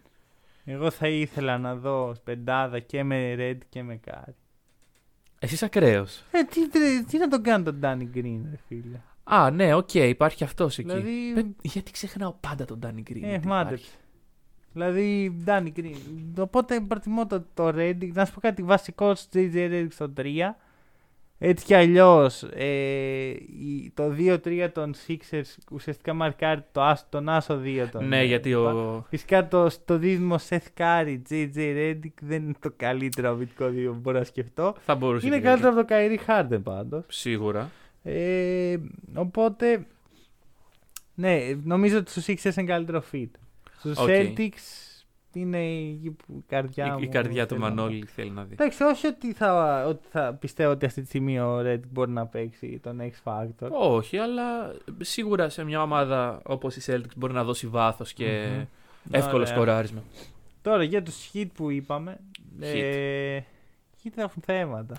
Εγώ 0.64 0.90
θα 0.90 1.08
ήθελα 1.08 1.58
να 1.58 1.76
δω 1.76 2.14
πεντάδα 2.24 2.78
και 2.78 3.04
με 3.04 3.34
Redick 3.38 3.58
και 3.68 3.82
με 3.82 3.96
Κάρι. 3.96 4.34
Εσύ 5.40 5.54
είσαι 5.54 5.64
ακραίος. 5.64 6.22
Ε, 6.30 6.42
τι, 6.42 6.68
τι, 6.68 7.04
τι 7.04 7.18
να 7.18 7.28
τον 7.28 7.42
κάνει 7.42 7.64
τον 7.64 7.80
Danny 7.82 8.16
Green, 8.16 8.40
ρε 8.50 8.58
φίλε; 8.68 9.00
Α, 9.24 9.50
ναι, 9.50 9.74
οκ, 9.74 9.94
υπάρχει 9.94 10.44
αυτός 10.44 10.78
εκεί. 10.78 10.88
Δηλαδή- 10.88 11.32
Παι- 11.34 11.46
γιατί 11.62 11.90
ξεχνάω 11.92 12.32
πάντα 12.40 12.64
τον 12.64 12.78
Danny 12.82 13.10
Green. 13.10 13.22
Ε, 13.22 13.28
γιατί 13.28 13.46
μάντεψε. 13.46 13.84
υπάρχει. 13.84 13.90
Δηλαδή, 14.72 15.36
Danny 15.46 15.78
Green. 15.80 15.96
Οπότε 16.38 16.80
προτιμώ 16.80 17.26
το, 17.26 17.44
το 17.54 17.68
Redick. 17.68 18.10
Να 18.12 18.24
σου 18.24 18.32
πω 18.34 18.40
κάτι 18.40 18.62
βασικό 18.62 19.14
στο 19.14 19.40
JJ 19.40 19.54
Redick 19.54 19.86
στο 19.90 20.12
3. 20.16 20.56
Έτσι 21.38 21.64
κι 21.64 21.74
αλλιώς 21.74 22.44
το 23.94 24.14
2-3 24.18 24.68
των 24.72 24.94
Sixers 25.06 25.56
ουσιαστικά 25.70 26.14
μαρκάρει 26.14 26.64
το, 26.72 26.82
άσ- 26.82 27.06
τον 27.08 27.28
άσο 27.28 27.60
2 27.64 27.86
των. 27.92 28.08
Ναι, 28.08 28.20
ε, 28.20 28.24
γιατί 28.24 28.54
ο... 28.54 29.04
Φυσικά 29.08 29.48
το, 29.48 29.68
το 29.84 29.98
δίδυμο 29.98 30.36
Seth 30.48 30.58
Curry, 30.78 31.18
JJ 31.30 31.54
Reddick 31.56 32.12
δεν 32.20 32.42
είναι 32.42 32.54
το 32.60 32.72
καλύτερο 32.76 33.28
αμυντικό 33.30 33.68
δίδυμο 33.68 33.92
που 33.92 33.98
μπορώ 33.98 34.18
να 34.18 34.24
σκεφτώ. 34.24 34.74
θα 34.84 34.94
μπορούσε 34.94 35.26
Είναι 35.26 35.36
και 35.36 35.42
καλύτερο 35.42 35.72
από 35.72 35.84
το 35.84 35.94
Kyrie 35.94 36.18
Harden 36.26 36.60
πάντως. 36.62 37.04
Σίγουρα. 37.08 37.70
Ε, 38.02 38.76
οπότε, 39.14 39.86
ναι, 41.14 41.40
νομίζω 41.64 41.98
ότι 41.98 42.10
στους 42.10 42.24
Sixers 42.26 42.56
είναι 42.56 42.66
καλύτερο 42.66 43.02
fit. 43.12 43.28
Στους 43.78 43.98
Οκ. 43.98 44.08
Celtics 44.08 44.92
είναι 45.32 45.64
η, 45.64 45.88
η 46.28 46.44
καρδιά 46.48 46.86
Η, 46.86 46.90
μου. 46.90 46.98
η 47.00 47.08
καρδιά 47.08 47.46
του 47.46 47.54
θέλω 47.54 47.60
να 47.68 47.74
πω. 47.74 47.74
Μανώλη 47.82 48.06
θέλει 48.06 48.30
να 48.30 48.44
δει. 48.44 48.52
Εντάξει, 48.52 48.82
όχι 48.82 49.06
ότι 49.06 49.32
θα, 49.32 49.84
ότι 49.86 50.06
θα 50.10 50.34
πιστεύω 50.40 50.70
ότι 50.70 50.86
αυτή 50.86 51.00
τη 51.00 51.06
στιγμή 51.06 51.40
ο 51.40 51.58
Redick 51.60 51.80
μπορεί 51.90 52.10
να 52.10 52.26
παίξει 52.26 52.80
τον 52.82 53.00
X 53.00 53.12
Factor. 53.24 53.68
Όχι, 53.70 54.16
αλλά 54.18 54.74
σίγουρα 55.00 55.48
σε 55.48 55.64
μια 55.64 55.82
ομάδα 55.82 56.40
όπως 56.44 56.76
η 56.76 56.82
Celtics 56.86 57.16
μπορεί 57.16 57.32
να 57.32 57.44
δώσει 57.44 57.66
βάθος 57.66 58.12
και 58.12 58.48
Μμμ. 58.54 58.64
εύκολο 59.10 59.34
Ωραία. 59.42 59.46
σκοράρισμα. 59.54 60.02
Τώρα 60.62 60.82
για 60.82 61.02
τους 61.02 61.30
Heat 61.34 61.46
που 61.54 61.70
είπαμε. 61.70 62.20
Ε, 62.60 63.40
Heat 64.04 64.12
έχουν 64.14 64.42
θέματα. 64.46 64.94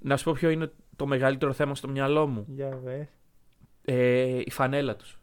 Να 0.00 0.16
σου 0.16 0.24
πω 0.24 0.32
ποιο 0.32 0.50
είναι 0.50 0.70
το 0.96 1.06
μεγαλύτερο 1.06 1.52
θέμα 1.52 1.74
στο 1.74 1.88
μυαλό 1.88 2.26
μου. 2.26 2.44
Για 2.48 2.78
πες. 2.82 3.06
Ε, 3.84 4.40
η 4.44 4.50
φανέλα 4.50 4.96
τους. 4.96 5.18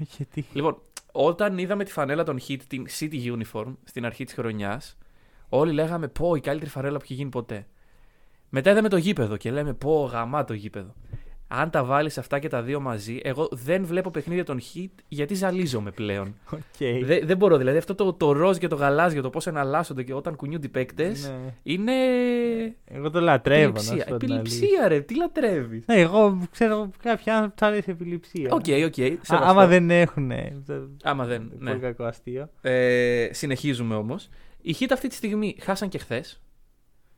Όχι, 0.00 0.06
γιατί. 0.16 0.46
Λοιπόν, 0.52 0.82
όταν 1.12 1.58
είδαμε 1.58 1.84
τη 1.84 1.92
φανέλα 1.92 2.24
των 2.24 2.38
Heat, 2.48 2.60
την 2.66 2.86
City 2.98 3.36
Uniform, 3.36 3.74
στην 3.84 4.04
αρχή 4.04 4.24
της 4.24 4.34
χρονιάς, 4.34 4.98
όλοι 5.48 5.72
λέγαμε 5.72 6.08
πω 6.08 6.34
η 6.34 6.40
καλύτερη 6.40 6.70
φανέλα 6.70 6.96
που 6.96 7.04
έχει 7.04 7.14
γίνει 7.14 7.30
ποτέ. 7.30 7.66
Μετά 8.48 8.70
είδαμε 8.70 8.88
το 8.88 8.96
γήπεδο 8.96 9.36
και 9.36 9.50
λέμε 9.50 9.74
πω 9.74 10.04
γαμά 10.04 10.44
το 10.44 10.54
γήπεδο. 10.54 10.94
Αν 11.54 11.70
τα 11.70 11.84
βάλεις 11.84 12.18
αυτά 12.18 12.38
και 12.38 12.48
τα 12.48 12.62
δύο 12.62 12.80
μαζί, 12.80 13.20
εγώ 13.22 13.48
δεν 13.50 13.84
βλέπω 13.84 14.10
παιχνίδια 14.10 14.44
των 14.44 14.60
Heat 14.60 14.90
γιατί 15.08 15.34
ζαλίζομαι 15.34 15.90
πλέον. 15.90 16.34
Οκ. 16.52 16.60
Δεν, 17.04 17.26
δεν 17.26 17.36
μπορώ. 17.36 17.56
Δηλαδή 17.56 17.78
αυτό 17.78 17.94
το, 17.94 18.12
το 18.12 18.32
ροζ 18.32 18.56
και 18.56 18.68
το 18.68 18.76
γαλάζιο, 18.76 19.22
το 19.22 19.30
πώς 19.30 19.46
εναλλάσσονται 19.46 20.02
και 20.02 20.14
όταν 20.14 20.36
κουνιούνται 20.36 20.66
οι 20.66 20.70
παίκτες, 20.70 21.28
Ναι. 21.44 21.54
είναι. 21.62 21.92
Εγώ 22.84 23.10
το 23.10 23.20
λατρεύω. 23.20 23.72
να 23.72 23.78
σου 23.80 23.86
Επιληψία. 23.92 24.12
πω 24.12 24.16
την 24.24 24.32
αλήθεια. 24.32 24.56
Επιληψία, 24.56 24.88
ρε. 24.88 25.00
Τι 25.00 25.16
λατρεύεις; 25.16 25.84
Ναι, 25.86 25.94
εγώ 26.00 26.38
ξέρω 26.50 26.90
κάποια 27.02 27.34
άνθρωποι 27.34 27.56
του 27.56 27.66
αρέσει 27.66 27.90
η 27.90 27.92
επιληψία. 27.92 28.48
Οκ, 28.52 28.64
οκ. 28.86 28.98
Α, 28.98 29.18
σεβαστό. 29.22 29.36
άμα 29.36 29.66
δεν 29.66 29.90
έχουν. 29.90 30.32
Άμα 31.02 31.24
δεν. 31.24 31.48
Πολύ 31.58 31.70
Ναι. 31.70 31.74
κακό 31.74 32.04
αστείο. 32.04 32.48
Ε, 32.60 33.28
συνεχίζουμε 33.30 33.94
όμως. 33.94 34.28
Οι 34.62 34.76
Heat 34.80 34.90
αυτή 34.92 35.08
τη 35.08 35.14
στιγμή 35.14 35.56
χάσαν 35.60 35.88
και 35.88 35.98
χθες 35.98 36.40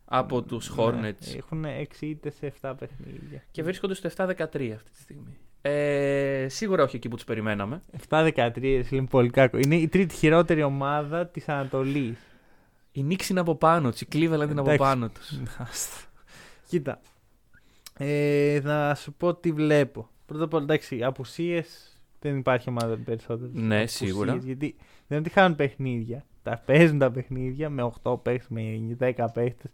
από 0.04 0.42
τους 0.42 0.72
Hornets 0.76 1.00
Ναι, 1.00 1.14
Έχουν 1.36 1.64
6 1.64 1.84
ήττες 2.00 2.30
σε 2.30 2.52
7 2.62 2.74
παιχνίδια. 2.78 3.42
και 3.50 3.62
βρίσκονται 3.62 3.94
στο 3.94 4.08
7-13 4.16 4.28
αυτή 4.74 4.90
τη 4.90 5.00
στιγμή. 5.00 5.36
Ε, 5.62 6.46
σίγουρα 6.48 6.82
όχι 6.82 6.96
εκεί 6.96 7.08
που 7.08 7.14
τους 7.16 7.24
περιμέναμε. 7.24 7.80
7-13 8.08 8.82
είναι 8.90 9.06
πολύ 9.06 9.30
κακό. 9.30 9.58
Είναι 9.58 9.76
η 9.76 9.88
τρίτη 9.88 10.14
χειρότερη 10.14 10.62
ομάδα 10.62 11.26
της 11.26 11.48
Ανατολής. 11.48 12.18
Η 12.92 13.04
Knicks 13.08 13.28
είναι 13.30 13.40
από 13.40 13.54
πάνω 13.54 13.90
τους, 13.90 14.00
η 14.00 14.06
Cleveland 14.12 14.18
είναι 14.18 14.42
από 14.42 14.50
Εντάξει. 14.60 14.76
πάνω 14.78 15.08
τους. 15.08 15.40
Κοίτα. 16.68 17.00
Ε, 17.98 18.60
να 18.62 18.94
σου 18.94 19.12
πω 19.12 19.34
τι 19.34 19.52
βλέπω. 19.52 20.08
Πρώτα 20.26 20.44
απ' 20.44 20.54
όλα, 20.54 20.62
εντάξει, 20.62 21.02
απουσίες 21.02 21.98
δεν 22.20 22.36
υπάρχει 22.36 22.68
ομάδα 22.68 22.96
περισσότερες. 23.04 23.52
Ναι, 23.54 23.86
σίγουρα. 23.86 24.34
Γιατί 24.36 24.74
δεν 24.78 25.18
είναι 25.18 25.18
ότι 25.18 25.30
χάνουν 25.30 25.56
παιχνίδια. 25.56 26.24
Τα 26.42 26.62
παίζουν 26.66 26.98
τα 26.98 27.10
παιχνίδια 27.10 27.70
με 27.70 27.92
8 28.02 28.22
παίχτε, 28.22 28.46
με 28.54 28.96
10 29.16 29.26
παίχτε. 29.32 29.70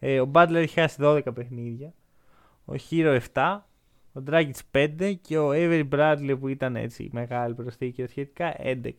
Ε, 0.00 0.20
ο 0.20 0.30
Butler 0.34 0.54
έχει 0.54 0.80
χάσει 0.80 0.96
12 1.00 1.20
παιχνίδια. 1.34 1.92
Ο 2.64 2.72
Hero 2.90 3.18
7. 3.32 3.58
Ο 4.12 4.22
Dragic 4.30 4.86
5 4.98 5.14
και 5.20 5.38
ο 5.38 5.50
Avery 5.54 5.88
Bradley 5.92 6.36
που 6.40 6.48
ήταν 6.48 6.76
έτσι 6.76 7.08
μεγάλη 7.12 7.54
προσθήκη 7.54 8.06
σχετικά 8.06 8.54
11. 8.64 8.90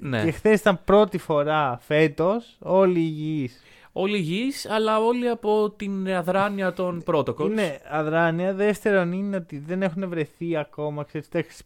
Ναι. 0.00 0.24
Και 0.24 0.30
χθες 0.30 0.60
ήταν 0.60 0.80
πρώτη 0.84 1.18
φορά 1.18 1.78
φέτος 1.80 2.58
όλοι 2.60 3.00
υγιείς. 3.00 3.62
Όλοι 3.92 4.16
υγιείς, 4.16 4.66
αλλά 4.70 4.98
όλοι 4.98 5.28
από 5.28 5.70
την 5.70 6.08
αδράνεια 6.14 6.72
των 6.72 7.02
protocols. 7.06 7.50
Είναι 7.50 7.80
αδράνεια. 7.90 8.54
Δεύτερον 8.54 9.12
είναι 9.12 9.36
ότι 9.36 9.58
δεν 9.58 9.82
έχουν 9.82 10.08
βρεθεί 10.08 10.56
ακόμα. 10.56 11.04
Ξέρεις, 11.04 11.26
εντάξει, 11.26 11.64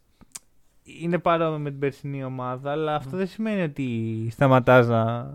είναι 0.83 1.17
παρόμοιο 1.17 1.59
με 1.59 1.69
την 1.69 1.79
περσινή 1.79 2.23
ομάδα, 2.23 2.71
αλλά 2.71 2.95
αυτό 2.95 3.17
δεν 3.17 3.27
σημαίνει 3.27 3.61
ότι 3.61 4.27
σταματάς 4.31 4.87
να 4.87 5.33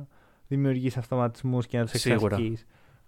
δημιουργείς 0.49 0.97
αυτοματισμούς 0.97 1.67
και 1.67 1.79
να 1.79 1.87
τους 1.87 2.01
Σίγουρα. 2.01 2.39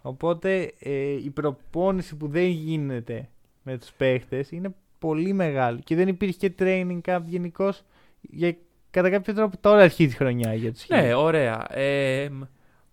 Εξασκείς. 0.09 0.29
Οπότε 0.29 0.73
ε, 0.79 1.13
η 1.25 1.31
προπόνηση 1.31 2.17
που 2.17 2.29
δεν 2.29 2.47
γίνεται 2.47 3.29
με 3.63 3.79
τους 3.79 3.91
παίχτες 3.93 4.51
είναι 4.51 4.75
πολύ 4.99 5.33
μεγάλη 5.33 5.81
και 5.83 5.95
δεν 5.97 6.09
υπήρχε 6.09 6.49
και 6.49 6.53
training 6.59 7.01
camp 7.05 7.21
γενικώ 7.27 7.73
για 8.21 8.57
κατά 8.91 9.11
κάποιο 9.11 9.35
τρόπο 9.35 9.57
τώρα 9.61 9.83
αρχίζει 9.83 10.13
η 10.13 10.17
χρονιά 10.17 10.55
για 10.55 10.73
τους 10.73 10.89
Ναι, 10.89 11.11
Heat. 11.13 11.17
ωραία. 11.19 11.77
Ε, 11.79 12.29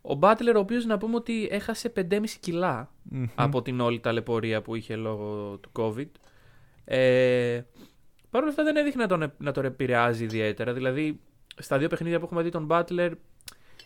ο 0.02 0.18
Butler, 0.22 0.54
ο 0.56 0.60
οποίος 0.60 0.86
να 0.86 0.98
πούμε 0.98 1.16
ότι 1.16 1.48
έχασε 1.52 1.94
5,5 1.96 2.24
κιλά 2.40 2.92
Μμμ. 3.04 3.26
από 3.36 3.62
την 3.62 3.80
όλη 3.80 4.00
ταλαιπωρία 4.00 4.62
που 4.62 4.76
είχε 4.76 4.96
λόγω 4.96 5.58
του 5.62 5.72
COVID. 5.80 6.08
Ε, 6.86 7.62
Παρ' 8.30 8.42
όλα 8.42 8.52
αυτά 8.52 8.64
δεν 8.64 8.76
έδειχνε 8.76 9.02
να 9.02 9.08
τον, 9.08 9.34
να 9.38 9.52
τον 9.52 9.66
επηρεάζει 9.66 10.24
ιδιαίτερα. 10.24 10.74
Δηλαδή, 10.74 11.20
στα 11.58 11.78
δύο 11.78 11.88
παιχνίδια 11.88 12.20
που 12.20 12.26
έχουμε 12.26 12.42
δει 12.42 12.50
τον 12.50 12.68
Butler 12.70 13.12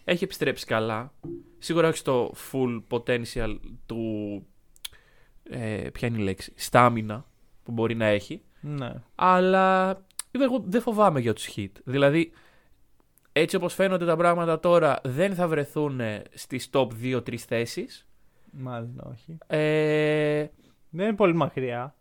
έχει 0.09 0.23
επιστρέψει 0.23 0.65
καλά. 0.65 1.13
Σίγουρα 1.59 1.87
όχι 1.87 1.97
στο 1.97 2.33
full 2.51 2.81
potential 2.89 3.57
του. 3.85 4.01
Ε, 5.43 5.89
ποια 5.93 6.07
είναι 6.07 6.17
η 6.17 6.23
λέξη, 6.23 6.53
στάμινα 6.55 7.25
που 7.63 7.71
μπορεί 7.71 7.95
να 7.95 8.05
έχει. 8.05 8.41
Ναι. 8.61 8.93
Αλλά 9.15 9.89
εγώ 10.31 10.63
δεν 10.67 10.81
φοβάμαι 10.81 11.19
για 11.19 11.33
τους 11.33 11.49
hit. 11.55 11.71
Δηλαδή, 11.83 12.31
έτσι 13.31 13.55
όπως 13.55 13.73
φαίνονται 13.73 14.05
τα 14.05 14.15
πράγματα 14.15 14.59
τώρα, 14.59 14.99
δεν 15.03 15.35
θα 15.35 15.47
βρεθούν 15.47 16.01
στις 16.33 16.69
top 16.73 16.87
2-3 17.01 17.35
θέσεις. 17.37 18.07
Μάλλον 18.51 19.01
όχι. 19.11 19.37
Ε, 19.47 20.45
Δεν 20.89 21.07
είναι 21.07 21.15
πολύ 21.15 21.33
μακριά. 21.35 21.95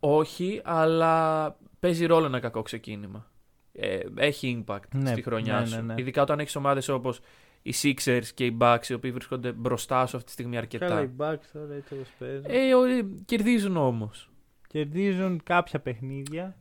όχι, 0.00 0.60
αλλά 0.64 1.56
παίζει 1.80 2.06
ρόλο 2.06 2.26
ένα 2.26 2.40
κακό 2.40 2.62
ξεκίνημα. 2.62 3.30
Ε, 3.78 3.98
έχει 4.16 4.64
impact 4.66 4.88
Ναι, 4.94 5.10
στη 5.10 5.22
χρονιά 5.22 5.60
ναι, 5.60 5.66
σου. 5.66 5.74
ναι, 5.76 5.82
ναι. 5.82 5.94
Ειδικά 5.96 6.22
όταν 6.22 6.38
έχεις 6.40 6.56
ομάδες 6.56 6.88
όπως 6.88 7.20
οι 7.62 7.72
Sixers 7.82 8.24
και 8.34 8.44
οι 8.44 8.56
Bucks, 8.60 8.86
οι 8.88 8.92
οποίοι 8.94 9.12
βρίσκονται 9.12 9.52
μπροστά 9.52 10.06
σου 10.06 10.14
αυτή 10.16 10.26
τη 10.26 10.32
στιγμή 10.32 10.56
αρκετά. 10.56 10.86
Καλά, 10.86 11.00
οι 11.02 11.10
Bucks 11.18 11.44
τώρα 11.52 11.74
έτσι 11.74 11.94
όπως 11.94 12.08
παίζουν. 12.18 12.44
Ε, 12.48 12.74
ο- 12.74 12.84
ε, 12.84 13.04
κερδίζουν 13.24 13.76
όμως. 13.76 14.30
Κερδίζουν 14.68 15.40
κάποια 15.42 15.80
παιχνίδια. 15.80 16.56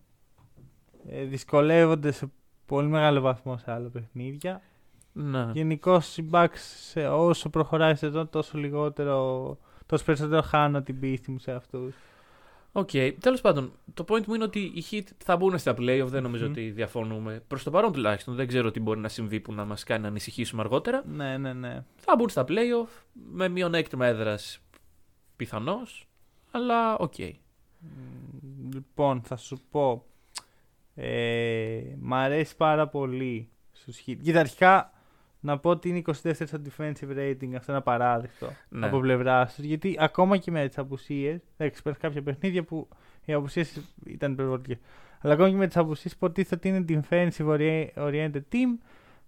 Ε, 1.10 1.24
δυσκολεύονται 1.24 2.12
σε 2.12 2.32
πολύ 2.66 2.88
μεγάλο 2.88 3.22
βαθμό 3.22 3.58
σε 3.58 3.72
άλλα 3.72 3.90
παιχνίδια. 3.90 4.62
Ναι. 5.14 5.50
Γενικώ 5.54 6.02
οι 6.16 6.26
Bucks 6.32 6.58
σε 6.90 7.08
όσο 7.08 7.50
προχωράει 7.50 7.92
η 7.92 7.96
σεζόν 7.96 8.30
τόσο 8.30 8.58
λιγότερο, 8.58 9.58
τόσο 9.86 10.04
περισσότερο 10.06 10.42
χάνω 10.42 10.82
την 10.82 11.00
πίστη 11.00 11.32
μου 11.32 11.40
σε 11.40 11.52
αυτούς. 11.52 11.96
Οκ. 12.78 12.90
Τέλος 13.20 13.42
πάντων, 13.42 13.72
το 13.94 14.06
point 14.08 14.26
μου 14.26 14.34
είναι 14.34 14.44
ότι 14.44 14.60
οι 14.60 14.84
Heat 14.92 15.04
θα 15.18 15.38
μπουν 15.38 15.58
στα 15.58 15.72
playoff. 15.78 16.06
Δεν 16.08 16.24
νομίζω 16.24 16.44
Μμμ. 16.46 16.52
ότι 16.52 16.72
διαφωνούμε. 16.72 17.44
Προς 17.48 17.64
το 17.64 17.72
παρόν 17.72 17.92
τουλάχιστον. 17.92 18.36
Δεν 18.36 18.48
ξέρω 18.48 18.72
τι 18.72 18.80
μπορεί 18.80 19.00
να 19.00 19.08
συμβεί 19.08 19.40
που 19.40 19.54
να 19.54 19.66
μας 19.66 19.84
κάνει 19.84 20.02
να 20.02 20.08
ανησυχήσουμε 20.08 20.62
αργότερα. 20.62 21.04
Ναι, 21.08 21.38
ναι, 21.38 21.54
ναι. 21.54 21.84
Θα 21.96 22.16
μπουν 22.16 22.30
στα 22.30 22.46
playoff 22.48 22.88
με 23.32 23.48
μειονέκτημα 23.48 24.06
έδρας 24.06 24.60
πιθανώς. 25.36 26.08
Αλλά 26.52 26.98
οκ. 26.98 27.14
Μ, 27.20 28.70
Λοιπόν, 28.74 29.22
θα 29.22 29.36
σου 29.36 29.62
πω. 29.72 30.06
Ε, 30.96 31.82
μ' 32.00 32.14
αρέσει 32.14 32.56
πάρα 32.56 32.88
πολύ 32.88 33.50
στους 33.72 33.98
Heat. 34.08 34.18
Κοίτα, 34.24 34.40
αρχικά 34.40 34.94
να 35.46 35.58
πω 35.60 35.70
ότι 35.70 35.90
είναι 35.90 36.02
24 36.06 36.12
στο 36.46 36.62
defensive 36.70 37.18
rating. 37.18 37.50
Αυτό 37.56 37.66
είναι 37.72 37.78
απαράδεκτο 37.78 38.50
Ναι. 38.70 38.86
από 38.86 39.00
πλευράς 39.00 39.56
τους. 39.56 39.64
Γιατί 39.66 39.96
ακόμα 40.00 40.38
και 40.38 40.52
με 40.52 40.68
τις 40.68 40.78
απουσίες. 40.78 41.40
Εντάξει, 41.58 41.80
υπάρχουν 41.80 42.02
κάποια 42.02 42.22
παιχνίδια 42.22 42.64
που 42.64 42.88
οι 43.26 43.34
απουσίες 43.34 43.82
ήταν 44.06 44.32
υπερβολικές. 44.32 44.78
Αλλά 45.20 45.34
ακόμα 45.34 45.50
και 45.50 45.56
με 45.56 45.68
τις 45.68 45.78
απουσίες 45.78 46.14
υποτίθεται 46.14 46.56
ότι 46.56 46.68
είναι 46.78 47.04
defensive 47.10 47.48
ori- 47.48 47.88
oriented 48.08 48.42
team 48.52 48.80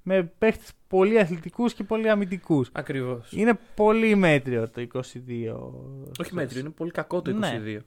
με 0.03 0.23
παίχτες 0.37 0.71
πολύ 0.87 1.19
αθλητικούς 1.19 1.73
και 1.73 1.83
πολύ 1.83 2.09
αμυντικούς. 2.09 2.69
Ακριβώς. 2.71 3.31
Είναι 3.31 3.59
πολύ 3.75 4.15
μέτριο 4.15 4.69
το 4.69 4.81
22. 4.81 5.71
Όχι 6.19 6.33
μέτριο, 6.33 6.59
είναι 6.59 6.69
πολύ 6.69 6.91
κακό 6.91 7.21
το 7.21 7.31
22. 7.31 7.37
Ναι. 7.39 7.77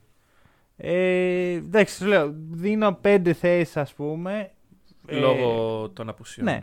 Ε, 0.77 1.51
εντάξει, 1.51 1.95
σου 1.95 2.05
λέω, 2.05 2.33
δίνω 2.51 2.93
πέντε 3.01 3.33
θέσεις, 3.33 3.77
ας 3.77 3.93
πούμε. 3.93 4.51
Ε, 5.07 5.15
Λόγω 5.19 5.89
των 5.89 6.09
απουσιών. 6.09 6.45
Ναι. 6.45 6.61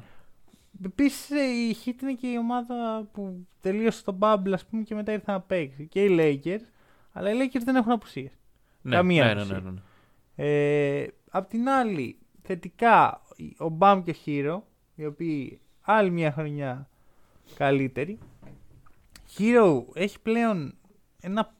Επίσης, 0.84 1.28
η 1.30 1.76
Heat 1.84 2.02
είναι 2.02 2.14
και 2.14 2.26
η 2.26 2.36
ομάδα 2.38 3.08
που 3.12 3.46
τελείωσε 3.60 4.04
το 4.04 4.16
bubble, 4.20 4.50
ας 4.52 4.66
πούμε, 4.66 4.82
και 4.82 4.94
μετά 4.94 5.12
ήρθε 5.12 5.32
να 5.32 5.40
παίξει. 5.40 5.86
Και 5.86 6.04
οι 6.04 6.16
Lakers. 6.20 6.64
Αλλά 7.12 7.30
οι 7.32 7.36
Lakers 7.38 7.62
δεν 7.64 7.76
έχουν 7.76 7.92
απουσίες. 7.92 8.30
Ναι, 8.82 8.96
καμία 8.96 9.24
ναι, 9.24 9.32
ναι, 9.34 9.40
απουσία. 9.40 9.60
ναι, 9.60 9.70
ναι. 9.70 9.80
Ε, 10.36 11.06
απ' 11.30 11.48
την 11.48 11.68
άλλη, 11.68 12.18
θετικά, 12.42 13.22
ο 13.58 13.68
Bam 13.68 14.02
και 14.02 14.10
ο 14.10 14.14
Herro, 14.26 14.60
οι 14.94 15.06
οποίοι 15.06 15.60
άλλη 15.80 16.10
μια 16.10 16.32
χρονιά 16.32 16.88
καλύτεροι. 17.54 18.18
Herro 19.38 19.82
έχει 19.94 20.20
πλέον 20.20 20.74
ένα 21.20 21.54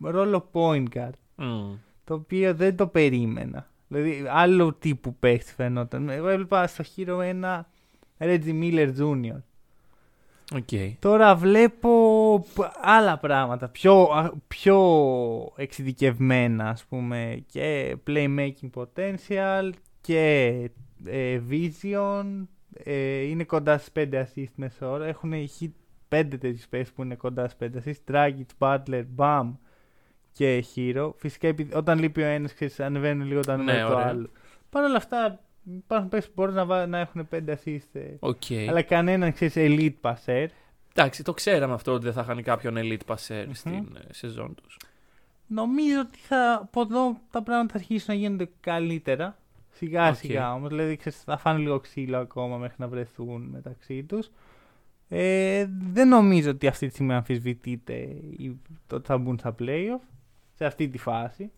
ρόλο 0.00 0.50
point 0.52 0.84
guard, 0.94 1.10
Μμ. 1.36 1.74
το 2.04 2.14
οποίο 2.14 2.54
δεν 2.54 2.76
το 2.76 2.86
περίμενα. 2.86 3.66
Δηλαδή, 3.88 4.24
άλλο 4.28 4.74
τύπου 4.74 5.14
παίχτη 5.14 5.52
φαινόταν. 5.52 6.08
Εγώ 6.08 6.28
έβλεπα 6.28 6.66
στο 6.66 6.84
Herro 6.96 7.20
ένα 7.22 7.68
Reggie 8.18 8.60
Miller 8.62 8.92
Jr. 8.98 9.36
Οκ. 10.54 10.68
Τώρα 10.98 11.34
βλέπω 11.36 11.90
π- 12.54 12.70
άλλα 12.80 13.18
πράγματα, 13.18 13.68
πιο, 13.68 14.02
α- 14.02 14.32
πιο 14.48 14.78
εξειδικευμένα 15.56 16.68
ας 16.68 16.84
πούμε 16.84 17.44
και 17.52 17.96
playmaking 18.06 18.70
potential 18.74 19.70
και 20.00 20.46
ε, 21.04 21.40
vision, 21.50 22.24
ε, 22.84 23.20
είναι 23.20 23.44
κοντά 23.44 23.78
στις 23.78 23.92
5 23.94 24.08
assist 24.22 24.52
μέσο 24.54 24.90
όρο, 24.90 25.06
έχουν 25.06 25.32
Heat 25.32 25.70
5 26.08 26.24
τέτοιους 26.28 26.66
παίχτες 26.68 26.92
που 26.92 27.02
είναι 27.02 27.14
κοντά 27.14 27.48
στις 27.48 27.70
5 27.74 27.78
assist, 27.88 28.12
Dragic, 28.14 28.46
Butler, 28.58 29.04
Bam 29.16 29.50
και 30.32 30.64
Herro. 30.76 31.10
Φυσικά 31.16 31.48
επειδή- 31.48 31.74
όταν 31.74 31.98
λείπει 31.98 32.22
ο 32.22 32.26
ένας 32.26 32.54
ξέρεις, 32.54 32.80
ανεβαίνουν 32.80 33.26
λίγο 33.26 33.38
όταν 33.40 33.64
Ναι, 33.64 33.72
είναι 33.72 33.82
το 33.82 33.94
ωραία. 33.94 34.06
άλλο. 34.06 34.28
Παρ' 34.70 34.84
όλα 34.84 34.96
αυτά 34.96 35.40
υπάρχουν 35.76 36.08
παίχτες 36.08 36.26
που 36.28 36.32
μπορούν 36.36 36.54
να, 36.54 36.64
βά- 36.66 36.86
να 36.88 36.98
έχουν 36.98 37.28
5 37.32 37.36
assist 37.48 37.88
ε, 37.92 38.00
Οκ. 38.20 38.42
αλλά 38.68 38.82
κανέναν 38.82 39.32
ξέρεις 39.32 39.54
elite 39.56 40.10
passer. 40.10 40.46
Εντάξει, 40.94 41.22
το 41.24 41.32
ξέραμε 41.32 41.74
αυτό 41.74 41.92
ότι 41.92 42.04
δεν 42.04 42.12
θα 42.12 42.20
είχαν 42.20 42.42
κάποιον 42.42 42.74
elite 42.76 43.14
passer 43.14 43.42
Μμμ. 43.46 43.52
στην 43.52 43.72
ε, 44.08 44.12
σεζόν 44.12 44.54
τους. 44.54 44.76
Νομίζω 45.46 46.00
ότι 46.00 46.18
θα, 46.18 46.58
από 46.62 46.80
εδώ 46.80 47.16
τα 47.30 47.42
πράγματα 47.42 47.72
θα 47.72 47.78
αρχίσουν 47.78 48.14
να 48.14 48.20
γίνονται 48.20 48.48
καλύτερα. 48.60 49.36
Σιγά 49.70 50.08
Οκ. 50.08 50.14
σιγά 50.14 50.52
όμως, 50.54 50.68
δηλαδή 50.68 50.96
ξέρεις, 50.96 51.22
θα 51.22 51.36
φάνε 51.38 51.58
λίγο 51.58 51.80
ξύλο 51.80 52.18
ακόμα 52.18 52.56
μέχρι 52.56 52.76
να 52.78 52.88
βρεθούν 52.88 53.42
μεταξύ 53.42 54.02
τους. 54.04 54.30
Ε, 55.08 55.66
δεν 55.92 56.08
νομίζω 56.08 56.50
ότι 56.50 56.66
αυτή 56.66 56.86
τη 56.86 56.92
στιγμή 56.94 57.14
αμφισβητείται 57.14 57.94
η- 58.38 58.60
το 58.86 58.96
ότι 58.96 59.06
θα 59.06 59.18
μπουν 59.18 59.38
στα 59.38 59.54
playoff 59.58 60.00
σε 60.54 60.64
αυτή 60.64 60.88
τη 60.88 60.98
φάση. 60.98 61.50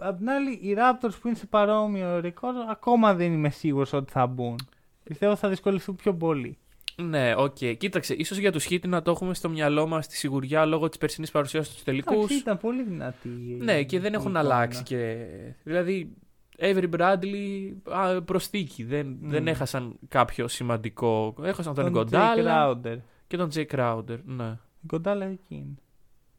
Απ' 0.00 0.18
την 0.18 0.30
άλλη, 0.30 0.50
οι 0.52 0.76
Raptors 0.78 1.12
που 1.20 1.28
είναι 1.28 1.36
σε 1.36 1.46
παρόμοιο 1.46 2.20
ρεκόρ 2.20 2.54
ακόμα 2.70 3.14
δεν 3.14 3.32
είμαι 3.32 3.50
σίγουρος 3.50 3.92
ότι 3.92 4.12
θα 4.12 4.26
μπουν. 4.26 4.56
Πιστεύω 5.04 5.36
θα 5.36 5.48
δυσκολευτούν 5.48 5.96
πιο 5.96 6.14
πολύ. 6.14 6.58
Ναι, 6.96 7.34
οκ. 7.36 7.56
Κοίταξε, 7.78 8.14
ίσως 8.14 8.38
για 8.38 8.52
τους 8.52 8.66
Heat 8.70 8.80
να 8.88 9.02
το 9.02 9.10
έχουμε 9.10 9.34
στο 9.34 9.48
μυαλό 9.48 9.86
μας 9.86 10.06
τη 10.06 10.16
σιγουριά 10.16 10.64
λόγω 10.64 10.88
της 10.88 10.98
περσινής 10.98 11.30
παρουσίας 11.30 11.66
στους 11.66 11.82
τελικούς. 11.84 12.14
Εντάξει, 12.16 12.36
ήταν 12.36 12.58
πολύ 12.58 12.82
δυνατή. 12.82 13.28
η- 13.28 13.58
Ναι, 13.62 13.82
και 13.82 14.00
δεν 14.00 14.12
η 14.12 14.16
έχουν 14.16 14.30
εικόνα. 14.30 14.38
αλλάξει. 14.54 14.82
Και... 14.82 15.26
Δηλαδή, 15.62 16.12
Avery 16.58 16.88
Bradley 16.96 17.72
α, 17.90 18.22
προσθήκη. 18.22 18.84
Δεν, 18.84 19.16
δεν 19.22 19.42
Μμ. 19.42 19.46
έχασαν 19.46 19.96
κάποιο 20.08 20.48
σημαντικό. 20.48 21.34
Έχασαν 21.42 21.74
τον, 21.74 21.84
Τον 21.84 21.92
Jay 21.92 21.96
Ιγκουοντάλα 21.96 22.78
Crowder. 22.84 22.96
και 23.26 23.36
τον 23.36 23.50
Jay 23.54 23.66
Crowder. 23.66 24.18
Ναι, 24.24 24.58
Ιγκουοντάλα 24.86 25.24
εκεί 25.24 25.54
είναι. 25.54 25.74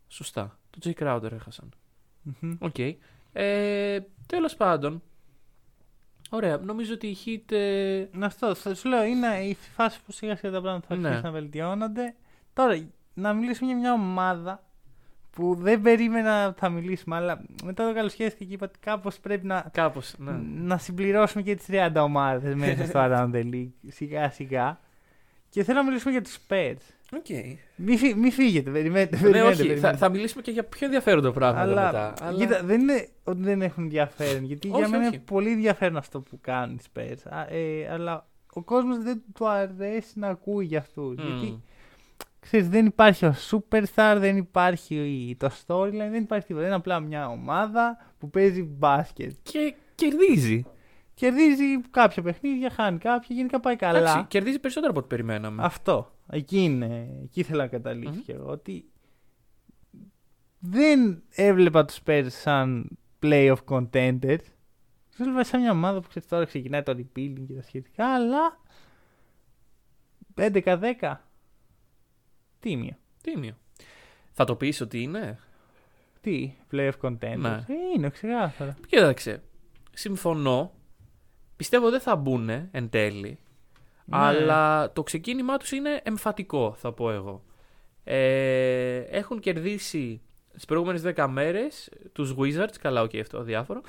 σωστά. 0.07 0.59
Τον 0.80 0.93
Jay 0.93 1.03
Crowder 1.03 1.32
έχασαν. 1.32 1.70
Μμμ. 2.24 2.55
Οκ. 2.59 2.76
Ε, 3.34 4.00
Τέλος 4.26 4.56
πάντων. 4.56 5.02
Ωραία, 6.30 6.58
νομίζω 6.58 6.94
ότι 6.94 7.08
οι 7.08 7.18
Heat. 7.26 7.52
ε, 7.56 8.06
Αυτό, 8.20 8.56
θα 8.56 8.76
σου 8.76 8.90
λέω, 8.90 9.04
είναι 9.04 9.28
η 9.28 9.58
φάση 9.76 10.00
που 10.06 10.12
σιγά 10.12 10.36
σιγά 10.36 10.52
τα 10.52 10.62
πράγματα 10.62 10.86
θα 10.88 10.96
Ναι. 10.96 11.08
αρχίσουν 11.08 11.26
να 11.26 11.32
βελτιώνονται. 11.40 12.16
Τώρα, 12.54 12.86
να 13.14 13.34
μιλήσουμε 13.34 13.68
για 13.72 13.80
μια 13.80 13.94
ομάδα 13.94 14.64
που 15.32 15.56
δεν 15.56 15.82
περίμενα 15.82 16.48
ότι 16.48 16.60
θα 16.60 16.70
μιλήσουμε, 16.70 17.16
αλλά 17.16 17.42
μετά 17.64 17.88
το 17.88 17.94
καλοσκέφτηκα 17.94 18.46
και 18.46 18.54
είπα 18.54 18.66
ότι 18.66 18.80
κάπως 18.80 19.20
πρέπει 19.20 19.46
να, 19.46 19.70
Κάπως, 19.72 20.14
ναι. 20.18 20.32
να 20.56 20.78
συμπληρώσουμε 20.78 21.44
και 21.44 21.56
τις 21.56 21.66
30 21.70 21.92
ομάδες 22.04 22.56
μέσα 22.56 22.86
στο 22.86 23.00
Around 23.04 23.32
the 23.34 23.54
League, 23.54 23.72
σιγά 23.88 24.30
σιγά. 24.32 24.80
Και 25.50 25.64
θέλω 25.64 25.78
να 25.78 25.86
μιλήσουμε 25.86 26.12
για 26.12 26.22
τους 26.22 26.38
Spurs. 26.48 26.78
OK. 27.16 27.26
Μη, 27.76 27.97
φύ- 27.97 28.16
μη 28.16 28.32
φύγετε, 28.32 28.70
περιμένετε, 28.72 29.16
Ναι, 29.16 29.22
περιμένετε. 29.22 29.49
όχι, 29.51 29.62
θα, 29.62 29.68
περιμένετε. 29.68 29.97
θα 29.97 30.09
μιλήσουμε 30.09 30.41
και 30.41 30.51
για 30.51 30.64
πιο 30.64 30.86
ενδιαφέροντα 30.86 31.32
πράγματα 31.32 31.62
αλλά, 31.62 31.86
μετά. 31.86 32.14
Αλλά... 32.22 32.38
Κοίτα, 32.38 32.64
δεν 32.64 32.82
είναι 32.82 33.07
ότι 33.24 33.41
δεν 33.41 33.62
έχουν 33.62 33.84
ενδιαφέρον. 33.84 34.43
Γιατί 34.43 34.68
Όχι, 34.70 34.78
για 34.78 34.88
μένα 34.88 35.05
όχι. 35.07 35.16
είναι 35.16 35.24
πολύ 35.26 35.51
ενδιαφέρον 35.51 35.97
αυτό 35.97 36.22
που 36.22 36.38
κάνουν 36.41 36.76
οι 36.76 36.80
Spurs. 36.93 37.18
Α, 37.30 37.41
ε, 37.55 37.89
αλλά 37.91 38.28
ο 38.53 38.62
κόσμος 38.64 39.03
δεν 39.03 39.22
του 39.34 39.47
αρέσει 39.49 40.20
να 40.20 40.28
ακούει 40.28 40.66
για 40.66 40.80
αυτούς. 40.80 41.16
Μμ. 41.18 41.28
Γιατί 41.28 41.62
ξέρεις, 42.39 42.70
δεν 42.70 42.86
υπάρχει 42.86 43.26
ο 43.26 43.36
superstar, 43.51 44.16
δεν 44.18 44.38
υπάρχει 44.38 45.36
το 45.39 45.51
storyline, 45.68 45.91
δεν 46.12 46.22
υπάρχει 46.24 46.47
τίποτα. 46.47 46.66
Είναι 46.66 46.76
απλά 46.76 46.99
μια 46.99 47.28
ομάδα 47.30 47.97
που 48.20 48.30
παίζει 48.30 48.64
μπάσκετ. 48.64 49.32
Και 49.43 49.74
κερδίζει. 49.95 50.66
Κερδίζει 51.14 51.82
κάποια 51.91 52.22
παιχνίδια, 52.24 52.70
χάνει 52.70 52.97
κάποια, 52.97 53.36
γενικά 53.36 53.59
πάει 53.59 53.76
καλά. 53.76 53.97
Εντάξει, 53.99 54.26
κερδίζει 54.28 54.59
περισσότερο 54.59 54.91
από 54.91 54.99
ό,τι 54.99 55.07
περιμέναμε. 55.07 55.64
Αυτό. 55.64 56.12
Εκεί 56.34 56.64
είναι. 56.64 57.20
Εκεί 57.24 57.40
ήθελα 57.40 57.64
να 57.64 57.70
καταλήξω 57.70 58.14
Μμμ. 58.16 58.24
και 58.24 58.34
εγώ. 58.34 58.50
Ότι 58.52 58.86
δεν 60.60 61.24
έβλεπα 61.30 61.86
τους 61.86 62.00
Spurs 62.06 62.28
σαν 62.30 62.98
playoff 63.22 63.58
contenders. 63.66 64.44
Τους 65.10 65.20
έβλεπα 65.20 65.44
σαν 65.44 65.62
μια 65.62 65.72
ομάδα 65.72 66.02
που 66.02 66.08
ξέρεις, 66.08 66.28
τώρα 66.30 66.46
ξεκινάει 66.46 66.84
το 66.84 66.92
rebuilding 66.98 67.44
και 67.48 67.54
τα 67.54 67.62
σχετικά, 67.62 68.14
αλλά 68.14 68.60
11-10. 70.36 71.16
Τίμιο. 72.60 72.98
Τίμιο. 73.22 73.58
Θα 74.32 74.46
το 74.46 74.56
πεις 74.56 74.82
ότι 74.82 75.02
είναι; 75.02 75.40
Τι, 76.22 76.56
playoff 76.72 77.00
contenders. 77.02 77.38
Ναι. 77.38 77.66
Ε, 77.68 77.74
είναι 77.96 78.10
ξεκάθαρα. 78.10 78.78
Κοίταξε. 78.88 79.44
Συμφωνώ. 79.94 80.74
Πιστεύω 81.56 81.90
δεν 81.90 82.00
θα 82.00 82.16
μπουν 82.16 82.50
εν 82.50 82.90
τέλει. 82.90 83.40
Ναι. 84.12 84.18
Αλλά 84.18 84.91
το 84.93 85.03
ξεκίνημά 85.03 85.57
τους 85.57 85.72
είναι 85.72 86.01
εμφατικό, 86.03 86.74
θα 86.78 86.91
πω 86.91 87.12
εγώ. 87.12 87.43
Ε, 88.03 88.97
έχουν 88.97 89.39
κερδίσει 89.39 90.22
τις 90.53 90.66
προηγούμενες 90.66 91.01
10 91.16 91.28
μέρες 91.30 91.89
τους 92.12 92.36
Wizards, 92.38 92.76
καλά, 92.82 93.01
οκ, 93.01 93.16
αυτό 93.16 93.43
αδιάφορο, 93.44 93.82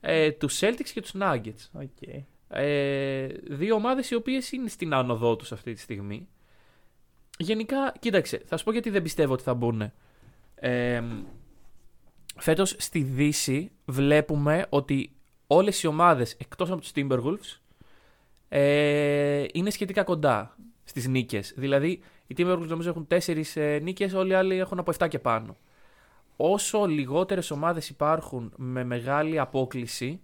ε, 0.00 0.30
τους 0.30 0.58
Celtics 0.60 0.90
και 0.92 1.00
τους 1.00 1.14
Nuggets. 1.20 1.68
OK. 1.72 2.08
Ε, 2.48 3.26
δύο 3.48 3.74
ομάδες 3.74 4.10
οι 4.10 4.14
οποίες 4.14 4.52
είναι 4.52 4.68
στην 4.68 4.94
άνοδό 4.94 5.36
τους 5.36 5.52
αυτή 5.52 5.72
τη 5.72 5.80
στιγμή. 5.80 6.28
Γενικά, 7.38 7.94
κοίταξε, 7.98 8.42
θα 8.44 8.56
σου 8.56 8.64
πω 8.64 8.72
γιατί 8.72 8.90
δεν 8.90 9.02
πιστεύω 9.02 9.32
ότι 9.32 9.42
θα 9.42 9.54
μπουν. 9.54 9.92
Ε, 10.54 11.02
φέτος 12.36 12.74
στη 12.78 13.00
Δύση 13.00 13.70
βλέπουμε 13.84 14.66
ότι 14.68 15.12
όλες 15.46 15.82
οι 15.82 15.86
ομάδες 15.86 16.32
εκτός 16.32 16.70
από 16.70 16.80
τους 16.80 16.90
Timberwolves 16.94 17.60
ε, 18.48 19.01
είναι 19.62 19.70
σχετικά 19.70 20.02
κοντά 20.02 20.56
στις 20.84 21.08
νίκες. 21.08 21.52
Δηλαδή, 21.56 22.02
οι 22.26 22.34
Timberwolves 22.38 22.66
νομίζω 22.66 22.88
έχουν 22.90 23.06
4 23.10 23.56
ε, 23.56 23.78
νίκες, 23.78 24.12
όλοι 24.12 24.30
οι 24.30 24.34
άλλοι 24.34 24.58
έχουν 24.58 24.78
από 24.78 24.92
7 24.98 25.08
και 25.08 25.18
πάνω. 25.18 25.56
Όσο 26.36 26.86
λιγότερες 26.86 27.50
ομάδες 27.50 27.88
υπάρχουν 27.88 28.52
με 28.56 28.84
μεγάλη 28.84 29.38
απόκλιση, 29.38 30.20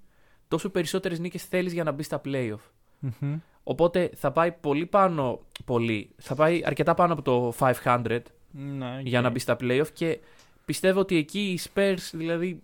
τόσο 0.49 0.71
περισσότερες 0.71 1.19
νίκες 1.19 1.45
θέλεις 1.45 1.73
για 1.73 1.85
να 1.85 1.93
μπεις 1.93 2.07
στα 2.07 2.21
playoff. 2.25 2.59
Μμμ. 2.99 3.39
Οπότε 3.63 4.11
θα 4.15 4.33
πάει 4.33 4.53
πολύ 4.53 4.87
πάνω, 4.87 5.41
πολύ, 5.65 6.11
θα 6.17 6.35
πάει 6.35 6.63
αρκετά 6.65 6.95
πάνω 6.95 7.13
από 7.13 7.23
το 7.23 7.53
500 7.85 8.21
Ναι, 8.51 8.97
οκ. 8.99 9.07
για 9.07 9.21
να 9.21 9.31
μπεις 9.31 9.43
στα 9.43 9.57
playoff 9.61 9.87
και 9.93 10.19
πιστεύω 10.65 11.01
ότι 11.01 11.17
εκεί 11.17 11.41
οι 11.41 11.59
Spurs 11.75 12.11
δηλαδή 12.13 12.63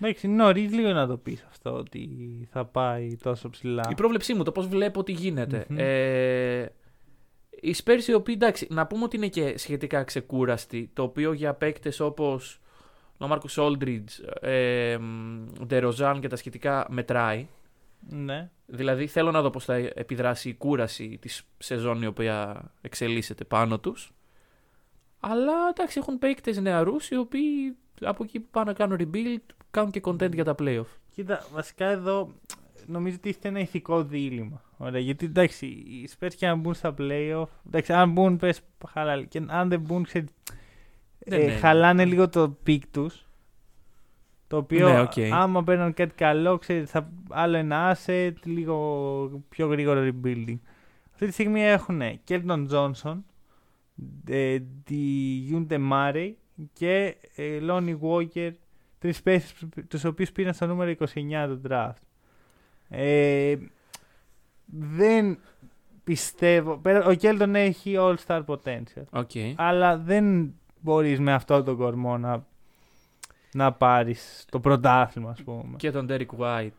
Εντάξει, 0.00 0.26
είναι 0.26 0.42
νωρίς 0.42 0.72
λίγο 0.72 0.92
να 0.92 1.06
το 1.06 1.16
πεις 1.16 1.44
αυτό 1.48 1.72
ότι 1.72 2.08
θα 2.52 2.64
πάει 2.64 3.16
τόσο 3.16 3.50
ψηλά. 3.50 3.88
Η 3.90 3.94
πρόβλεψή 3.94 4.34
μου, 4.34 4.42
το 4.42 4.52
πώς 4.52 4.66
βλέπω 4.66 5.00
ότι 5.00 5.12
γίνεται. 5.12 5.66
Μμμ. 5.68 5.76
Ε, 5.78 6.72
οι 7.60 7.74
Spurs 7.84 8.02
οι 8.06 8.12
οποίοι 8.12 8.34
εντάξει, 8.38 8.66
να 8.70 8.86
πούμε 8.86 9.04
ότι 9.04 9.16
είναι 9.16 9.28
και 9.28 9.58
σχετικά 9.58 10.04
ξεκούραστοι, 10.04 10.90
το 10.92 11.02
οποίο 11.02 11.32
για 11.32 11.54
παίκτες 11.54 12.00
όπως 12.00 12.60
ο 13.18 13.26
Μάρκο 13.26 13.48
Όλντριτζ, 13.56 14.18
ε, 14.40 14.98
Ντεροζάν 15.66 16.20
και 16.20 16.28
τα 16.28 16.36
σχετικά 16.36 16.86
μετράει. 16.90 17.48
Ναι. 18.08 18.50
Δηλαδή 18.66 19.06
θέλω 19.06 19.30
να 19.30 19.42
δω 19.42 19.50
πώς 19.50 19.64
θα 19.64 19.74
επιδράσει 19.74 20.48
η 20.48 20.54
κούραση 20.54 21.18
της 21.20 21.42
σεζόν 21.58 22.02
η 22.02 22.06
οποία 22.06 22.64
εξελίσσεται 22.80 23.44
πάνω 23.44 23.78
τους. 23.78 24.12
Αλλά 25.20 25.52
εντάξει, 25.70 25.98
έχουν 25.98 26.18
παίκτες 26.18 26.58
νεαρούς 26.60 27.08
οι 27.10 27.16
οποίοι 27.16 27.76
από 28.00 28.24
εκεί 28.24 28.40
που 28.40 28.48
πάνε 28.50 28.66
να 28.70 28.72
κάνουν 28.72 28.98
rebuild 29.00 29.54
κάνουν 29.76 29.90
και 29.90 30.00
content 30.04 30.32
για 30.34 30.44
τα 30.44 30.54
playoff. 30.58 30.86
Κοίτα, 31.14 31.46
βασικά 31.52 31.86
εδώ 31.86 32.30
νομίζω 32.86 33.16
ότι 33.18 33.28
είστε 33.28 33.48
ένα 33.48 33.60
ηθικό 33.60 34.02
δίλημα. 34.02 34.62
Ωραία, 34.76 35.00
γιατί 35.00 35.24
εντάξει, 35.24 35.66
οι 35.66 36.08
Spurs 36.18 36.32
και 36.36 36.46
αν 36.46 36.58
μπουν 36.60 36.74
στα 36.74 36.94
playoff, 36.98 37.46
εντάξει, 37.66 37.92
αν 37.92 38.12
μπουν 38.12 38.36
πες 38.36 38.60
χαλάλι, 38.88 39.26
και 39.26 39.42
αν 39.46 39.68
δεν 39.68 39.80
μπουν, 39.80 40.02
ξέρεις, 40.04 40.28
Δεν 41.18 41.40
ε, 41.40 41.42
είναι. 41.42 41.52
χαλάνε 41.52 42.04
λίγο 42.04 42.28
το 42.28 42.48
pick 42.62 42.82
τους. 42.90 43.24
Το 44.48 44.56
οποίο, 44.56 44.88
Ναι, 44.88 45.00
οκ. 45.00 45.12
άμα 45.32 45.64
παίρνουν 45.64 45.94
κάτι 45.94 46.14
καλό, 46.14 46.58
ξέρεις, 46.58 46.90
θα, 46.90 47.10
άλλο 47.28 47.56
ένα 47.56 47.96
asset, 47.96 48.32
λίγο 48.44 49.44
πιο 49.48 49.66
γρήγορο 49.66 50.00
rebuilding. 50.10 50.58
Αυτή 51.12 51.26
τη 51.26 51.32
στιγμή 51.32 51.62
έχουν 51.64 52.00
Keldon 52.28 52.66
Johnson, 52.70 53.16
ε, 54.28 54.58
Dejounte 54.84 55.78
Murray 55.78 56.38
και 56.72 57.16
ε, 57.36 57.58
Lonnie 57.68 57.96
Walker, 58.00 58.50
τρεις 58.98 59.22
παίχτες 59.22 59.54
τους 59.88 60.04
οποίους 60.04 60.32
πήραν 60.32 60.54
στο 60.54 60.66
νούμερο 60.66 60.90
29 60.90 61.46
του 61.48 61.60
draft. 61.68 61.92
Ε, 62.88 63.56
δεν 64.66 65.38
πιστεύω, 66.04 66.76
πέρα- 66.76 67.06
ο 67.06 67.10
Kelton 67.20 67.50
έχει 67.54 67.94
all-star 67.98 68.44
potential, 68.46 69.04
Okay. 69.22 69.52
αλλά 69.56 69.98
δεν 69.98 70.54
μπορείς 70.80 71.20
με 71.20 71.32
αυτό 71.32 71.62
τον 71.62 71.76
κορμό 71.76 72.18
να, 72.18 72.46
να 73.52 73.72
πάρεις 73.72 74.44
το 74.50 74.60
πρωτάθλημα, 74.60 75.30
ας 75.30 75.42
πούμε. 75.42 75.76
Και 75.76 75.90
τον 75.90 76.06
Derek 76.10 76.26
White 76.38 76.70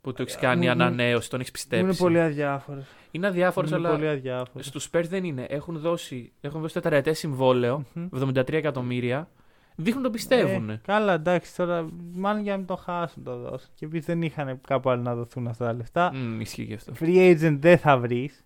που 0.00 0.12
του 0.12 0.22
έχεις 0.22 0.34
Ε, 0.34 0.38
κάνει 0.38 0.64
μου- 0.64 0.70
ανανέωση, 0.70 1.30
τον 1.30 1.40
έχεις 1.40 1.50
Μου 1.52 1.58
πιστέψει. 1.58 1.84
είναι 1.84 1.94
πολύ 1.94 2.20
αδιάφορος. 2.20 2.84
Είναι 3.10 3.26
αδιάφορος, 3.26 3.70
Μου 3.70 3.76
είναι 3.76 3.86
αλλά 3.88 3.96
πολύ 3.96 4.08
αδιάφορος. 4.10 4.66
στους 4.66 4.90
Spurs 4.92 5.04
δεν 5.08 5.24
είναι. 5.24 5.46
Έχουν 5.48 5.78
δώσει, 5.78 6.32
έχουν 6.40 6.60
δώσει 6.60 6.74
τετραετές 6.74 7.18
συμβόλαιο, 7.18 7.84
Μμμ. 7.94 8.08
73 8.16 8.52
εκατομμύρια. 8.56 9.28
Δείχνουν 9.80 10.02
τον 10.02 10.12
πιστεύουν. 10.12 10.70
Ε, 10.70 10.80
καλά, 10.84 11.12
εντάξει, 11.12 11.56
τώρα 11.56 11.88
μάλλον 12.12 12.42
για 12.42 12.52
να 12.52 12.58
μην 12.58 12.66
το 12.66 12.76
χάσουν 12.76 13.22
το 13.22 13.36
δώσουν. 13.36 13.70
Και 13.74 13.84
επίση 13.84 14.04
δεν 14.04 14.22
είχαν 14.22 14.60
κάπου 14.60 14.90
άλλο 14.90 15.02
να 15.02 15.14
δοθούν 15.14 15.46
αυτά 15.46 15.64
τα 15.64 15.72
λεφτά. 15.72 16.14
Μμ, 16.14 16.40
ισχύει 16.40 16.66
και 16.66 16.74
αυτό. 16.74 16.92
Free 17.00 17.36
agent 17.36 17.56
δεν 17.60 17.78
θα 17.78 17.98
βρεις. 17.98 18.44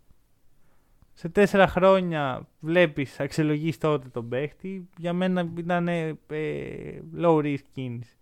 Σε 1.12 1.28
τέσσερα 1.28 1.66
χρόνια 1.66 2.49
βλέπεις, 2.61 3.20
αξιολογείς 3.20 3.78
τότε 3.78 4.09
τον 4.09 4.28
παίχτη. 4.28 4.89
Για 4.99 5.12
μένα 5.12 5.49
ήταν 5.57 5.89
ε, 5.89 6.12
low 7.16 7.37
risk 7.37 7.64
κίνηση. 7.72 8.16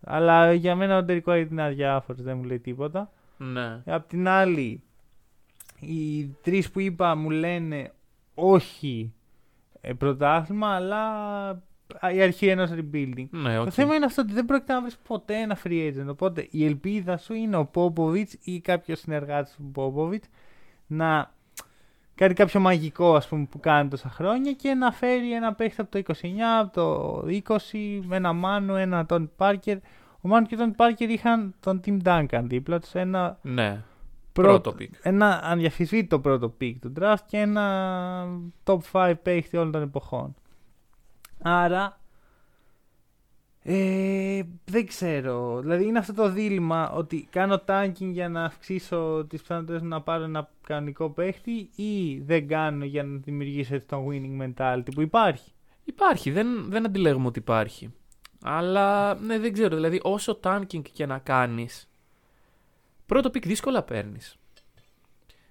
Αλλά 0.00 0.52
για 0.52 0.76
μένα 0.76 0.98
ο 0.98 1.04
Derek 1.08 1.22
White 1.24 1.46
είναι 1.50 1.62
αδιάφορος, 1.62 2.22
δεν 2.22 2.36
μου 2.36 2.44
λέει 2.44 2.58
τίποτα. 2.58 3.12
Ναι. 3.36 3.82
Απ' 3.86 4.08
την 4.08 4.28
άλλη, 4.28 4.82
οι 5.80 6.26
τρεις 6.26 6.70
που 6.70 6.80
είπα 6.80 7.14
μου 7.14 7.30
λένε 7.30 7.92
όχι 8.34 9.12
ε, 9.80 9.92
πρωτάθλημα, 9.92 10.68
αλλά 10.68 11.62
η 12.14 12.22
αρχή 12.22 12.46
ενός 12.46 12.70
rebuilding. 12.70 13.26
Ναι, 13.30 13.58
οκ. 13.58 13.64
Το 13.64 13.70
θέμα 13.70 13.94
είναι 13.94 14.04
αυτό 14.04 14.22
ότι 14.22 14.32
δεν 14.32 14.44
πρόκειται 14.44 14.72
να 14.72 14.80
βρεις 14.80 14.96
ποτέ 15.06 15.34
ένα 15.36 15.58
free 15.64 15.92
agent. 15.92 16.06
Οπότε 16.08 16.46
η 16.50 16.64
ελπίδα 16.64 17.16
σου 17.16 17.34
είναι 17.34 17.56
ο 17.56 17.70
Popovich 17.74 18.32
ή 18.44 18.60
κάποιος 18.60 18.98
συνεργάτης 18.98 19.54
του 19.56 19.72
Popovich 19.74 20.28
να 20.86 21.30
κάτι 22.14 22.34
κάποιο 22.34 22.60
μαγικό 22.60 23.14
ας 23.14 23.28
πούμε, 23.28 23.46
που 23.50 23.60
κάνει 23.60 23.88
τόσα 23.88 24.08
χρόνια 24.10 24.52
και 24.52 24.74
να 24.74 24.92
φέρει 24.92 25.32
ένα 25.34 25.54
παίχτη 25.54 25.80
από 25.80 25.90
το 25.90 25.98
29, 25.98 26.26
από 26.60 26.72
το 26.72 27.22
20, 27.26 28.00
με 28.06 28.16
ένα 28.16 28.32
Μάνου, 28.32 28.74
ένα 28.74 29.06
τον 29.06 29.30
Πάρκερ. 29.36 29.76
Ο 30.20 30.28
Μάνου 30.28 30.46
και 30.46 30.56
τον 30.56 30.72
Πάρκερ 30.74 31.10
είχαν 31.10 31.54
τον 31.60 31.80
Tim 31.86 31.98
Duncan 32.04 32.42
δίπλα 32.42 32.78
τους, 32.80 32.94
ένα 32.94 33.38
Ναι. 33.42 33.82
πρώτο, 34.32 34.60
Πρώτο 34.60 34.74
pick. 34.78 34.90
ένα 35.02 35.40
αδιαφυσβήτητο 35.44 36.20
πρώτο 36.20 36.54
pick 36.60 36.74
του 36.80 36.92
draft 37.00 37.22
και 37.26 37.36
ένα 37.38 38.26
top 38.64 38.78
5 38.92 39.14
παίχτη 39.22 39.56
όλων 39.56 39.72
των 39.72 39.82
εποχών. 39.82 40.34
Άρα 41.42 42.00
ε, 43.62 44.42
δεν 44.64 44.86
ξέρω. 44.86 45.60
Δηλαδή 45.60 45.84
είναι 45.84 45.98
αυτό 45.98 46.12
το 46.12 46.30
δίλημα 46.30 46.90
ότι 46.90 47.28
κάνω 47.30 47.62
tanking 47.66 48.10
για 48.10 48.28
να 48.28 48.44
αυξήσω 48.44 49.26
τις 49.28 49.40
πιθανότητες 49.40 49.82
μου 49.82 49.88
να 49.88 50.02
πάρω 50.02 50.24
ένα 50.24 50.50
κανονικό 50.66 51.10
παίχτη 51.10 51.70
ή 51.74 52.20
δεν 52.20 52.48
κάνω 52.48 52.84
για 52.84 53.02
να 53.02 53.18
δημιουργήσω 53.18 53.74
έτσι 53.74 53.86
το 53.86 54.06
winning 54.10 54.42
mentality 54.42 54.88
που 54.94 55.00
υπάρχει; 55.00 55.52
Υπάρχει, 55.84 56.30
δεν, 56.30 56.70
δεν 56.70 56.84
αντιλέγουμε 56.86 57.26
ότι 57.26 57.38
υπάρχει. 57.38 57.94
Αλλά 58.42 59.14
ναι, 59.14 59.38
δεν 59.38 59.52
ξέρω. 59.52 59.74
Δηλαδή, 59.74 60.00
όσο 60.02 60.40
tanking 60.42 60.82
και 60.92 61.06
να 61.06 61.18
κάνεις, 61.18 61.90
πρώτο 63.06 63.28
pick 63.28 63.42
δύσκολα 63.46 63.82
παίρνεις. 63.82 64.39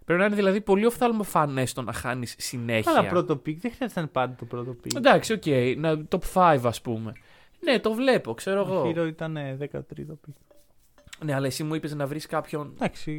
Πρέπει 0.09 0.23
να 0.23 0.27
είναι 0.27 0.37
δηλαδή 0.37 0.61
πολύ 0.61 0.85
οφθαλμοφανές 0.85 1.73
το 1.73 1.81
να 1.81 1.93
χάνεις 1.93 2.35
συνέχεια. 2.37 2.91
Αλλά 2.91 3.07
πρώτο 3.07 3.33
pick 3.33 3.55
δεν 3.55 3.71
χρειάζεται 3.71 3.91
να 3.93 4.01
είναι 4.01 4.09
πάντα 4.13 4.35
το 4.35 4.45
πρώτο 4.45 4.75
pick. 4.83 4.95
Εντάξει, 4.95 5.33
οκ. 5.33 5.45
να 5.77 6.01
top 6.09 6.19
5 6.33 6.59
ας 6.63 6.81
πούμε. 6.81 7.13
Ναι, 7.59 7.79
το 7.79 7.93
βλέπω, 7.93 8.33
ξέρω 8.33 8.61
Ο 8.61 8.73
εγώ. 8.73 8.83
Herro 8.89 9.07
ήταν 9.07 9.37
ε, 9.37 9.57
13ο 9.71 10.11
pick. 10.11 10.33
Ναι, 11.25 11.33
αλλά 11.33 11.45
εσύ 11.45 11.63
μου 11.63 11.75
είπες 11.75 11.95
να 11.95 12.07
βρεις 12.07 12.25
κάποιον. 12.25 12.71
Εντάξει, 12.75 13.11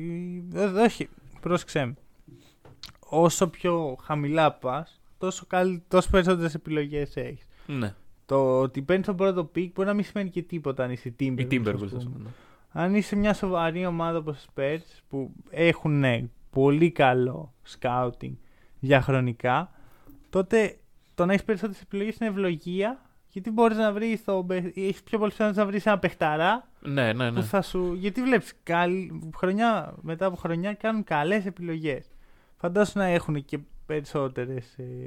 ε, 0.55 0.65
όχι, 0.65 1.09
πρόσεξε 1.41 1.85
με. 1.85 1.95
Όσο 2.99 3.49
πιο 3.49 3.97
χαμηλά 4.03 4.53
πας, 4.53 5.01
τόσο, 5.19 5.45
καλ... 5.47 5.81
τόσο 5.89 6.11
περισσότερες 6.11 6.55
επιλογές 6.55 7.17
έχεις. 7.17 7.47
Ναι, 7.67 7.95
Το 8.27 8.61
ότι 8.61 8.83
παίρνεις 8.83 9.07
τον 9.07 9.17
πρώτο 9.17 9.51
pick 9.55 9.71
μπορεί 9.75 9.89
να 9.89 9.95
μην 9.95 10.05
σημαίνει 10.05 10.31
και 10.31 10.43
τίποτα 10.43 10.85
αν 10.85 10.91
είσαι 10.91 11.09
η 11.09 11.15
Timberwolves. 11.21 11.49
Timberwolves, 11.51 11.85
ας 11.85 11.93
ας 11.95 12.05
πούμε. 12.05 12.17
πούμε. 12.17 12.25
ναι. 12.25 12.31
Αν 12.73 12.95
είσαι 12.95 13.17
μια 13.17 13.35
σοβαρή 13.35 13.87
ομάδα 13.87 14.19
όπως 14.19 14.43
οι 14.45 14.47
Spurs 14.55 15.01
που 15.09 15.33
έχουν 15.51 15.99
ναι, 15.99 16.25
πολύ 16.51 16.91
καλό 16.91 17.55
scouting 17.79 18.33
διαχρονικά, 18.81 19.71
τότε 20.31 20.79
το 21.15 21.27
να 21.27 21.33
έχεις 21.33 21.45
περισσότερες 21.45 21.83
επιλογές 21.83 22.17
είναι 22.17 22.31
ευλογία 22.31 23.01
γιατί 23.29 23.51
μπορείς 23.51 23.77
να 23.77 23.93
βρεις. 23.93 24.25
Έχεις 24.75 25.03
πιο 25.03 25.19
πολύ 25.19 25.31
πιθανότητες 25.31 25.65
να 25.65 25.67
βρεις 25.71 25.87
ένα 25.87 25.99
παιχταρά 25.99 26.69
Ναι, 26.81 27.13
ναι, 27.13 27.31
ναι. 27.31 27.41
που 27.41 27.47
θα 27.47 27.63
σου. 27.63 27.95
Γιατί 27.95 28.23
βλέπεις 28.23 28.55
χρονιά 29.37 29.95
μετά 30.01 30.27
από 30.27 30.37
χρονιά 30.37 30.75
κάνουν 30.75 31.05
καλές 31.05 31.47
επιλογές. 31.47 32.07
Φαντάσου 32.57 32.99
να 32.99 33.05
έχουν 33.05 33.45
και 33.45 33.59
περισσότερες. 33.87 34.75
Ε, 34.79 35.07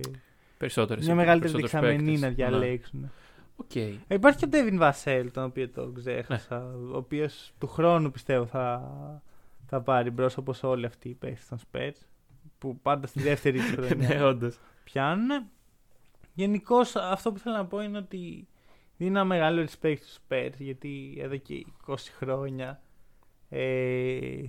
Περισσότερες. 0.58 1.06
μια 1.06 1.16
μεγαλύτερη 1.16 1.54
δεξαμενή 1.54 2.18
να 2.18 2.30
διαλέξουν. 2.30 3.12
Οκ. 3.56 3.76
Ε, 3.76 3.94
υπάρχει 4.08 4.38
και 4.40 4.46
ο 4.46 4.48
Devin 4.48 4.78
Vassell, 4.78 5.32
τον 5.32 5.44
οποίο 5.44 5.70
το 5.70 5.92
ξέχασα. 5.92 6.60
Ναι. 6.60 6.94
Ο 6.94 6.98
οποίος 6.98 7.54
του 7.60 7.68
χρόνου 7.68 8.12
πιστεύω 8.12 8.46
θα, 8.46 8.92
θα 9.74 9.82
πάρει 9.82 10.10
μπρος 10.10 10.38
όπως 10.38 10.64
όλοι 10.64 10.86
αυτοί 10.86 11.10
οι 11.10 11.14
παίχτες 11.14 11.48
των 11.48 11.58
Spurs. 11.58 12.06
Που 12.58 12.80
πάντα 12.82 13.08
στη 13.08 13.22
δεύτερη 13.22 13.60
της 13.60 13.72
χρονιά 13.76 14.08
ναι, 14.08 14.24
όντως. 14.24 14.60
πιάνουν. 14.84 15.50
Γενικώς 16.34 16.96
αυτό 16.96 17.32
που 17.32 17.40
θέλω 17.40 17.56
να 17.56 17.66
πω 17.66 17.82
είναι 17.82 17.98
ότι 17.98 18.48
δίνω 18.98 19.10
ένα 19.12 19.24
μεγάλο 19.26 19.62
respect 19.62 19.98
στους 20.02 20.20
Spurs 20.28 20.52
γιατί 20.58 21.18
εδώ 21.20 21.38
και 21.38 21.66
20 21.88 21.96
χρόνια 22.18 22.82
ε, 23.50 24.42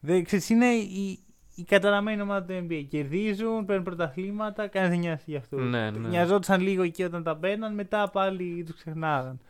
δεν, 0.00 0.24
ξέρεις, 0.24 0.48
είναι 0.48 0.66
η, 0.66 1.24
η 1.54 1.64
καταραμένη 1.64 2.22
ομάδα 2.22 2.44
του 2.44 2.66
NBA. 2.68 2.84
Κερδίζουν, 2.88 3.64
παίρνουν 3.64 3.84
πρωταθλήματα, 3.84 4.66
κανένας 4.66 4.94
δεν 4.94 5.04
νοιάζει 5.04 5.24
για 5.26 5.38
αυτού. 5.38 5.60
Ναι, 5.60 5.90
ναι. 5.90 6.08
Νοιαζόντουσαν 6.08 6.60
λίγο 6.60 6.82
εκεί 6.82 7.02
όταν 7.02 7.22
τα 7.22 7.36
παίρναν, 7.36 7.74
μετά 7.74 8.10
πάλι 8.10 8.64
τους 8.64 8.74
ξεχνάγαν. 8.74 9.40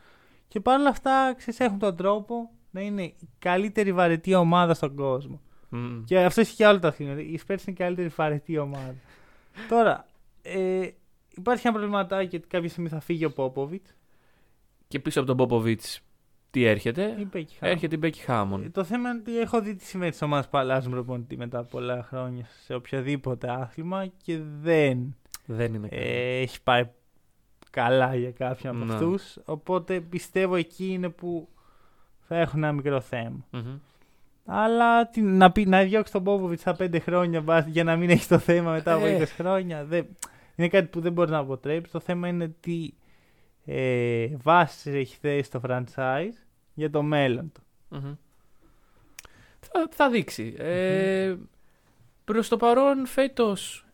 Και 0.47 0.59
παρόλα 0.59 0.89
αυτά, 0.89 1.33
ξέρεις, 1.37 1.59
έχουν 1.59 1.79
τον 1.79 1.95
τρόπο 1.95 2.51
να 2.71 2.81
είναι 2.81 3.03
η 3.03 3.29
καλύτερη 3.39 3.93
βαρετή 3.93 4.33
ομάδα 4.33 4.73
στον 4.73 4.95
κόσμο. 4.95 5.41
Μμμ. 5.69 6.03
Και 6.03 6.19
αυτό 6.19 6.41
έχει 6.41 6.55
και 6.55 6.65
άλλο 6.65 6.79
τα 6.79 6.87
αθλήματα. 6.87 7.19
Οι 7.21 7.37
Spurs 7.47 7.49
είναι 7.49 7.59
η 7.65 7.73
καλύτερη 7.73 8.07
βαρετή 8.07 8.57
ομάδα. 8.57 8.95
Τώρα, 9.69 10.05
ε, 10.41 10.87
υπάρχει 11.35 11.67
ένα 11.67 11.75
προβληματάκι 11.77 12.35
ότι 12.35 12.47
κάποια 12.47 12.69
στιγμή 12.69 12.89
θα 12.89 12.99
φύγει 12.99 13.25
ο 13.25 13.31
Πόποβιτ. 13.31 13.85
Και 14.87 14.99
πίσω 14.99 15.19
από 15.19 15.27
τον 15.27 15.37
Πόποβιτ, 15.37 15.81
τι 16.51 16.63
έρχεται; 16.65 17.15
Η 17.19 17.27
Becky 17.33 17.37
Hammon. 17.39 17.45
Έρχεται 17.59 17.95
η 17.95 17.99
Μπέκη 18.01 18.19
Ε, 18.19 18.23
Χάμον. 18.23 18.71
Το 18.71 18.83
θέμα 18.83 19.09
είναι 19.09 19.19
ότι 19.19 19.39
έχω 19.39 19.61
δει 19.61 19.75
τι 19.75 19.83
σημαίνει 19.85 20.11
της 20.11 20.21
ομάδας 20.21 20.49
που 20.49 20.57
αλλάζουν 20.57 20.91
προπονητή 20.91 21.37
μετά 21.37 21.59
από 21.59 21.67
πολλά 21.69 22.03
χρόνια 22.03 22.45
σε 22.63 22.73
οποιοδήποτε 22.73 23.51
άθλημα 23.51 24.07
και 24.23 24.39
δεν 24.61 25.15
Δεν 25.45 25.73
είναι 25.73 25.87
καλό. 25.87 26.01
ε, 26.03 26.39
έχει 26.41 26.61
πάει 26.63 26.89
καλά 27.69 28.15
για 28.15 28.31
κάποιον 28.31 28.75
από 28.75 28.85
Ναι. 28.85 28.93
αυτούς. 28.93 29.37
Οπότε 29.45 29.99
πιστεύω 30.01 30.55
εκεί 30.55 30.87
είναι 30.87 31.09
που 31.09 31.49
θα 32.29 32.37
έχουν 32.37 32.63
ένα 32.63 32.71
μικρό 32.73 33.01
θέμα. 33.01 33.45
Μμμ. 33.51 33.77
Αλλά 34.45 35.07
τι, 35.07 35.21
να, 35.21 35.51
πει, 35.51 35.65
να 35.65 35.83
διώξει 35.83 36.11
τον 36.11 36.23
Πόποβιτ 36.23 36.59
στα 36.59 36.75
5 36.79 36.99
χρόνια 37.01 37.41
βα- 37.41 37.67
για 37.67 37.83
να 37.83 37.95
μην 37.95 38.09
έχει 38.09 38.27
το 38.27 38.37
θέμα 38.39 38.71
μετά 38.71 38.93
από 38.93 39.05
Ε. 39.05 39.17
20 39.23 39.25
χρόνια. 39.25 39.85
Δεν, 39.85 40.05
είναι 40.55 40.67
κάτι 40.67 40.87
που 40.87 40.99
δεν 41.01 41.11
μπορεί 41.13 41.31
να 41.31 41.37
αποτρέψει. 41.37 41.91
Το 41.91 41.99
θέμα 41.99 42.27
είναι 42.27 42.55
τι 42.59 42.89
ε, 43.65 44.27
βάσεις 44.41 44.85
έχει 44.85 45.17
θέσει 45.21 45.51
το 45.51 45.61
franchise 45.67 46.33
για 46.73 46.89
το 46.89 47.01
μέλλον 47.01 47.51
του. 47.51 47.61
Μμμ. 47.89 48.13
Θα, 49.59 49.87
θα 49.91 50.09
δείξει. 50.09 50.55
Ε, 50.57 51.35
προς 52.25 52.47
το 52.47 52.57
παρόν 52.57 53.05
φέτος 53.05 53.85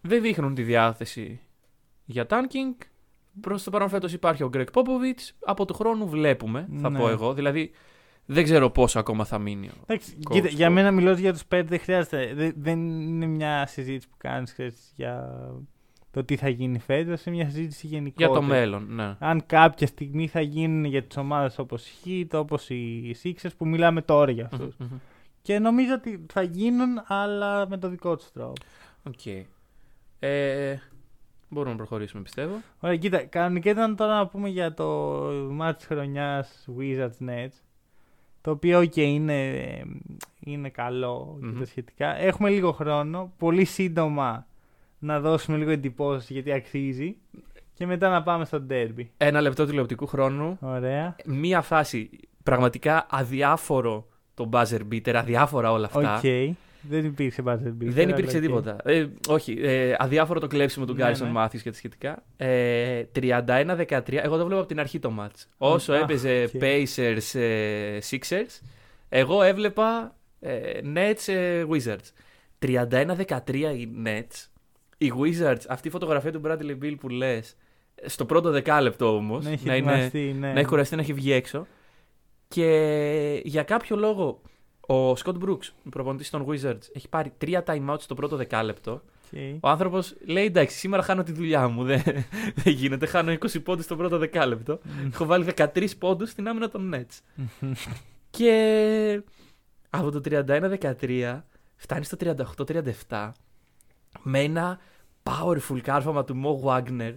δεν 0.00 0.22
δείχνουν 0.22 0.54
τη 0.54 0.62
διάθεση 0.62 1.40
για 2.04 2.26
tanking. 2.30 2.86
Προς 3.40 3.62
το 3.62 3.70
παρόν 3.70 3.88
φέτος 3.88 4.12
υπάρχει 4.12 4.42
ο 4.42 4.48
Γκρέκ 4.48 4.70
Πόποβιτς. 4.70 5.34
Από 5.44 5.64
του 5.64 5.74
χρόνου 5.74 6.08
βλέπουμε, 6.08 6.68
θα 6.80 6.90
Ναι. 6.90 6.98
πω 6.98 7.08
εγώ. 7.08 7.34
Δηλαδή 7.34 7.70
δεν 8.26 8.44
ξέρω 8.44 8.70
πόσο 8.70 8.98
ακόμα 8.98 9.24
θα 9.24 9.38
μείνει. 9.38 9.68
ο- 9.68 9.72
Εντάξει, 9.86 10.16
Coach, 10.28 10.32
κοίτα, 10.32 10.48
για 10.48 10.68
coach. 10.68 10.72
μένα 10.72 10.90
μιλώ 10.90 11.12
για 11.12 11.32
τους 11.32 11.44
πέντε 11.44 11.68
δεν 11.68 11.78
χρειάζεται. 11.80 12.32
Δεν, 12.34 12.52
δεν 12.56 12.78
είναι 13.00 13.26
μια 13.26 13.66
συζήτηση 13.66 14.08
που 14.08 14.16
κάνεις 14.18 14.54
για 14.96 15.30
το 16.10 16.24
τι 16.24 16.36
θα 16.36 16.48
γίνει 16.48 16.78
φέτος. 16.78 17.24
Είναι 17.24 17.36
μια 17.36 17.44
συζήτηση 17.50 17.86
γενικότερα. 17.86 18.30
Για 18.30 18.40
το 18.40 18.46
μέλλον, 18.46 18.86
ναι. 18.94 19.16
Αν 19.18 19.46
κάποια 19.46 19.86
στιγμή 19.86 20.26
θα 20.28 20.40
γίνουν 20.40 20.84
για 20.84 21.02
τις 21.02 21.16
ομάδες 21.16 21.58
όπως 21.58 21.86
η 21.88 21.92
Heat, 22.30 22.38
όπως 22.40 22.70
οι 22.70 23.16
Sixers 23.22 23.50
που 23.56 23.66
μιλάμε 23.66 24.02
τώρα 24.02 24.30
για 24.30 24.44
αυτούς. 24.52 24.76
Μμμ, 24.78 24.88
μμμ. 24.90 24.98
Και 25.42 25.58
νομίζω 25.58 25.94
ότι 25.94 26.24
θα 26.32 26.42
γίνουν, 26.42 26.88
αλλά 27.06 27.68
με 27.68 27.78
το 27.78 27.88
δικό 27.88 28.16
τους 28.16 28.32
τρόπο. 28.32 28.52
Οκ. 29.02 29.26
Ε, 30.18 30.76
μπορούμε 31.48 31.70
να 31.70 31.76
προχωρήσουμε, 31.76 32.22
πιστεύω. 32.22 32.62
Ωραία, 32.80 32.96
κοίτα, 32.96 33.18
κανονικά 33.24 33.70
ήταν 33.70 33.96
τώρα 33.96 34.16
να 34.16 34.26
πούμε 34.26 34.48
για 34.48 34.74
το 34.74 34.86
ματς 35.50 35.76
της 35.76 35.86
χρονιάς 35.86 36.68
Wizards 36.78 37.28
Nets. 37.28 37.52
Το 38.40 38.50
οποίο, 38.50 38.78
ok, 38.80 38.96
είναι, 38.96 39.62
είναι 40.40 40.68
καλό 40.68 41.36
και 41.40 41.46
Μμμ. 41.46 41.58
τα 41.58 41.64
σχετικά. 41.64 42.16
Έχουμε 42.16 42.50
λίγο 42.50 42.72
χρόνο. 42.72 43.32
Πολύ 43.38 43.64
σύντομα 43.64 44.46
να 44.98 45.20
δώσουμε 45.20 45.56
λίγο 45.56 45.70
εντυπώσεις 45.70 46.30
γιατί 46.30 46.52
αξίζει. 46.52 47.16
Και 47.74 47.86
μετά 47.86 48.08
να 48.08 48.22
πάμε 48.22 48.44
στο 48.44 48.66
derby. 48.70 49.06
Ένα 49.16 49.40
λεπτό 49.40 49.66
τηλεοπτικού 49.66 50.06
χρόνου. 50.06 50.58
Ωραία. 50.60 51.16
Μία 51.24 51.60
φάση 51.60 52.10
πραγματικά 52.42 53.06
αδιάφορο 53.10 54.06
το 54.34 54.48
buzzer 54.52 54.80
beater, 54.92 55.14
αδιάφορα 55.14 55.72
όλα 55.72 55.90
Οκ. 55.92 56.04
αυτά. 56.04 56.30
Δεν 56.80 57.04
υπήρξε 57.04 57.42
buzzer 57.46 57.68
beater. 57.68 57.74
Δεν 57.78 58.08
υπήρξε 58.08 58.36
αλλά 58.36 58.46
οκ. 58.46 58.52
τίποτα. 58.52 58.76
Ε, 58.84 59.06
όχι. 59.28 59.58
Ε, 59.62 59.94
αδιάφορο 59.98 60.40
το 60.40 60.46
κλέψιμο 60.46 60.84
του 60.84 60.92
Ναι, 60.92 61.02
Garrison 61.02 61.32
ναι. 61.32 61.44
Mathews 61.44 61.60
και 61.62 61.70
τα 61.70 61.76
σχετικά. 61.76 62.22
Ε, 62.36 63.02
31-13. 63.14 64.00
Εγώ 64.06 64.36
το 64.36 64.44
βλέπω 64.44 64.58
από 64.60 64.68
την 64.68 64.80
αρχή 64.80 64.98
το 64.98 65.12
match. 65.20 65.44
Όσο 65.58 65.92
Α, 65.92 65.96
έπαιζε 65.96 66.42
ok. 66.54 66.60
Pacers 66.62 67.40
ε, 67.40 67.98
Sixers, 68.10 68.60
εγώ 69.08 69.42
έβλεπα 69.42 70.16
ε, 70.40 70.80
Nets 70.94 71.32
ε, 71.32 71.64
Wizards. 71.70 72.12
31-13 72.66 73.54
οι 73.54 73.88
Nets. 74.04 74.46
Οι 74.98 75.12
Wizards, 75.20 75.62
αυτή 75.68 75.88
η 75.88 75.90
φωτογραφία 75.90 76.32
του 76.32 76.40
Bradley 76.44 76.84
Beal 76.84 76.94
που 77.00 77.08
λες, 77.08 77.56
στο 78.04 78.24
πρώτο 78.24 78.50
δεκάλεπτο 78.50 79.16
όμως. 79.16 79.44
Να 79.44 79.50
έχει 79.50 79.66
να, 79.66 79.76
είναι, 79.76 79.92
ετοιμαστεί, 79.92 80.34
ναι. 80.38 80.52
να 80.52 80.58
έχει 80.58 80.68
κουραστεί 80.68 80.94
να 80.94 81.00
έχει 81.02 81.12
βγει 81.12 81.32
έξω. 81.32 81.66
Και 82.48 83.40
για 83.44 83.62
κάποιο 83.62 83.96
λόγο 83.96 84.40
ο 84.88 85.12
Scott 85.12 85.34
Brooks, 85.44 85.68
ο 85.86 85.88
προπονητής 85.90 86.30
των 86.30 86.46
Wizards, 86.48 86.82
έχει 86.92 87.08
πάρει 87.08 87.32
τρία 87.38 87.64
time 87.66 87.90
out 87.90 88.00
στο 88.00 88.14
πρώτο 88.14 88.36
δεκάλεπτο. 88.36 88.92
Οκ. 89.32 89.38
Ο 89.60 89.68
άνθρωπος 89.68 90.14
λέει: 90.26 90.44
Εντάξει, 90.44 90.76
σήμερα 90.76 91.02
χάνω 91.02 91.22
τη 91.22 91.32
δουλειά 91.32 91.68
μου. 91.68 91.84
Δεν, 91.84 92.02
δεν 92.54 92.72
γίνεται. 92.72 93.06
Χάνω 93.06 93.32
20 93.32 93.62
πόντους 93.62 93.84
στο 93.84 93.96
πρώτο 93.96 94.18
δεκάλεπτο. 94.18 94.78
Έχω 95.12 95.24
βάλει 95.24 95.46
13 95.56 95.88
πόντους 95.98 96.30
στην 96.30 96.48
άμυνα 96.48 96.68
των 96.68 96.94
Nets. 96.94 97.44
και 98.30 99.22
από 99.90 100.10
το 100.10 100.20
31-13 100.24 101.40
φτάνει 101.76 102.04
στο 102.04 102.16
38-37 103.08 103.30
με 104.22 104.40
ένα 104.40 104.78
powerful 105.22 105.80
κάρφαμα 105.82 106.24
του 106.24 106.42
Mo 106.44 106.68
Wagner. 106.68 107.14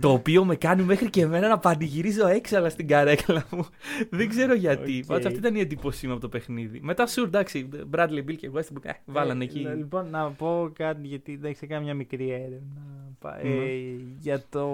Το 0.00 0.12
οποίο 0.12 0.44
με 0.44 0.56
κάνει 0.56 0.82
μέχρι 0.82 1.10
και 1.10 1.20
εμένα 1.20 1.48
να 1.48 1.58
πανηγυρίζω 1.58 2.26
έξαλα 2.26 2.68
στην 2.68 2.86
καρέκλα 2.88 3.44
μου. 3.50 3.66
Δεν 4.10 4.28
ξέρω 4.28 4.54
γιατί. 4.54 4.98
Οκ. 4.98 5.06
Πάντως 5.06 5.26
αυτή 5.26 5.38
ήταν 5.38 5.54
η 5.54 5.60
εντύπωσή 5.60 6.06
μου 6.06 6.12
από 6.12 6.20
το 6.20 6.28
παιχνίδι. 6.28 6.80
Μετά 6.82 7.06
σου 7.06 7.22
εντάξει, 7.22 7.68
Bradley 7.94 8.24
Beal 8.28 8.36
και 8.36 8.50
Westbrook 8.54 8.82
ε, 8.84 8.90
βάλανε 9.04 9.44
Ε, 9.44 9.46
εκεί. 9.46 9.58
Λοιπόν, 9.58 10.10
να 10.10 10.30
πω 10.30 10.70
κάτι 10.74 11.06
γιατί 11.06 11.32
εντάξει, 11.32 11.60
έκανα 11.64 11.80
μια 11.80 11.94
μικρή 11.94 12.30
έρευνα. 12.30 12.82
Πα- 13.18 13.40
Ναι. 13.42 13.48
Ε, 13.48 13.96
για 14.20 14.42
το. 14.50 14.66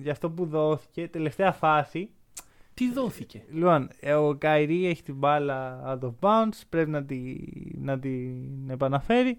Για 0.00 0.12
αυτό 0.12 0.30
που 0.30 0.46
δόθηκε, 0.46 1.08
τελευταία 1.08 1.52
φάση. 1.52 2.08
Τι 2.74 2.92
δόθηκε; 2.92 3.42
Λοιπόν, 3.52 3.88
ε, 4.00 4.12
ο 4.12 4.34
Καϊρή 4.38 4.86
έχει 4.86 5.02
την 5.02 5.14
μπάλα 5.14 5.82
out 5.86 6.06
of 6.08 6.12
bounds, 6.20 6.60
πρέπει 6.68 6.90
να, 6.90 7.04
τη, 7.04 7.36
να 7.80 7.98
την 7.98 8.70
επαναφέρει. 8.70 9.38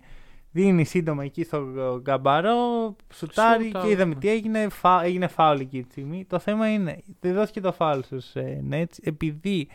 Δίνει 0.52 0.84
σύντομα 0.84 1.24
εκεί 1.24 1.43
στο 1.43 1.66
γκαμπαρό, 2.02 2.95
σουτάρει 3.14 3.64
Σουτ 3.64 3.74
και 3.74 3.80
out, 3.84 3.89
είδαμε 3.89 4.14
ναι. 4.14 4.20
τι 4.20 4.30
έγινε. 4.30 4.70
Φα, 4.70 5.04
έγινε 5.04 5.28
φάουλ 5.28 5.60
εκεί 5.60 5.84
τη 5.84 5.91
στιγμή. 5.91 6.26
Το 6.30 6.39
θέμα 6.39 6.72
είναι, 6.72 7.04
δεν 7.20 7.34
δόθηκε 7.34 7.62
το 7.62 7.72
φάουλ 7.72 8.00
στους 8.00 8.36
ε, 8.36 8.64
Nets 8.72 8.97
επειδή 9.02 9.68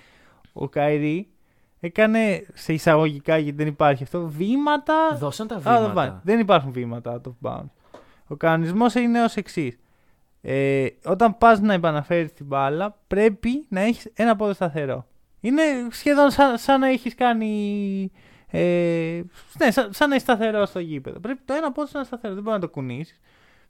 ο 0.53 0.68
Καϊρή 0.68 1.29
έκανε 1.81 2.47
σε 2.55 2.72
εισαγωγικά 2.72 3.39
γιατί 3.39 3.57
δεν 3.57 3.66
υπάρχει 3.66 4.03
αυτό 4.03 4.29
βήματα. 4.29 5.16
Δώσαν 5.18 5.47
τα 5.47 5.55
Α, 5.55 5.59
δεν, 5.59 5.72
βήματα. 5.75 5.93
πάει. 5.93 6.12
δεν 6.22 6.39
υπάρχουν 6.39 6.72
βήματα 6.72 7.20
out 7.20 7.29
of 7.29 7.51
bounds. 7.51 7.70
Ο 8.27 8.37
κανονισμός 8.37 8.95
είναι 8.95 9.22
ως 9.22 9.37
εξής. 9.37 9.79
Ε, 10.41 10.87
όταν 11.05 11.39
πας 11.39 11.61
να 11.61 11.72
επαναφέρεις 11.72 12.33
την 12.33 12.47
μπάλα, 12.47 12.99
πρέπει 13.07 13.66
να 13.68 13.81
έχεις 13.81 14.11
ένα 14.14 14.37
πόδι 14.37 14.55
σταθερό. 14.55 15.07
Είναι 15.41 15.62
σχεδόν 15.91 16.31
σαν, 16.31 16.59
σαν 16.59 16.81
να 16.81 16.89
έχεις 16.89 17.14
κάνει. 17.14 18.11
Ε, 18.59 19.22
ναι, 19.59 19.70
σαν, 19.70 19.88
σαν 19.92 20.09
να 20.09 20.14
είσαι 20.14 20.24
σταθερός 20.24 20.68
στο 20.68 20.78
γήπεδο. 20.78 21.18
Πρέπει 21.20 21.40
το 21.44 21.55
ένα 21.55 21.72
πόδι 21.72 21.86
σου 21.88 21.92
να 21.94 21.98
είναι 21.98 22.09
σταθερό. 22.09 22.34
Δεν 22.34 22.42
μπορεί 22.42 22.55
να 22.57 22.61
το 22.62 22.68
κουνήσεις. 22.68 23.20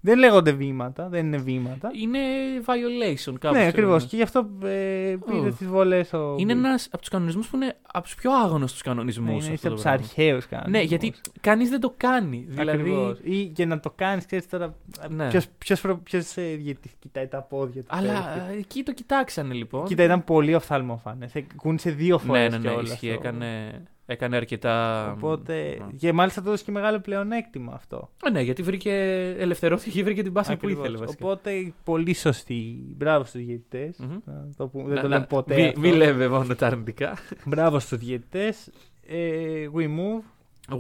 Δεν 0.06 0.18
λέγονται 0.18 0.52
βήματα, 0.52 1.08
δεν 1.08 1.26
είναι 1.26 1.36
βήματα. 1.36 1.90
Είναι 1.94 2.18
violation 2.66 3.34
κάπου. 3.40 3.54
ναι, 3.56 3.66
ακριβώς. 3.66 4.06
Και 4.06 4.16
γι' 4.16 4.22
αυτό 4.22 4.38
ε, 4.64 5.16
πήρε 5.26 5.38
Ω. 5.48 5.52
τις 5.58 5.66
βολές 5.66 6.12
ο. 6.12 6.34
Είναι 6.38 6.52
Bill. 6.52 6.56
ένας 6.56 6.86
από 6.86 6.98
τους 6.98 7.08
κανονισμούς 7.08 7.48
που 7.48 7.56
είναι 7.56 7.76
από 7.92 8.04
τους 8.04 8.14
πιο 8.14 8.32
άγνωστους 8.32 8.82
κανονισμούς. 8.82 9.26
Ναι, 9.42 9.52
είναι 9.52 9.58
από 9.64 9.74
τους 9.74 9.86
αρχαίους 9.86 10.46
κανονισμούς. 10.46 10.80
Ναι, 10.80 10.86
γιατί 10.88 11.12
κανείς 11.40 11.70
δεν 11.70 11.80
το 11.80 11.94
κάνει. 11.96 12.44
Δηλαδή. 12.48 12.70
Ακριβώς. 12.78 13.18
Ή 13.22 13.46
και 13.46 13.64
να 13.64 13.80
το 13.80 13.90
κάνεις, 13.96 14.26
ξέρεις 14.26 14.48
τώρα. 14.48 14.74
Ναι. 15.08 15.28
Ποιος 15.28 15.46
ποιος, 15.58 15.80
προ- 15.80 15.98
ποιος, 16.02 16.36
ε, 16.36 16.54
γιατί 16.54 16.90
κοιτάει 16.98 17.26
τα 17.26 17.42
πόδια 17.42 17.80
του. 17.82 17.88
Αλλά 17.90 18.12
παίκτη. 18.34 18.54
ε, 18.54 18.58
εκεί 18.58 18.82
το 18.82 18.92
κοιτάξανε 18.92 19.54
λοιπόν. 19.54 19.86
Κοίτα, 19.86 20.02
ήταν 20.02 20.24
πολύ 20.24 20.54
οφθαλμοφάνε. 20.54 21.28
Κούνησε 21.56 21.90
δύο 21.90 22.18
φορέ. 22.18 22.48
ναι, 22.48 22.58
ναι, 22.58 22.70
ναι, 22.70 22.80
ισχύει. 22.82 23.08
Έκανε, 23.08 23.82
έκανε 24.06 24.36
αρκετά. 24.36 25.10
Οπότε. 25.12 25.76
Ναι. 25.86 25.92
Και 25.96 26.12
μάλιστα 26.12 26.42
το 26.42 26.48
έδωσε 26.48 26.64
και 26.64 26.70
μεγάλο 26.70 27.00
πλεονέκτημα 27.00 27.72
αυτό. 27.74 28.10
Ε, 28.24 28.30
ναι, 28.30 28.40
γιατί 28.40 28.62
βρήκε 28.62 28.92
ελευθερώθηκε 29.38 30.02
βρήκε 30.02 30.22
την 30.22 30.32
πάση 30.32 30.48
που 30.48 30.54
Ακριβώς. 30.62 30.78
ήθελε 30.84 30.98
βασικά. 30.98 31.24
Οπότε 31.26 31.72
πολύ 31.84 32.14
σωστή. 32.14 32.84
Μπράβο 32.96 33.24
στους 33.24 33.40
διαιτητές. 33.44 33.98
Μμμ. 33.98 34.18
Δεν 34.26 34.94
Να- 34.94 35.00
το 35.00 35.08
να- 35.08 35.08
λέμε 35.08 35.26
ποτέ. 35.28 35.54
Μη, 35.54 35.66
αυτό. 35.66 35.80
μη 35.80 35.92
λέμε 35.92 36.28
μόνο 36.28 36.54
τα 36.54 36.66
αρνητικά. 36.66 37.16
Μπράβο 37.44 37.78
στους 37.78 37.98
διαιτητές. 37.98 38.70
Ε, 39.06 39.68
we 39.76 39.82
move. 39.86 40.22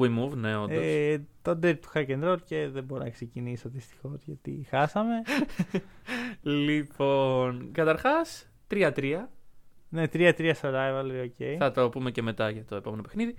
We 0.00 0.06
move, 0.18 0.30
ναι, 0.36 0.56
όντως. 0.56 0.76
Ε, 0.82 1.24
το 1.42 1.58
derby 1.62 1.78
του 1.80 1.88
hack 1.94 2.06
and 2.08 2.24
roll 2.32 2.36
και 2.44 2.68
δεν 2.72 2.84
μπορώ 2.84 3.02
να 3.02 3.10
ξεκινήσω 3.10 3.68
δυστυχώς 3.68 4.20
γιατί 4.24 4.66
χάσαμε. 4.70 5.12
Λοιπόν, 6.42 7.68
καταρχάς 7.72 8.48
3-3. 8.70 9.28
Ναι, 9.94 10.04
3-3 10.12 10.50
στο 10.54 10.68
rivalry, 10.72 11.24
ok. 11.24 11.58
Θα 11.58 11.70
το 11.70 11.88
πούμε 11.88 12.10
και 12.10 12.22
μετά 12.22 12.50
για 12.50 12.64
το 12.64 12.76
επόμενο 12.76 13.02
παιχνίδι. 13.02 13.34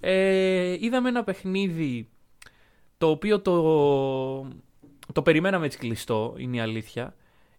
Ε, 0.00 0.76
είδαμε 0.80 1.08
ένα 1.08 1.24
παιχνίδι 1.24 2.08
το 2.98 3.08
οποίο 3.08 3.40
το, 3.40 3.52
το 5.12 5.22
περιμέναμε 5.22 5.66
έτσι 5.66 5.78
κλειστό, 5.78 6.34
είναι 6.38 6.56
η 6.56 6.60
αλήθεια. 6.60 7.14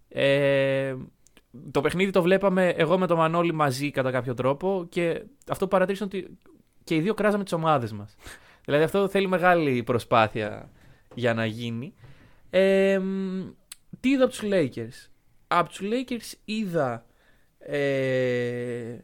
Ε, 0.09 0.95
το 1.71 1.81
παιχνίδι 1.81 2.11
το 2.11 2.21
βλέπαμε 2.21 2.69
εγώ 2.69 2.97
με 2.97 3.07
τον 3.07 3.17
Μανώλη 3.17 3.53
μαζί 3.53 3.91
κατά 3.91 4.11
κάποιο 4.11 4.33
τρόπο 4.33 4.85
και 4.89 5.23
αυτό 5.49 5.65
που 5.65 5.71
παρατήρησα 5.71 6.07
είναι 6.11 6.23
ότι 6.23 6.37
και 6.83 6.95
οι 6.95 6.99
δύο 6.99 7.13
κράζαμε 7.13 7.43
τις 7.43 7.53
ομάδες 7.53 7.91
μας. 7.91 8.15
δηλαδή 8.65 8.83
αυτό 8.83 9.07
θέλει 9.07 9.27
μεγάλη 9.27 9.83
προσπάθεια 9.83 10.69
για 11.13 11.33
να 11.33 11.45
γίνει. 11.45 11.93
Ε, 12.49 12.99
μ, 12.99 13.49
τι 13.99 14.09
είδα 14.09 14.23
από 14.23 14.33
τους 14.33 14.43
Lakers; 14.43 15.09
Από 15.47 15.69
τους 15.69 15.79
Lakers 15.81 16.37
είδα 16.45 17.05
ε, 17.71 18.97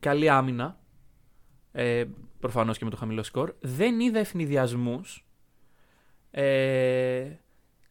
καλή 0.00 0.28
άμυνα. 0.28 0.78
Ε, 1.72 2.04
Προφανώς 2.40 2.78
και 2.78 2.84
με 2.84 2.90
το 2.90 2.96
χαμηλό 2.96 3.22
σκορ. 3.22 3.52
Δεν 3.60 4.00
είδα 4.00 4.18
ευνηδιασμούς. 4.18 5.26
Ε, 6.30 7.30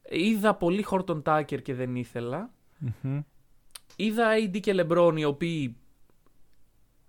είδα 0.09 0.55
πολύ 0.55 0.84
Χόρτον 0.84 1.22
Τάκερ 1.22 1.61
και 1.61 1.74
δεν 1.74 1.95
ήθελα. 1.95 2.49
Μμμ. 3.01 3.20
Είδα 3.95 4.28
AD 4.43 4.59
και 4.59 4.74
LeBron 4.78 5.13
οι 5.18 5.24
οποίοι 5.24 5.76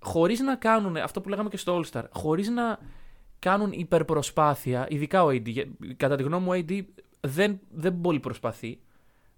χωρίς 0.01 0.41
να 0.41 0.57
κάνουν 0.57 0.97
αυτό 0.97 1.21
που 1.21 1.29
λέγαμε 1.29 1.49
και 1.49 1.57
στο 1.57 1.81
All 1.81 1.91
Star, 1.91 2.05
χωρίς 2.13 2.49
να 2.49 2.79
κάνουν 3.39 3.73
υπερπροσπάθεια, 3.73 4.87
ειδικά 4.91 5.25
ο 5.25 5.29
AD, 5.29 5.47
για- 5.47 5.67
κατά 5.97 6.17
τη 6.17 6.23
γνώμη 6.23 6.45
μου 6.45 6.51
ο 6.51 6.55
AD 6.55 6.83
δεν, 7.21 7.61
δεν 7.71 8.01
πολύ 8.01 8.21
προσπαθεί. 8.21 8.81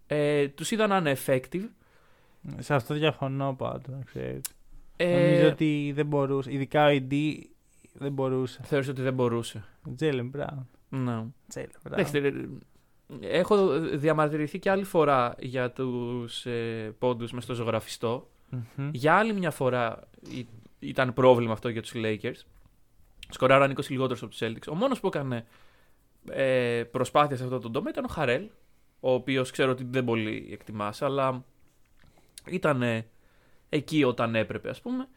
Ε, 0.06 0.48
τους 0.48 0.70
είδα 0.70 0.86
να 0.86 0.96
είναι 0.96 1.16
effective. 1.26 1.68
Σε 2.58 2.74
αυτό 2.74 2.94
διαφωνώ 2.94 3.54
πάντως, 3.58 3.94
να 3.96 4.02
ξέρετε. 4.04 4.40
Ε, 4.96 5.30
Νομίζω 5.30 5.48
ότι 5.48 5.92
δεν 5.94 6.06
μπορούσε. 6.06 6.52
Ειδικά 6.52 6.86
ο 6.86 6.90
AD 6.90 7.34
δεν 7.92 8.12
μπορούσε. 8.12 8.60
Θεώρησα 8.64 8.90
ότι 8.90 9.02
δεν 9.02 9.14
μπορούσε. 9.14 9.64
Ο 9.88 9.94
Τζέλεν 9.94 10.28
Μπράουν. 10.28 10.68
Ναι. 10.88 11.24
Τζέλεν 11.48 11.70
Εντάξει, 11.86 12.16
ε, 13.20 13.36
έχω 13.38 13.80
διαμαρτυρηθεί 13.80 14.58
και 14.58 14.70
άλλη 14.70 14.84
φορά 14.84 15.34
για 15.38 15.70
τους 15.70 16.46
ε, 16.46 16.94
πόντους 16.98 17.32
μες 17.32 17.44
στο 17.44 17.54
ζωγραφιστό. 17.54 18.28
Για 18.92 19.14
άλλη 19.14 19.32
μια 19.32 19.50
φορά 19.50 20.08
ή- 20.30 20.46
ήταν 20.78 21.12
πρόβλημα 21.12 21.52
αυτό 21.52 21.68
για 21.68 21.82
τους 21.82 21.92
Lakers. 21.94 22.40
Σκοράραν 23.28 23.70
20 23.70 23.88
λιγότερους 23.90 24.22
από 24.22 24.30
τους 24.30 24.40
Celtics. 24.42 24.68
Ο 24.70 24.74
μόνος 24.74 25.00
που 25.00 25.06
έκανε 25.06 25.46
ε, 26.30 26.82
προσπάθεια 26.90 27.36
σε 27.36 27.42
αυτό 27.44 27.58
το 27.58 27.70
τομέα 27.70 27.90
ήταν 27.92 28.04
ο 28.04 28.08
Χαρέλ, 28.08 28.48
ο 29.00 29.12
οποίος 29.12 29.50
ξέρω 29.50 29.70
ότι 29.70 29.84
δεν 29.90 30.04
πολύ 30.04 30.48
εκτιμάς, 30.52 31.02
αλλά 31.02 31.44
ήταν 32.46 32.82
ε, 32.82 33.06
εκεί 33.68 34.04
όταν 34.04 34.34
έπρεπε 34.34 34.68
ας 34.68 34.80
πούμε. 34.80 35.08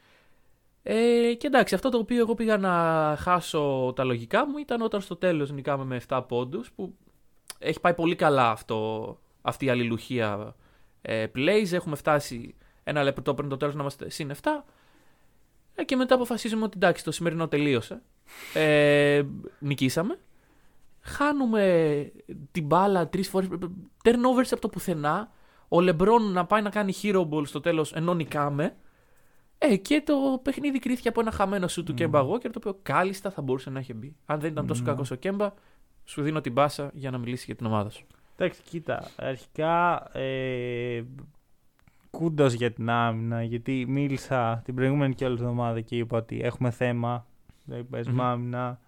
Ε, 0.84 1.34
και 1.34 1.48
εντάξει, 1.48 1.76
αυτό 1.76 1.90
το 1.90 1.98
οποίο 1.98 2.20
εγώ 2.20 2.34
πήγα 2.34 2.58
να 2.58 3.16
χάσω 3.20 3.94
τα 3.96 4.04
λογικά 4.04 4.48
μου 4.48 4.58
ήταν 4.58 4.82
όταν 4.82 5.02
στο 5.02 5.16
τέλος 5.16 5.52
νικάμε 5.52 5.84
με 5.84 6.02
7 6.08 6.24
πόντους, 6.28 6.72
που 6.72 6.96
έχει 7.60 7.80
πάει 7.80 7.94
πολύ 7.94 8.16
καλά 8.16 8.50
αυτό, 8.50 9.20
αυτή 9.42 9.66
η 9.66 9.70
αλληλουχία 9.70 10.56
ε, 11.02 11.26
plays. 11.36 11.72
Έχουμε 11.72 11.96
φτάσει 11.96 12.56
ένα 12.84 13.04
λεπτό 13.04 13.34
πριν 13.34 13.50
το 13.50 13.58
τέλος 13.58 13.76
να 13.76 13.82
είμαστε 13.82 14.10
συν 14.10 14.32
7. 14.42 14.50
Ε, 15.76 15.84
και 15.84 15.96
μετά 15.96 16.16
αποφασίζουμε 16.16 16.64
ότι 16.64 16.74
εντάξει, 16.76 17.04
το 17.04 17.12
σημερινό 17.12 17.48
τελείωσε. 17.48 18.02
Ε, 18.54 19.24
νικήσαμε. 19.60 20.20
Χάνουμε 21.02 22.12
την 22.52 22.66
μπάλα 22.66 23.08
τρεις 23.08 23.30
φορές. 23.30 23.48
Turnovers 24.04 24.48
από 24.52 24.62
το 24.62 24.70
πουθενά. 24.70 25.32
Ο 25.68 25.82
Λεμπρόν 25.82 26.32
να 26.32 26.46
πάει 26.46 26.62
να 26.62 26.70
κάνει 26.70 26.94
hero 27.02 27.30
ball 27.30 27.48
στο 27.48 27.60
τέλος 27.60 27.94
ενώ 27.94 28.14
νικάμε. 28.14 28.76
Ε, 29.58 29.76
και 29.78 30.02
το 30.06 30.40
παιχνίδι 30.44 30.80
κρίθηκε 30.80 31.08
από 31.08 31.20
ένα 31.22 31.32
χαμένο 31.32 31.68
σου 31.68 31.84
του 31.84 31.94
Κέμπα 31.94 32.22
Walker, 32.22 32.42
το 32.42 32.52
οποίο 32.58 32.80
κάλλιστα 32.82 33.32
θα 33.32 33.42
μπορούσε 33.42 33.70
να 33.70 33.80
έχει 33.80 33.94
μπει. 33.94 34.16
Αν 34.26 34.40
δεν 34.40 34.52
ήταν 34.52 34.68
τόσο 34.68 34.82
Mm. 34.82 34.86
κακός 34.86 35.12
ο 35.12 35.16
Κέμπα, 35.16 35.54
σου 36.04 36.22
δίνω 36.22 36.42
την 36.42 36.52
μπάσα 36.52 36.90
για 36.94 37.12
να 37.12 37.18
μιλήσει 37.18 37.44
για 37.46 37.56
την 37.56 37.66
ομάδα 37.66 37.90
σου. 37.90 38.06
Εντάξει, 38.38 38.62
κοίτα. 38.70 39.12
Αρχικά 39.16 40.04
ε, 40.18 41.04
κούντος 42.10 42.54
για 42.54 42.72
την 42.72 42.90
άμυνα. 42.90 43.44
Γιατί 43.44 43.86
μίλησα 43.88 44.62
την 44.66 44.76
προηγούμενη 44.76 45.14
και 45.16 45.26
όλη 45.26 45.36
την 45.36 45.44
εβδομάδα 45.46 45.82
και 45.82 45.98
είπα 45.98 46.18
ότι 46.18 46.42
έχουμε 46.42 46.72
θέμα. 46.72 47.26
Δεν 47.64 47.88
παίζουμε 47.90 48.16
Μμμ. 48.24 48.30
άμυνα. 48.30 48.80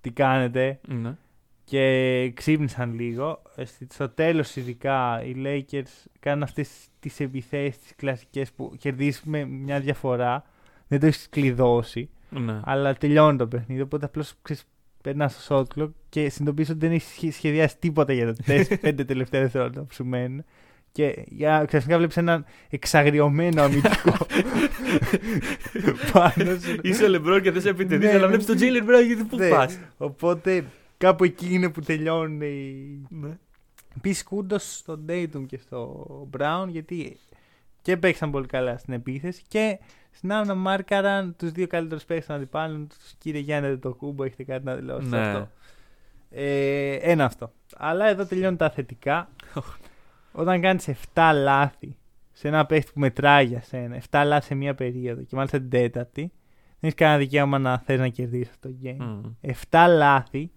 Τι 0.00 0.10
κάνετε. 0.10 0.80
Ναι. 0.88 1.16
Και 1.64 2.30
ξύπνησαν 2.34 2.94
λίγο. 2.94 3.42
Ε, 3.60 3.64
στη- 3.64 3.86
Στο 3.92 4.08
τέλος, 4.08 4.56
ειδικά 4.56 5.22
οι 5.24 5.34
Lakers 5.44 6.04
κάνουν 6.20 6.42
αυτές 6.42 6.68
τις 7.00 7.20
επιθέσεις 7.20 7.78
τις 7.78 7.92
κλασικές 7.96 8.52
που 8.52 8.74
κερδίζεις 8.78 9.22
με 9.24 9.44
μια 9.44 9.80
διαφορά. 9.80 10.44
Δεν 10.88 11.00
το 11.00 11.06
έχεις 11.06 11.26
κλειδώσει. 11.30 12.08
ναι. 12.30 12.60
Αλλά 12.64 12.94
τελειώνει 12.94 13.38
το 13.38 13.46
παιχνίδι. 13.46 13.80
Οπότε 13.80 14.04
απλώς 14.04 14.34
περνάς 15.02 15.44
στο 15.44 15.66
shot 15.76 15.78
clock 15.80 15.90
και 16.08 16.20
συνειδητοποιείς 16.28 16.68
ότι 16.70 16.78
δεν 16.78 16.92
έχεις 16.92 17.34
σχεδιάσει 17.34 17.76
τίποτα 17.78 18.12
για 18.12 18.34
τα 18.34 18.42
5 18.46 19.04
τελευταία 19.06 19.40
δευτερόλεπτα 19.40 19.80
που 19.80 19.94
σου 19.94 20.04
μένουν. 20.04 20.44
Και 20.92 21.24
για, 21.28 21.64
ξαφνικά 21.66 21.96
βλέπεις 21.96 22.16
έναν 22.16 22.44
εξαγριωμένο 22.70 23.62
αμυντικό 23.62 24.16
πάνω 26.12 26.58
σου. 26.58 26.78
Είσαι 26.82 27.04
ο 27.04 27.08
Λεμπρόν 27.08 27.40
και 27.42 27.50
δεν 27.50 27.62
σε 27.62 27.68
επιτεθεί, 27.68 28.04
Ναι, 28.04 28.10
αλλά 28.10 28.20
ναι. 28.20 28.26
βλέπεις 28.26 28.46
τον 28.46 28.56
Τζέιλεν 28.56 28.84
Μπράουν 28.84 29.06
γιατί 29.06 29.22
πού 29.24 29.36
Ναι. 29.36 29.48
πας; 29.48 29.78
Οπότε 29.96 30.64
κάπου 30.98 31.24
εκεί 31.24 31.54
είναι 31.54 31.68
που 31.70 31.80
τελειώνουν 31.80 32.40
οι. 32.40 32.74
Ναι. 33.08 33.38
Επίσης 33.96 34.22
κούντος 34.24 34.76
στον 34.76 35.04
Dayton 35.08 35.44
και 35.46 35.58
στο 35.58 36.06
Brown 36.38 36.64
γιατί 36.68 37.18
και 37.82 37.96
παίξαν 37.96 38.30
πολύ 38.30 38.46
καλά 38.46 38.78
στην 38.78 38.92
επίθεση 38.94 39.42
και 39.48 39.78
στην 40.10 40.32
άμυνα 40.32 40.54
μάρκαραν 40.54 41.34
τους 41.38 41.50
δύο 41.50 41.66
καλύτερους 41.66 42.04
παίκτες 42.04 42.26
των 42.26 42.36
αντιπάλων 42.36 42.86
τους. 42.88 43.14
Κύριε 43.18 43.40
Γιάννη 43.40 43.78
το 43.78 43.94
κούμπο, 43.94 44.24
έχετε 44.24 44.44
κάτι 44.44 44.64
να 44.64 44.74
δηλώσετε 44.74 45.16
σε 45.16 45.16
Ναι. 45.22 45.28
αυτό. 45.28 45.48
Ε, 46.30 46.92
ένα 46.94 47.24
αυτό. 47.24 47.52
Αλλά 47.76 48.06
εδώ 48.08 48.24
τελειώνουν 48.26 48.56
τα 48.56 48.70
θετικά. 48.70 49.28
Όταν 50.32 50.60
κάνεις 50.60 50.88
7 50.88 51.30
λάθη 51.34 51.96
σε 52.32 52.48
ένα 52.48 52.66
παίχτη 52.66 52.90
που 52.94 53.00
μετράει 53.00 53.44
για 53.46 53.62
σένα, 53.62 53.96
7 54.10 54.22
λάθη 54.26 54.46
σε 54.46 54.54
μία 54.54 54.74
περίοδο 54.74 55.22
και 55.22 55.36
μάλιστα 55.36 55.58
την 55.58 55.70
τέταρτη, 55.70 56.20
δεν 56.20 56.30
έχεις 56.80 56.94
κανένα 56.94 57.18
δικαίωμα 57.18 57.58
να 57.58 57.78
θες 57.78 57.98
να 57.98 58.08
κερδίσεις 58.08 58.48
αυτό 58.50 58.68
το 58.68 58.74
game. 58.84 58.96
Μμ. 58.98 59.20
7 59.70 59.86
λάθη 59.88 60.50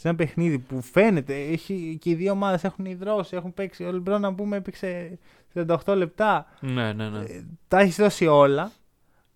σε 0.00 0.08
ένα 0.08 0.16
παιχνίδι 0.16 0.58
που 0.58 0.82
φαίνεται 0.82 1.34
έχει, 1.34 1.98
και 2.00 2.10
οι 2.10 2.14
δύο 2.14 2.32
ομάδες 2.32 2.64
έχουν 2.64 2.84
υδρώσει, 2.84 3.36
έχουν 3.36 3.54
παίξει. 3.54 3.84
Ο 3.84 3.92
Λεμπρό 3.92 4.18
να 4.18 4.34
πούμε 4.34 4.56
έπαιξε 4.56 5.18
38 5.54 5.94
λεπτά. 5.96 6.46
Ναι, 6.60 6.92
ναι, 6.92 7.08
ναι. 7.08 7.18
Ε, 7.18 7.44
τα 7.68 7.78
έχεις 7.78 7.96
δώσει 7.96 8.26
όλα 8.26 8.72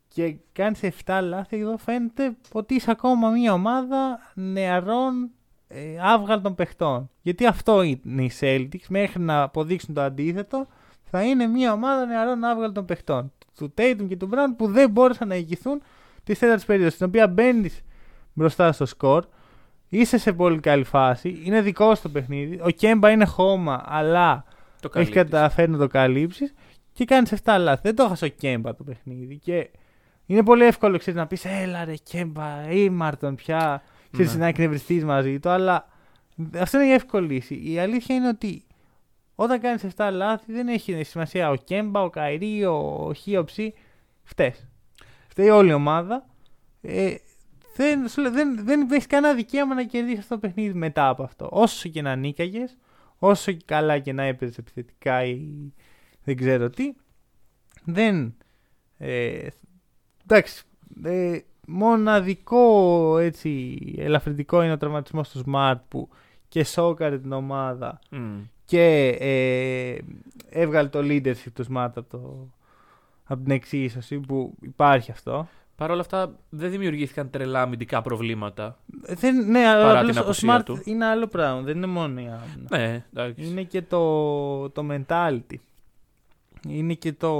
και 0.09 0.37
κάνεις 0.53 0.81
7 1.05 1.21
λάθη. 1.23 1.59
Εδώ 1.59 1.77
φαίνεται 1.77 2.37
ότι 2.53 2.75
είσαι 2.75 2.91
ακόμα 2.91 3.31
μια 3.31 3.53
ομάδα 3.53 4.19
νεαρών 4.35 5.31
ε, 5.69 5.81
άβγαλτων 6.01 6.55
παιχτών. 6.55 7.11
Γιατί 7.23 7.47
αυτό 7.47 7.83
είναι 7.83 8.23
οι 8.23 8.31
Celtics 8.41 8.87
μέχρι 8.89 9.23
να 9.23 9.43
αποδείξουν 9.43 9.95
το 9.95 10.01
αντίθετο. 10.01 10.67
Θα 11.03 11.23
είναι 11.23 11.47
μια 11.47 11.73
ομάδα 11.73 12.07
νεαρών 12.07 12.45
άβγαλτων 12.45 12.85
παιχτών. 12.85 13.33
Του 13.57 13.75
Tatum 13.79 14.05
και 14.09 14.17
του 14.17 14.29
Brown 14.33 14.55
που 14.57 14.67
δεν 14.67 14.91
μπόρεσαν 14.91 15.29
να 15.29 15.35
ηγηθούν 15.35 15.83
τη 16.25 16.37
τέταρτη 16.37 16.65
περίοδο. 16.65 16.91
Στην 16.91 17.07
οποία 17.07 17.29
μπαίνεις 17.29 17.81
μπροστά 18.33 18.73
στο 18.73 18.87
σκορ. 18.87 19.25
Είσαι 19.95 20.19
σε 20.19 20.33
πολύ 20.33 20.61
καλή 20.61 20.85
φάση. 20.85 21.41
Είναι 21.45 21.61
δικό 21.61 21.95
σου 21.95 22.03
το 22.03 22.09
παιχνίδι. 22.09 22.61
Ο 22.63 22.71
Κέμπα 22.71 23.11
είναι 23.11 23.25
χώμα, 23.25 23.83
αλλά 23.87 24.45
Το 24.81 24.91
έχεις 24.95 25.11
καλύπτεις. 25.11 25.33
καταφέρει 25.33 25.71
να 25.71 25.79
το 25.79 25.87
καλύψεις 25.87 26.55
και 26.93 27.05
κάνεις 27.05 27.33
7 27.33 27.57
λάθη. 27.59 27.81
Δεν 27.83 27.95
το 27.97 28.03
έχασε 28.03 28.25
ο 28.25 28.29
Κέμπα 28.29 28.75
το 28.75 28.85
παιχνίδι. 28.85 29.37
Και 29.39 29.71
είναι 30.27 30.43
πολύ 30.43 30.65
εύκολο 30.65 30.99
ξέρεις, 30.99 31.21
να 31.21 31.27
πεις 31.27 31.45
Έλα 31.45 31.85
ρε 31.85 31.95
Κέμπα, 31.95 32.71
ήμαρτον 32.71 33.35
πια. 33.35 33.83
Ξέρεις, 34.13 34.33
Ναι. 34.35 34.41
να 34.41 34.47
εκνευριστεί 34.47 35.05
μαζί 35.05 35.39
του, 35.41 35.49
αλλά 35.49 35.89
αυτό 36.59 36.81
είναι 36.81 36.89
η 36.89 36.93
εύκολη 36.93 37.27
λύση. 37.35 37.71
Η 37.73 37.79
αλήθεια 37.79 38.15
είναι 38.15 38.29
ότι 38.29 38.65
όταν 39.35 39.61
κάνεις 39.61 39.85
7 39.85 40.11
λάθη 40.13 40.53
δεν 40.53 40.69
έχει 40.69 41.03
σημασία 41.03 41.51
ο 41.51 41.55
Κέμπα, 41.55 42.03
ο 42.03 42.11
Καϊρή, 42.11 42.65
ο 42.65 43.13
Χίοψη. 43.17 43.75
Φταίει. 44.25 44.55
Φταίει 45.29 45.49
όλη 45.49 45.71
η 45.71 45.73
ομάδα. 45.73 46.27
Ε, 46.83 47.15
δεν, 47.77 48.09
σου 48.09 48.21
λέω, 48.21 48.31
δεν, 48.31 48.65
δεν 48.65 48.91
έχεις 48.91 49.07
κανένα 49.07 49.35
δικαίωμα 49.35 49.75
να 49.75 49.85
κερδίσεις 49.85 50.19
αυτό 50.19 50.35
το 50.35 50.41
παιχνίδι 50.41 50.79
μετά 50.79 51.09
από 51.09 51.23
αυτό. 51.23 51.49
Όσο 51.51 51.89
και 51.89 52.03
να 52.03 52.17
νίκαγες, 52.17 52.77
όσο 53.19 53.53
και 53.53 53.65
καλά 53.65 53.99
και 53.99 54.13
να 54.13 54.23
έπαιζες 54.23 54.59
επιθετικά 54.59 55.25
ή 55.25 55.73
δεν 56.25 56.37
ξέρω 56.37 56.71
τι, 56.71 56.93
δεν. 57.85 58.35
Ε, 58.99 59.47
εντάξει. 60.25 60.65
Ε, 61.03 61.39
μοναδικό 61.67 63.19
έτσι 63.19 63.79
ελαφρυντικό 63.99 64.63
είναι 64.63 64.73
ο 64.73 64.77
τραυματισμός 64.77 65.29
του 65.29 65.45
Smart 65.47 65.79
που 65.89 66.09
και 66.49 66.65
σόκαρε 66.65 67.19
την 67.19 67.33
ομάδα 67.33 67.99
Μμ. 68.11 68.39
και 68.65 69.07
ε, 69.21 69.99
έβγαλε 70.49 70.89
το 70.89 70.99
leadership 70.99 71.53
του 71.55 71.65
Smart 71.71 71.91
από, 71.95 72.03
το, 72.03 72.51
από 73.25 73.43
την 73.43 73.53
εξίσωση 73.53 74.19
που 74.19 74.55
υπάρχει 74.61 75.11
αυτό. 75.11 75.49
Παρ' 75.83 75.91
όλα 75.91 76.01
αυτά 76.01 76.35
δεν 76.49 76.71
δημιουργήθηκαν 76.71 77.31
τρελά 77.31 77.63
αμυντικά 77.63 78.03
προβλήματα. 78.03 78.79
Ε, 79.07 79.15
Δεν, 79.15 79.51
ναι, 79.51 79.67
αλλά 79.67 79.83
Παρά 79.87 79.99
απλώς 79.99 80.11
την 80.15 80.21
ο 80.21 80.25
απουσία 80.25 80.59
Smart 80.61 80.65
του. 80.65 80.81
είναι 80.85 81.05
άλλο 81.05 81.27
πράγμα. 81.27 81.61
Δεν 81.61 81.77
είναι 81.77 81.87
μόνο 81.87 82.21
η 82.21 82.25
άμυνα. 82.27 82.69
Ναι, 82.69 83.05
εντάξει. 83.15 83.45
Είναι 83.47 83.63
και 83.63 83.83
το, 83.83 84.71
το 84.71 84.87
mentality. 84.91 85.55
Είναι 86.69 86.95
και 86.95 87.13
το. 87.13 87.31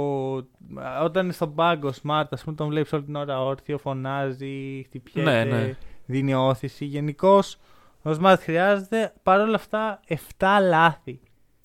Όταν 1.03 1.23
είναι 1.23 1.33
στον 1.33 1.55
πάγκο 1.55 1.89
Smart, 2.03 2.25
ας 2.29 2.43
πούμε, 2.43 2.55
τον 2.55 2.67
βλέπεις 2.67 2.93
όλη 2.93 3.03
την 3.03 3.15
ώρα 3.15 3.43
όρθιο, 3.43 3.77
φωνάζει, 3.77 4.83
χτυπιέται, 4.85 5.43
Ναι, 5.43 5.43
ναι. 5.57 5.75
δίνει 6.05 6.33
όθηση. 6.33 6.85
Γενικώς 6.85 7.57
ο 8.03 8.09
Smart 8.21 8.35
χρειάζεται 8.39 9.13
παρόλα 9.23 9.55
αυτά 9.55 9.99
7 10.07 10.17
λάθη. 10.61 11.19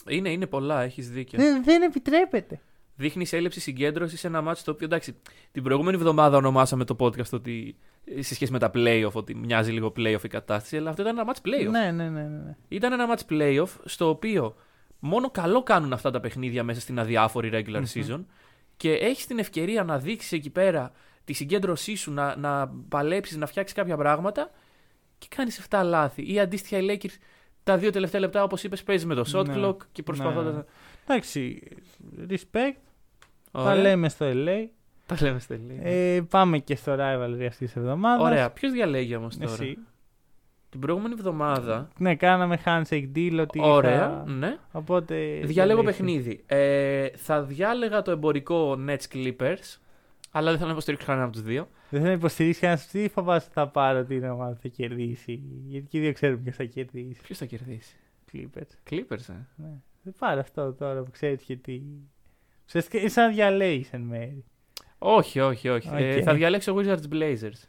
Είναι, 0.08 0.30
είναι 0.30 0.46
πολλά, 0.46 0.82
έχεις 0.82 1.10
δίκιο. 1.10 1.38
Δεν, 1.38 1.64
δεν 1.64 1.82
επιτρέπεται. 1.82 2.60
Δείχνεις 3.00 3.32
έλλειψη 3.32 3.60
συγκέντρωσης 3.60 4.20
σε 4.20 4.26
ένα 4.26 4.40
μάτσο 4.42 4.64
το 4.64 4.70
οποίο 4.70 4.86
εντάξει. 4.86 5.16
Την 5.52 5.62
προηγούμενη 5.62 5.96
εβδομάδα 5.96 6.36
ονομάσαμε 6.36 6.84
το 6.84 6.96
podcast 6.98 7.30
ότι 7.32 7.76
ε, 8.04 8.22
σε 8.22 8.34
σχέση 8.34 8.52
με 8.52 8.58
τα 8.58 8.70
playoff 8.74 9.12
ότι 9.12 9.34
μοιάζει 9.34 9.72
λίγο 9.72 9.92
playoff 9.96 10.24
η 10.24 10.28
κατάσταση, 10.28 10.76
αλλά 10.76 10.90
αυτό 10.90 11.02
ήταν 11.02 11.18
ένα 11.18 11.32
match 11.32 11.48
playoff. 11.48 11.70
Ναι, 11.70 11.90
ναι, 11.90 12.08
ναι. 12.08 12.20
ναι, 12.20 12.28
ναι. 12.28 12.56
Ήταν 12.68 12.92
ένα 12.92 13.14
match 13.14 13.32
playoff 13.32 13.68
στο 13.84 14.08
οποίο 14.08 14.54
μόνο 14.98 15.30
καλό 15.30 15.62
κάνουν 15.62 15.92
αυτά 15.92 16.10
τα 16.10 16.20
παιχνίδια 16.20 16.64
μέσα 16.64 16.80
στην 16.80 16.98
αδιάφορη 16.98 17.50
regular 17.52 17.82
season 17.94 18.24
και 18.76 18.92
έχεις 18.92 19.26
την 19.26 19.38
ευκαιρία 19.38 19.84
να 19.84 19.98
δείξεις 19.98 20.32
εκεί 20.32 20.50
πέρα 20.50 20.92
τη 21.24 21.32
συγκέντρωσή 21.32 21.94
σου, 21.94 22.12
να, 22.12 22.36
να 22.36 22.68
παλέψεις, 22.88 23.36
να 23.36 23.46
φτιάξεις 23.46 23.76
κάποια 23.76 23.96
πράγματα 23.96 24.50
και 25.18 25.26
κάνεις 25.36 25.66
7 25.70 25.80
λάθη. 25.84 26.32
Ή 26.32 26.40
αντίστοιχα 26.40 26.78
οι 26.78 26.86
Lakers 26.90 27.16
τα 27.62 27.76
δύο 27.76 27.90
τελευταία 27.90 28.20
λεπτά, 28.20 28.42
όπως 28.42 28.62
είπες, 28.64 28.82
παίζεις 28.82 29.06
με 29.06 29.14
το 29.14 29.24
shot 29.34 29.46
Ναι. 29.46 29.54
clock 29.56 29.76
και 29.92 30.02
προσπαθώντας. 30.02 30.54
Ναι. 30.54 30.62
Εντάξει, 31.06 31.62
respect. 32.28 32.76
Τα 33.52 33.60
Ωραία. 33.60 33.74
λέμε 33.74 34.08
στο 34.08 34.26
LA. 34.28 34.66
Τα 35.06 35.16
λέμε 35.20 35.38
στο 35.38 35.54
LA. 35.54 35.78
Ε, 35.82 36.20
πάμε 36.30 36.58
και 36.58 36.76
στο 36.76 36.92
rivalry 36.98 37.44
αυτής 37.48 37.56
της 37.56 37.76
εβδομάδας. 37.76 38.26
Ωραία. 38.26 38.50
Ποιος 38.50 38.72
διαλέγει 38.72 39.14
όμως 39.16 39.36
τώρα; 39.38 39.52
Εσύ. 39.52 39.78
Την 40.70 40.80
προηγούμενη 40.80 41.14
εβδομάδα. 41.18 41.88
Ναι, 41.98 42.14
κάναμε 42.16 42.58
handshake 42.64 43.08
deal 43.14 43.38
ότι. 43.40 43.60
Ωραία. 43.62 43.98
θα- 43.98 44.24
Ναι. 44.26 44.56
Οπότε. 44.72 45.14
Διαλέγω 45.44 45.80
διαλέξτε. 45.82 45.82
παιχνίδι. 46.04 46.42
Ε, 46.46 47.08
θα 47.16 47.42
διάλεγα 47.42 48.02
το 48.02 48.10
εμπορικό 48.10 48.78
Nets 48.88 49.14
Clippers. 49.14 49.78
Αλλά 50.30 50.46
δεν 50.48 50.54
θέλω 50.56 50.66
να 50.66 50.72
υποστηρίξω 50.72 51.06
κανένα 51.06 51.24
από 51.24 51.32
τους 51.34 51.42
δύο. 51.42 51.68
Δεν 51.90 52.02
θα 52.02 52.10
υποστηρίξει 52.10 52.60
κανένας. 52.60 52.86
Τι 52.86 53.08
φοβάσαι 53.08 53.44
ότι 53.44 53.54
θα 53.54 53.68
πάρω 53.68 54.04
την 54.04 54.24
ομάδα 54.24 54.58
θα 54.62 54.68
κερδίσει. 54.68 55.42
Γιατί 55.66 55.86
και 55.88 55.98
οι 55.98 56.00
δύο 56.00 56.12
ξέρουμε 56.12 56.40
ποιος 56.42 56.56
θα 56.56 56.64
κερδίσει. 56.64 57.20
Ποιος 57.22 57.38
θα 57.38 57.44
κερδίσει; 57.44 57.96
Clippers. 58.32 58.90
Clippers, 58.90 59.28
ε. 59.28 59.32
Ναι. 59.56 59.70
Δεν 60.02 60.14
πάρω 60.18 60.40
αυτό 60.40 60.72
τώρα 60.72 61.02
που 61.02 61.10
ξέρεις 61.10 61.42
γιατί. 61.42 61.82
Ουσιαστικά 61.82 62.17
είναι 62.92 63.08
σαν 63.08 63.26
να 63.28 63.32
διαλέγει 63.34 63.86
εν 63.90 64.00
μέρη. 64.00 64.44
Όχι, 64.98 65.40
όχι, 65.40 65.68
όχι. 65.68 65.88
Ε, 65.92 66.16
Οκ. 66.16 66.22
θα 66.24 66.34
διαλέξω 66.34 66.74
Wizards 66.78 67.12
Blazers. 67.12 67.62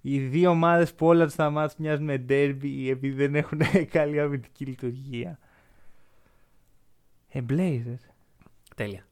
Οι 0.00 0.18
δύο 0.18 0.50
ομάδες 0.50 0.94
που 0.94 1.06
όλα 1.06 1.26
τους 1.26 1.32
τα 1.36 1.50
ματς 1.50 1.76
μοιάζουν 1.78 2.04
με 2.04 2.24
ντέρμπι 2.28 2.86
επειδή 2.90 3.10
δεν 3.10 3.34
έχουν 3.34 3.60
καλή 3.90 4.20
αμυντική 4.20 4.64
λειτουργία. 4.64 5.38
Ε, 7.28 7.40
Blazers. 7.50 8.10
Τέλεια. 8.76 9.06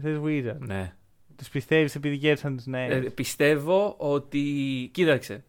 Θες 0.00 0.18
Wizards. 0.24 0.58
Ναι. 0.58 0.94
Τους 1.36 1.48
πιστεύεις 1.48 1.94
επειδή 1.94 2.18
κέρδισαν 2.18 2.56
τους 2.56 2.66
Ε, 2.66 3.02
Nets. 3.06 3.14
πιστεύω 3.14 3.94
ότι. 3.98 4.40
Κοίταξε. 4.92 5.44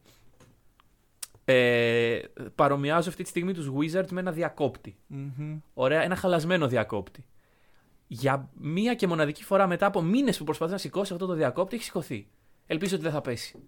Ε, 1.45 2.19
παρομοιάζω 2.55 3.09
αυτή 3.09 3.23
τη 3.23 3.29
στιγμή 3.29 3.53
τους 3.53 3.71
Wizards 3.77 4.07
με 4.11 4.19
ένα 4.19 4.31
διακόπτη. 4.31 4.95
Μμμ. 5.07 5.57
Ωραία, 5.73 6.01
ένα 6.03 6.15
χαλασμένο 6.15 6.67
διακόπτη. 6.67 7.25
Για 8.07 8.49
μία 8.53 8.93
και 8.93 9.07
μοναδική 9.07 9.43
φορά 9.43 9.67
μετά 9.67 9.85
από 9.85 10.01
μήνες 10.01 10.37
που 10.37 10.43
προσπαθεί 10.43 10.71
να 10.71 10.77
σηκώσει 10.77 11.13
αυτό 11.13 11.25
το 11.25 11.33
διακόπτη, 11.33 11.75
έχει 11.75 11.83
σηκωθεί. 11.83 12.27
Ελπίζω 12.67 12.95
ότι 12.95 13.03
δεν 13.03 13.13
θα 13.13 13.21
πέσει. 13.21 13.59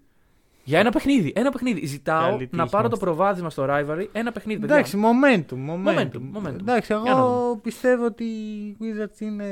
Για 0.64 0.80
ένα 0.80 0.92
παιχνίδι. 0.92 1.34
Ένα 1.36 1.52
παιχνίδι. 1.52 1.86
Ζητάω 1.86 2.30
Καλή 2.30 2.38
τύχη 2.38 2.56
να 2.56 2.68
πάρω 2.68 2.84
το 2.84 2.90
μας. 2.90 3.00
προβάδισμα 3.00 3.50
στο 3.50 3.66
rivalry. 3.70 4.08
Ένα 4.12 4.32
παιχνίδι. 4.32 4.60
παιδιά. 4.60 4.76
Εντάξει, 4.76 5.00
momentum, 5.04 5.70
momentum. 5.70 5.88
Momentum, 5.88 6.38
momentum. 6.38 6.60
Εντάξει, 6.60 6.94
Για 6.94 7.14
να 7.14 7.20
εγώ 7.20 7.58
πιστεύω 7.64 8.06
ότι 8.06 8.24
οι 8.24 8.78
Wizards 8.82 9.20
είναι 9.20 9.46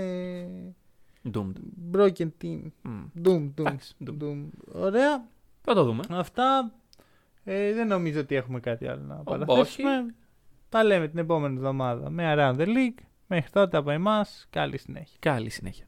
Doomed. 1.34 1.54
broken 1.96 2.28
team. 2.44 2.62
Μμ. 2.82 3.04
Doom, 3.24 3.44
doom, 3.44 3.52
Εντάξει, 3.60 3.94
doom. 4.06 4.24
doom. 4.24 4.46
Ωραία. 4.74 5.26
Θα 5.62 5.74
το 5.74 5.84
δούμε. 5.84 6.04
Αυτά 6.10 6.72
ε, 7.44 7.74
δεν 7.74 7.88
νομίζω 7.88 8.20
ότι 8.20 8.36
έχουμε 8.36 8.60
κάτι 8.60 8.88
άλλο 8.88 9.02
να 9.08 9.16
παραθέσουμε. 9.16 9.90
Τα 10.70 10.84
λέμε 10.84 11.08
την 11.08 11.20
επόμενη 11.20 11.56
εβδομάδα 11.56 12.10
με 12.10 12.34
Around 12.38 12.56
the 12.62 12.66
League. 12.68 13.04
Μέχρι 13.34 13.50
τότε 13.50 13.78
από 13.78 13.92
εμάς, 13.92 14.48
καλή 14.50 14.78
συνέχεια. 14.78 15.18
Καλή 15.20 15.50
συνέχεια. 15.50 15.86